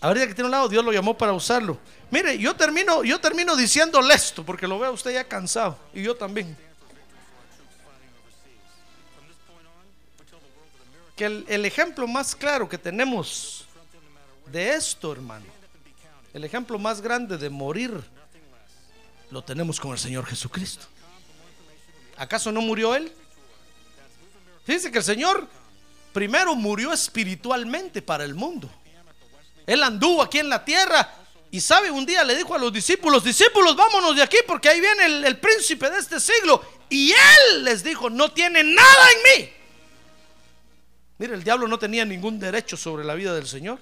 A 0.01 0.13
ver, 0.13 0.29
que 0.29 0.35
tiene 0.35 0.47
un 0.47 0.51
lado, 0.51 0.69
Dios 0.69 0.85
lo 0.85 0.93
llamó 0.93 1.17
para 1.17 1.33
usarlo. 1.33 1.79
Mire, 2.11 2.39
yo 2.39 2.55
termino, 2.55 3.05
yo 3.05 3.19
termino 3.21 3.57
diciéndole 3.57 4.15
esto, 4.15 4.45
porque 4.45 4.67
lo 4.69 4.79
veo 4.79 4.91
a 4.91 4.93
usted 4.93 5.13
ya 5.13 5.25
cansado, 5.25 5.79
y 5.93 6.03
yo 6.03 6.15
también. 6.15 6.57
Que 11.17 11.25
el 11.25 11.65
ejemplo 11.65 12.07
más 12.07 12.35
claro 12.35 12.69
que 12.69 12.77
tenemos 12.77 13.67
de 14.47 14.75
esto, 14.75 15.13
hermano, 15.13 15.47
el 16.35 16.45
ejemplo 16.45 16.79
más 16.79 17.01
grande 17.01 17.39
de 17.39 17.49
morir, 17.49 18.05
lo 19.35 19.43
tenemos 19.43 19.81
con 19.81 19.91
el 19.91 19.99
Señor 19.99 20.25
Jesucristo. 20.27 20.87
¿Acaso 22.17 22.53
no 22.53 22.61
murió 22.61 22.95
Él? 22.95 23.13
Fíjense 24.65 24.93
que 24.93 24.99
el 24.99 25.05
Señor 25.05 25.49
primero 26.13 26.55
murió 26.55 26.93
espiritualmente 26.93 28.01
para 28.01 28.23
el 28.23 28.37
mundo. 28.37 28.71
Él 29.67 29.83
anduvo 29.83 30.23
aquí 30.23 30.39
en 30.39 30.49
la 30.49 30.65
tierra 30.65 31.13
y 31.51 31.61
sabe, 31.61 31.91
un 31.91 32.07
día 32.07 32.23
le 32.23 32.37
dijo 32.37 32.55
a 32.55 32.59
los 32.59 32.73
discípulos, 32.73 33.25
discípulos, 33.25 33.75
vámonos 33.75 34.15
de 34.15 34.23
aquí 34.23 34.37
porque 34.47 34.69
ahí 34.69 34.81
viene 34.81 35.07
el, 35.07 35.25
el 35.25 35.41
príncipe 35.41 35.91
de 35.91 35.99
este 35.99 36.21
siglo. 36.21 36.65
Y 36.89 37.11
él 37.11 37.65
les 37.65 37.83
dijo, 37.83 38.09
no 38.09 38.31
tiene 38.31 38.63
nada 38.63 39.09
en 39.11 39.43
mí. 39.43 39.51
Mire, 41.19 41.35
el 41.35 41.43
diablo 41.43 41.67
no 41.67 41.81
tenía 41.81 42.05
ningún 42.05 42.39
derecho 42.39 42.77
sobre 42.77 43.05
la 43.05 43.15
vida 43.15 43.35
del 43.35 43.49
Señor. 43.49 43.81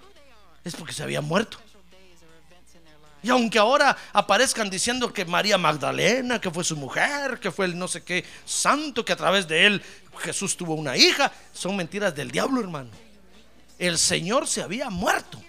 Es 0.64 0.74
porque 0.74 0.94
se 0.94 1.02
había 1.02 1.20
muerto. 1.20 1.58
Y 3.22 3.30
aunque 3.30 3.58
ahora 3.58 3.96
aparezcan 4.12 4.68
diciendo 4.68 5.12
que 5.12 5.24
María 5.24 5.56
Magdalena, 5.56 6.40
que 6.40 6.50
fue 6.50 6.64
su 6.64 6.76
mujer, 6.76 7.38
que 7.38 7.52
fue 7.52 7.66
el 7.66 7.78
no 7.78 7.86
sé 7.86 8.02
qué 8.02 8.24
santo, 8.44 9.04
que 9.04 9.12
a 9.12 9.16
través 9.16 9.46
de 9.46 9.66
él 9.66 9.82
Jesús 10.18 10.56
tuvo 10.56 10.74
una 10.74 10.96
hija, 10.96 11.32
son 11.52 11.76
mentiras 11.76 12.14
del 12.14 12.30
diablo, 12.30 12.60
hermano. 12.60 12.90
El 13.78 13.96
Señor 13.98 14.46
se 14.48 14.62
había 14.62 14.90
muerto 14.90 15.42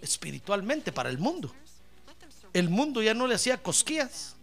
espiritualmente 0.00 0.90
para 0.90 1.10
el 1.10 1.18
mundo. 1.18 1.54
El 2.52 2.68
mundo 2.68 3.02
ya 3.02 3.14
no 3.14 3.26
le 3.26 3.36
hacía 3.36 3.56
cosquillas. 3.56 4.34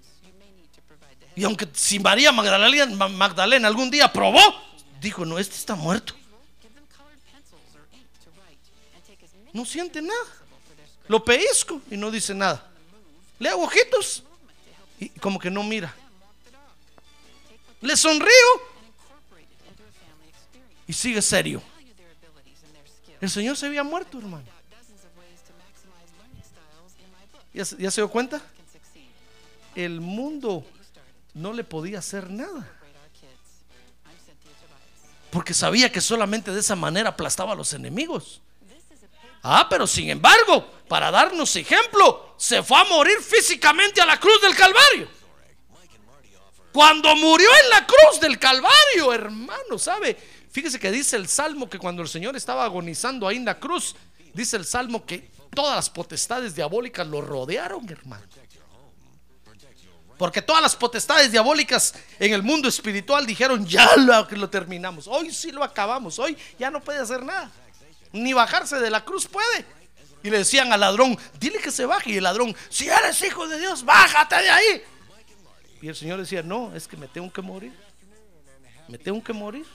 Y 1.36 1.44
aunque 1.44 1.68
si 1.74 2.00
María 2.00 2.32
Magdalena, 2.32 2.86
Ma- 2.96 3.08
Magdalena 3.08 3.68
algún 3.68 3.92
día 3.92 4.12
probó, 4.12 4.40
dijo, 5.00 5.26
no, 5.26 5.38
este 5.38 5.56
está 5.56 5.76
muerto. 5.76 6.16
No 9.54 9.66
siente 9.66 10.02
nada. 10.02 10.20
Lo 11.08 11.24
pellizco 11.24 11.82
y 11.90 11.98
no 11.98 12.12
dice 12.12 12.34
nada. 12.34 12.69
Le 13.40 13.50
hago 13.50 13.64
ojitos 13.64 14.24
y 15.00 15.10
como 15.10 15.40
que 15.40 15.50
no 15.50 15.64
mira. 15.64 15.94
Le 17.82 17.96
sonrío 17.96 18.30
y 20.88 20.94
sigue 20.94 21.22
serio. 21.22 21.62
El 23.22 23.30
Señor 23.30 23.56
se 23.58 23.66
había 23.68 23.84
muerto, 23.84 24.18
hermano. 24.20 24.46
¿Ya, 27.54 27.66
se- 27.66 27.78
ya 27.78 27.92
se 27.92 28.02
dio 28.02 28.10
cuenta? 28.10 28.42
El 29.76 30.02
mundo 30.02 30.66
no 31.34 31.54
le 31.54 31.64
podía 31.64 32.00
hacer 32.00 32.30
nada. 32.30 32.70
Porque 35.32 35.54
sabía 35.54 35.92
que 35.92 36.02
solamente 36.02 36.52
de 36.52 36.60
esa 36.60 36.76
manera 36.76 37.10
aplastaba 37.10 37.54
a 37.54 37.56
los 37.56 37.74
enemigos. 37.74 38.42
Ah, 39.44 39.68
pero 39.70 39.88
sin 39.88 40.10
embargo, 40.10 40.66
para 40.88 41.12
darnos 41.12 41.56
ejemplo, 41.56 42.34
se 42.38 42.62
fue 42.64 42.80
a 42.80 42.84
morir 42.86 43.20
físicamente 43.22 44.02
a 44.02 44.06
la 44.06 44.20
cruz 44.20 44.42
del 44.42 44.56
Calvario. 44.56 45.08
Cuando 46.72 47.16
murió 47.16 47.50
en 47.64 47.70
la 47.70 47.86
cruz 47.86 48.20
del 48.20 48.38
Calvario, 48.38 49.14
hermano, 49.14 49.78
¿sabe? 49.78 50.16
Fíjese 50.52 50.80
que 50.80 50.92
dice 50.92 51.16
el 51.16 51.28
Salmo 51.28 51.70
que 51.70 51.80
cuando 51.80 52.02
el 52.02 52.08
Señor 52.08 52.36
estaba 52.36 52.64
agonizando 52.64 53.28
ahí 53.28 53.38
en 53.38 53.46
la 53.46 53.60
cruz, 53.60 53.96
dice 54.34 54.58
el 54.58 54.66
Salmo 54.66 55.06
que 55.06 55.32
todas 55.54 55.76
las 55.76 55.90
potestades 55.90 56.56
diabólicas 56.56 57.08
lo 57.08 57.22
rodearon, 57.22 57.90
hermano. 57.90 58.26
Porque 60.18 60.42
todas 60.42 60.62
las 60.62 60.76
potestades 60.76 61.32
diabólicas 61.32 61.94
en 62.20 62.34
el 62.34 62.44
mundo 62.44 62.68
espiritual 62.68 63.26
dijeron, 63.26 63.66
ya 63.66 63.96
lo, 63.96 64.28
lo 64.30 64.50
terminamos, 64.50 65.08
hoy 65.08 65.32
sí 65.32 65.52
lo 65.52 65.64
acabamos, 65.64 66.20
hoy 66.20 66.38
ya 66.58 66.70
no 66.70 66.82
puede 66.82 67.00
hacer 67.00 67.24
nada, 67.24 67.50
ni 68.12 68.34
bajarse 68.34 68.78
de 68.80 68.90
la 68.90 69.04
cruz 69.04 69.28
puede. 69.28 69.66
Y 70.22 70.30
le 70.30 70.40
decían 70.40 70.72
al 70.74 70.82
ladrón, 70.82 71.18
dile 71.40 71.60
que 71.60 71.72
se 71.72 71.86
baje. 71.86 72.12
Y 72.12 72.18
el 72.18 72.24
ladrón, 72.24 72.56
si 72.70 72.88
eres 72.90 73.22
hijo 73.24 73.48
de 73.48 73.60
Dios, 73.60 73.84
bájate 73.86 74.36
de 74.36 74.50
ahí. 74.50 74.84
Y 75.82 75.88
el 75.88 75.96
Señor 75.96 76.20
decía, 76.20 76.44
no, 76.44 76.76
es 76.76 76.88
que 76.88 76.98
me 76.98 77.08
tengo 77.08 77.32
que 77.32 77.42
morir. 77.42 77.74
Me 78.88 78.98
tengo 78.98 79.24
que 79.24 79.34
morir. 79.34 79.66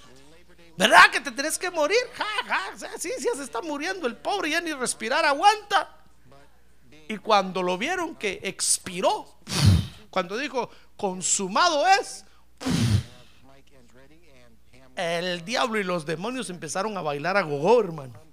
¿Verdad 0.76 1.10
que 1.10 1.20
te 1.20 1.30
tenés 1.30 1.56
que 1.58 1.70
morir? 1.70 1.98
Ja, 2.14 2.24
ja, 2.46 2.98
sí, 2.98 3.10
sí, 3.18 3.28
se 3.34 3.42
está 3.42 3.62
muriendo 3.62 4.06
el 4.06 4.16
pobre, 4.16 4.50
ya 4.50 4.60
ni 4.60 4.72
respirar 4.72 5.24
aguanta. 5.24 5.96
Y 7.08 7.16
cuando 7.18 7.62
lo 7.62 7.78
vieron 7.78 8.16
que 8.16 8.40
expiró, 8.42 9.38
cuando 10.10 10.36
dijo, 10.36 10.70
consumado 10.96 11.86
es, 11.86 12.24
el 14.96 15.44
diablo 15.44 15.78
y 15.78 15.84
los 15.84 16.06
demonios 16.06 16.50
empezaron 16.50 16.96
a 16.96 17.02
bailar 17.02 17.36
a 17.36 17.42
gogó, 17.42 17.80
hermano. 17.80 18.23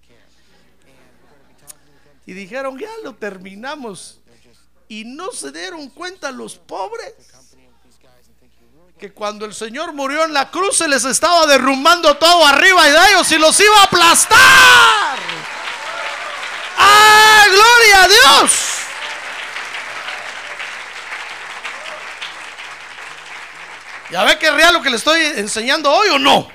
Y 2.26 2.34
dijeron, 2.34 2.78
ya 2.78 2.90
lo 3.04 3.16
terminamos. 3.16 4.20
Y 4.88 5.06
no 5.06 5.32
se 5.32 5.52
dieron 5.52 5.90
cuenta 5.90 6.32
los 6.32 6.58
pobres 6.58 7.14
que 9.02 9.12
cuando 9.12 9.46
el 9.46 9.56
Señor 9.56 9.94
murió 9.94 10.26
en 10.26 10.34
la 10.34 10.52
cruz 10.52 10.78
se 10.78 10.88
les 10.88 11.04
estaba 11.06 11.48
derrumbando 11.48 12.16
todo 12.18 12.46
arriba 12.46 12.88
de 12.88 13.10
ellos 13.10 13.32
y 13.32 13.38
los 13.40 13.60
iba 13.60 13.80
a 13.80 13.84
aplastar. 13.86 15.20
¡Ah, 16.78 17.46
gloria 17.50 18.04
a 18.04 18.08
Dios! 18.08 18.52
¿Ya 24.12 24.24
ve 24.24 24.38
que 24.38 24.52
real 24.52 24.74
lo 24.76 24.84
que 24.84 24.92
le 24.92 24.98
estoy 24.98 25.20
enseñando 25.38 25.92
hoy 25.92 26.10
o 26.10 26.20
no? 26.20 26.48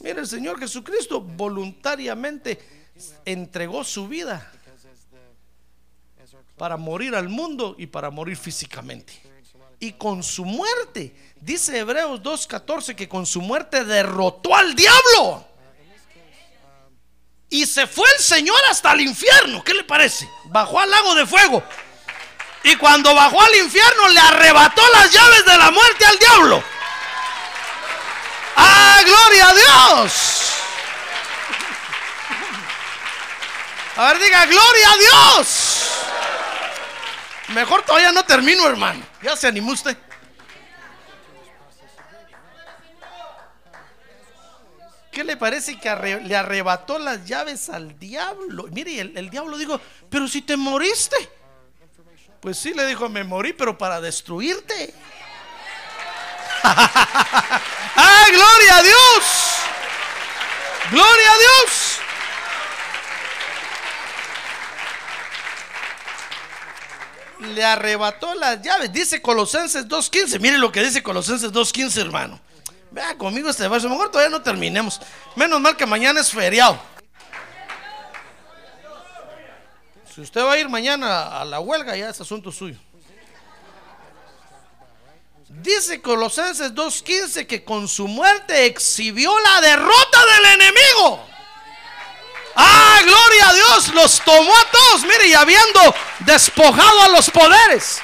Mire, 0.00 0.20
el 0.20 0.26
Señor 0.26 0.60
Jesucristo 0.60 1.22
voluntariamente 1.22 2.77
entregó 3.24 3.84
su 3.84 4.08
vida 4.08 4.50
para 6.56 6.76
morir 6.76 7.14
al 7.14 7.28
mundo 7.28 7.76
y 7.78 7.86
para 7.86 8.10
morir 8.10 8.36
físicamente. 8.36 9.22
Y 9.80 9.92
con 9.92 10.22
su 10.22 10.44
muerte, 10.44 11.14
dice 11.40 11.78
Hebreos 11.78 12.20
2.14 12.20 12.96
que 12.96 13.08
con 13.08 13.24
su 13.26 13.40
muerte 13.40 13.84
derrotó 13.84 14.54
al 14.56 14.74
diablo. 14.74 15.46
Y 17.48 17.64
se 17.64 17.86
fue 17.86 18.06
el 18.16 18.22
Señor 18.22 18.58
hasta 18.68 18.92
el 18.92 19.00
infierno. 19.00 19.62
¿Qué 19.64 19.72
le 19.72 19.84
parece? 19.84 20.28
Bajó 20.46 20.80
al 20.80 20.90
lago 20.90 21.14
de 21.14 21.26
fuego. 21.26 21.62
Y 22.64 22.76
cuando 22.76 23.14
bajó 23.14 23.40
al 23.40 23.54
infierno 23.54 24.08
le 24.08 24.20
arrebató 24.20 24.82
las 24.92 25.12
llaves 25.12 25.44
de 25.46 25.56
la 25.56 25.70
muerte 25.70 26.04
al 26.04 26.18
diablo. 26.18 26.62
¡Ah, 28.56 29.00
gloria 29.06 29.48
a 29.48 29.54
Dios! 29.54 30.47
A 33.98 34.12
ver, 34.12 34.22
diga, 34.22 34.46
gloria 34.46 34.92
a 34.92 34.96
Dios. 34.96 35.88
Mejor 37.48 37.82
todavía 37.82 38.12
no 38.12 38.24
termino, 38.24 38.64
hermano. 38.64 39.04
Ya 39.20 39.34
se 39.36 39.48
animó 39.48 39.72
usted. 39.72 39.96
¿Qué 45.10 45.24
le 45.24 45.36
parece 45.36 45.80
que 45.80 46.20
le 46.22 46.36
arrebató 46.36 47.00
las 47.00 47.24
llaves 47.24 47.68
al 47.70 47.98
diablo? 47.98 48.68
Mire, 48.70 49.00
el, 49.00 49.18
el 49.18 49.30
diablo 49.30 49.58
dijo, 49.58 49.80
pero 50.08 50.28
si 50.28 50.42
te 50.42 50.56
moriste. 50.56 51.16
Pues 52.40 52.56
sí, 52.56 52.72
le 52.74 52.86
dijo, 52.86 53.08
me 53.08 53.24
morí, 53.24 53.52
pero 53.52 53.76
para 53.76 54.00
destruirte. 54.00 54.94
¡Ay, 56.62 58.32
gloria 58.32 58.76
a 58.76 58.82
Dios! 58.84 59.24
¡Gloria 60.92 61.32
a 61.32 61.38
Dios! 61.38 61.97
Le 67.40 67.64
arrebató 67.64 68.34
las 68.34 68.60
llaves. 68.62 68.92
Dice 68.92 69.22
Colosenses 69.22 69.86
2.15. 69.86 70.40
Mire 70.40 70.58
lo 70.58 70.72
que 70.72 70.82
dice 70.82 71.02
Colosenses 71.02 71.52
2.15, 71.52 72.00
hermano. 72.00 72.40
Vea 72.90 73.16
conmigo 73.16 73.48
este 73.50 73.68
verso. 73.68 73.88
Mejor 73.88 74.10
todavía 74.10 74.36
no 74.36 74.42
terminemos. 74.42 75.00
Menos 75.36 75.60
mal 75.60 75.76
que 75.76 75.86
mañana 75.86 76.20
es 76.20 76.30
feriado. 76.30 76.80
Si 80.14 80.22
usted 80.22 80.40
va 80.40 80.54
a 80.54 80.58
ir 80.58 80.68
mañana 80.68 81.40
a 81.40 81.44
la 81.44 81.60
huelga, 81.60 81.96
ya 81.96 82.10
es 82.10 82.20
asunto 82.20 82.50
suyo. 82.50 82.76
Dice 85.48 86.02
Colosenses 86.02 86.74
2.15 86.74 87.46
que 87.46 87.64
con 87.64 87.88
su 87.88 88.06
muerte 88.06 88.66
exhibió 88.66 89.32
la 89.40 89.60
derrota 89.60 90.18
del 90.34 90.60
enemigo. 90.60 91.24
Ah, 92.60 92.98
gloria 93.04 93.48
a 93.48 93.54
Dios, 93.54 93.88
los 93.94 94.20
tomó 94.22 94.56
a 94.56 94.64
todos, 94.64 95.02
mire, 95.02 95.28
y 95.28 95.34
habiendo 95.34 95.94
despojado 96.18 97.02
a 97.02 97.08
los 97.08 97.30
poderes. 97.30 98.00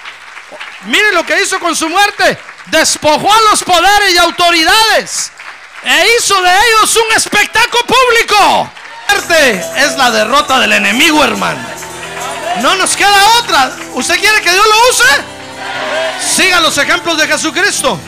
Mire 0.84 1.12
lo 1.12 1.26
que 1.26 1.42
hizo 1.42 1.58
con 1.58 1.74
su 1.74 1.88
muerte. 1.88 2.38
Despojó 2.66 3.32
a 3.32 3.40
los 3.50 3.64
poderes 3.64 4.14
y 4.14 4.18
autoridades. 4.18 5.32
E 5.82 6.16
hizo 6.16 6.40
de 6.40 6.50
ellos 6.50 6.96
un 6.96 7.16
espectáculo 7.16 7.82
público. 7.84 8.70
Es 9.76 9.96
la 9.96 10.10
derrota 10.10 10.60
del 10.60 10.72
enemigo, 10.72 11.24
hermano. 11.24 11.60
No 12.62 12.76
nos 12.76 12.96
queda 12.96 13.38
otra. 13.38 13.76
¿Usted 13.94 14.20
quiere 14.20 14.40
que 14.40 14.52
Dios 14.52 14.64
lo 14.66 14.90
use? 14.90 16.34
Siga 16.36 16.60
los 16.60 16.78
ejemplos 16.78 17.18
de 17.18 17.26
Jesucristo. 17.26 17.98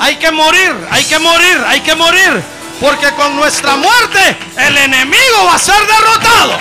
Hay 0.00 0.16
que 0.16 0.30
morir, 0.30 0.74
hay 0.90 1.04
que 1.04 1.18
morir, 1.18 1.64
hay 1.66 1.80
que 1.80 1.94
morir. 1.94 2.42
Porque 2.82 3.12
con 3.12 3.36
nuestra 3.36 3.76
muerte 3.76 4.36
el 4.56 4.76
enemigo 4.76 5.44
va 5.46 5.54
a 5.54 5.58
ser 5.58 5.78
derrotado. 5.86 6.58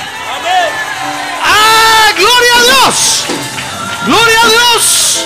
¡Ah, 1.43 2.11
gloria 2.15 2.55
a 2.59 2.61
Dios! 2.61 3.26
¡Gloria 4.05 4.41
a 4.43 4.45
Dios! 4.45 5.26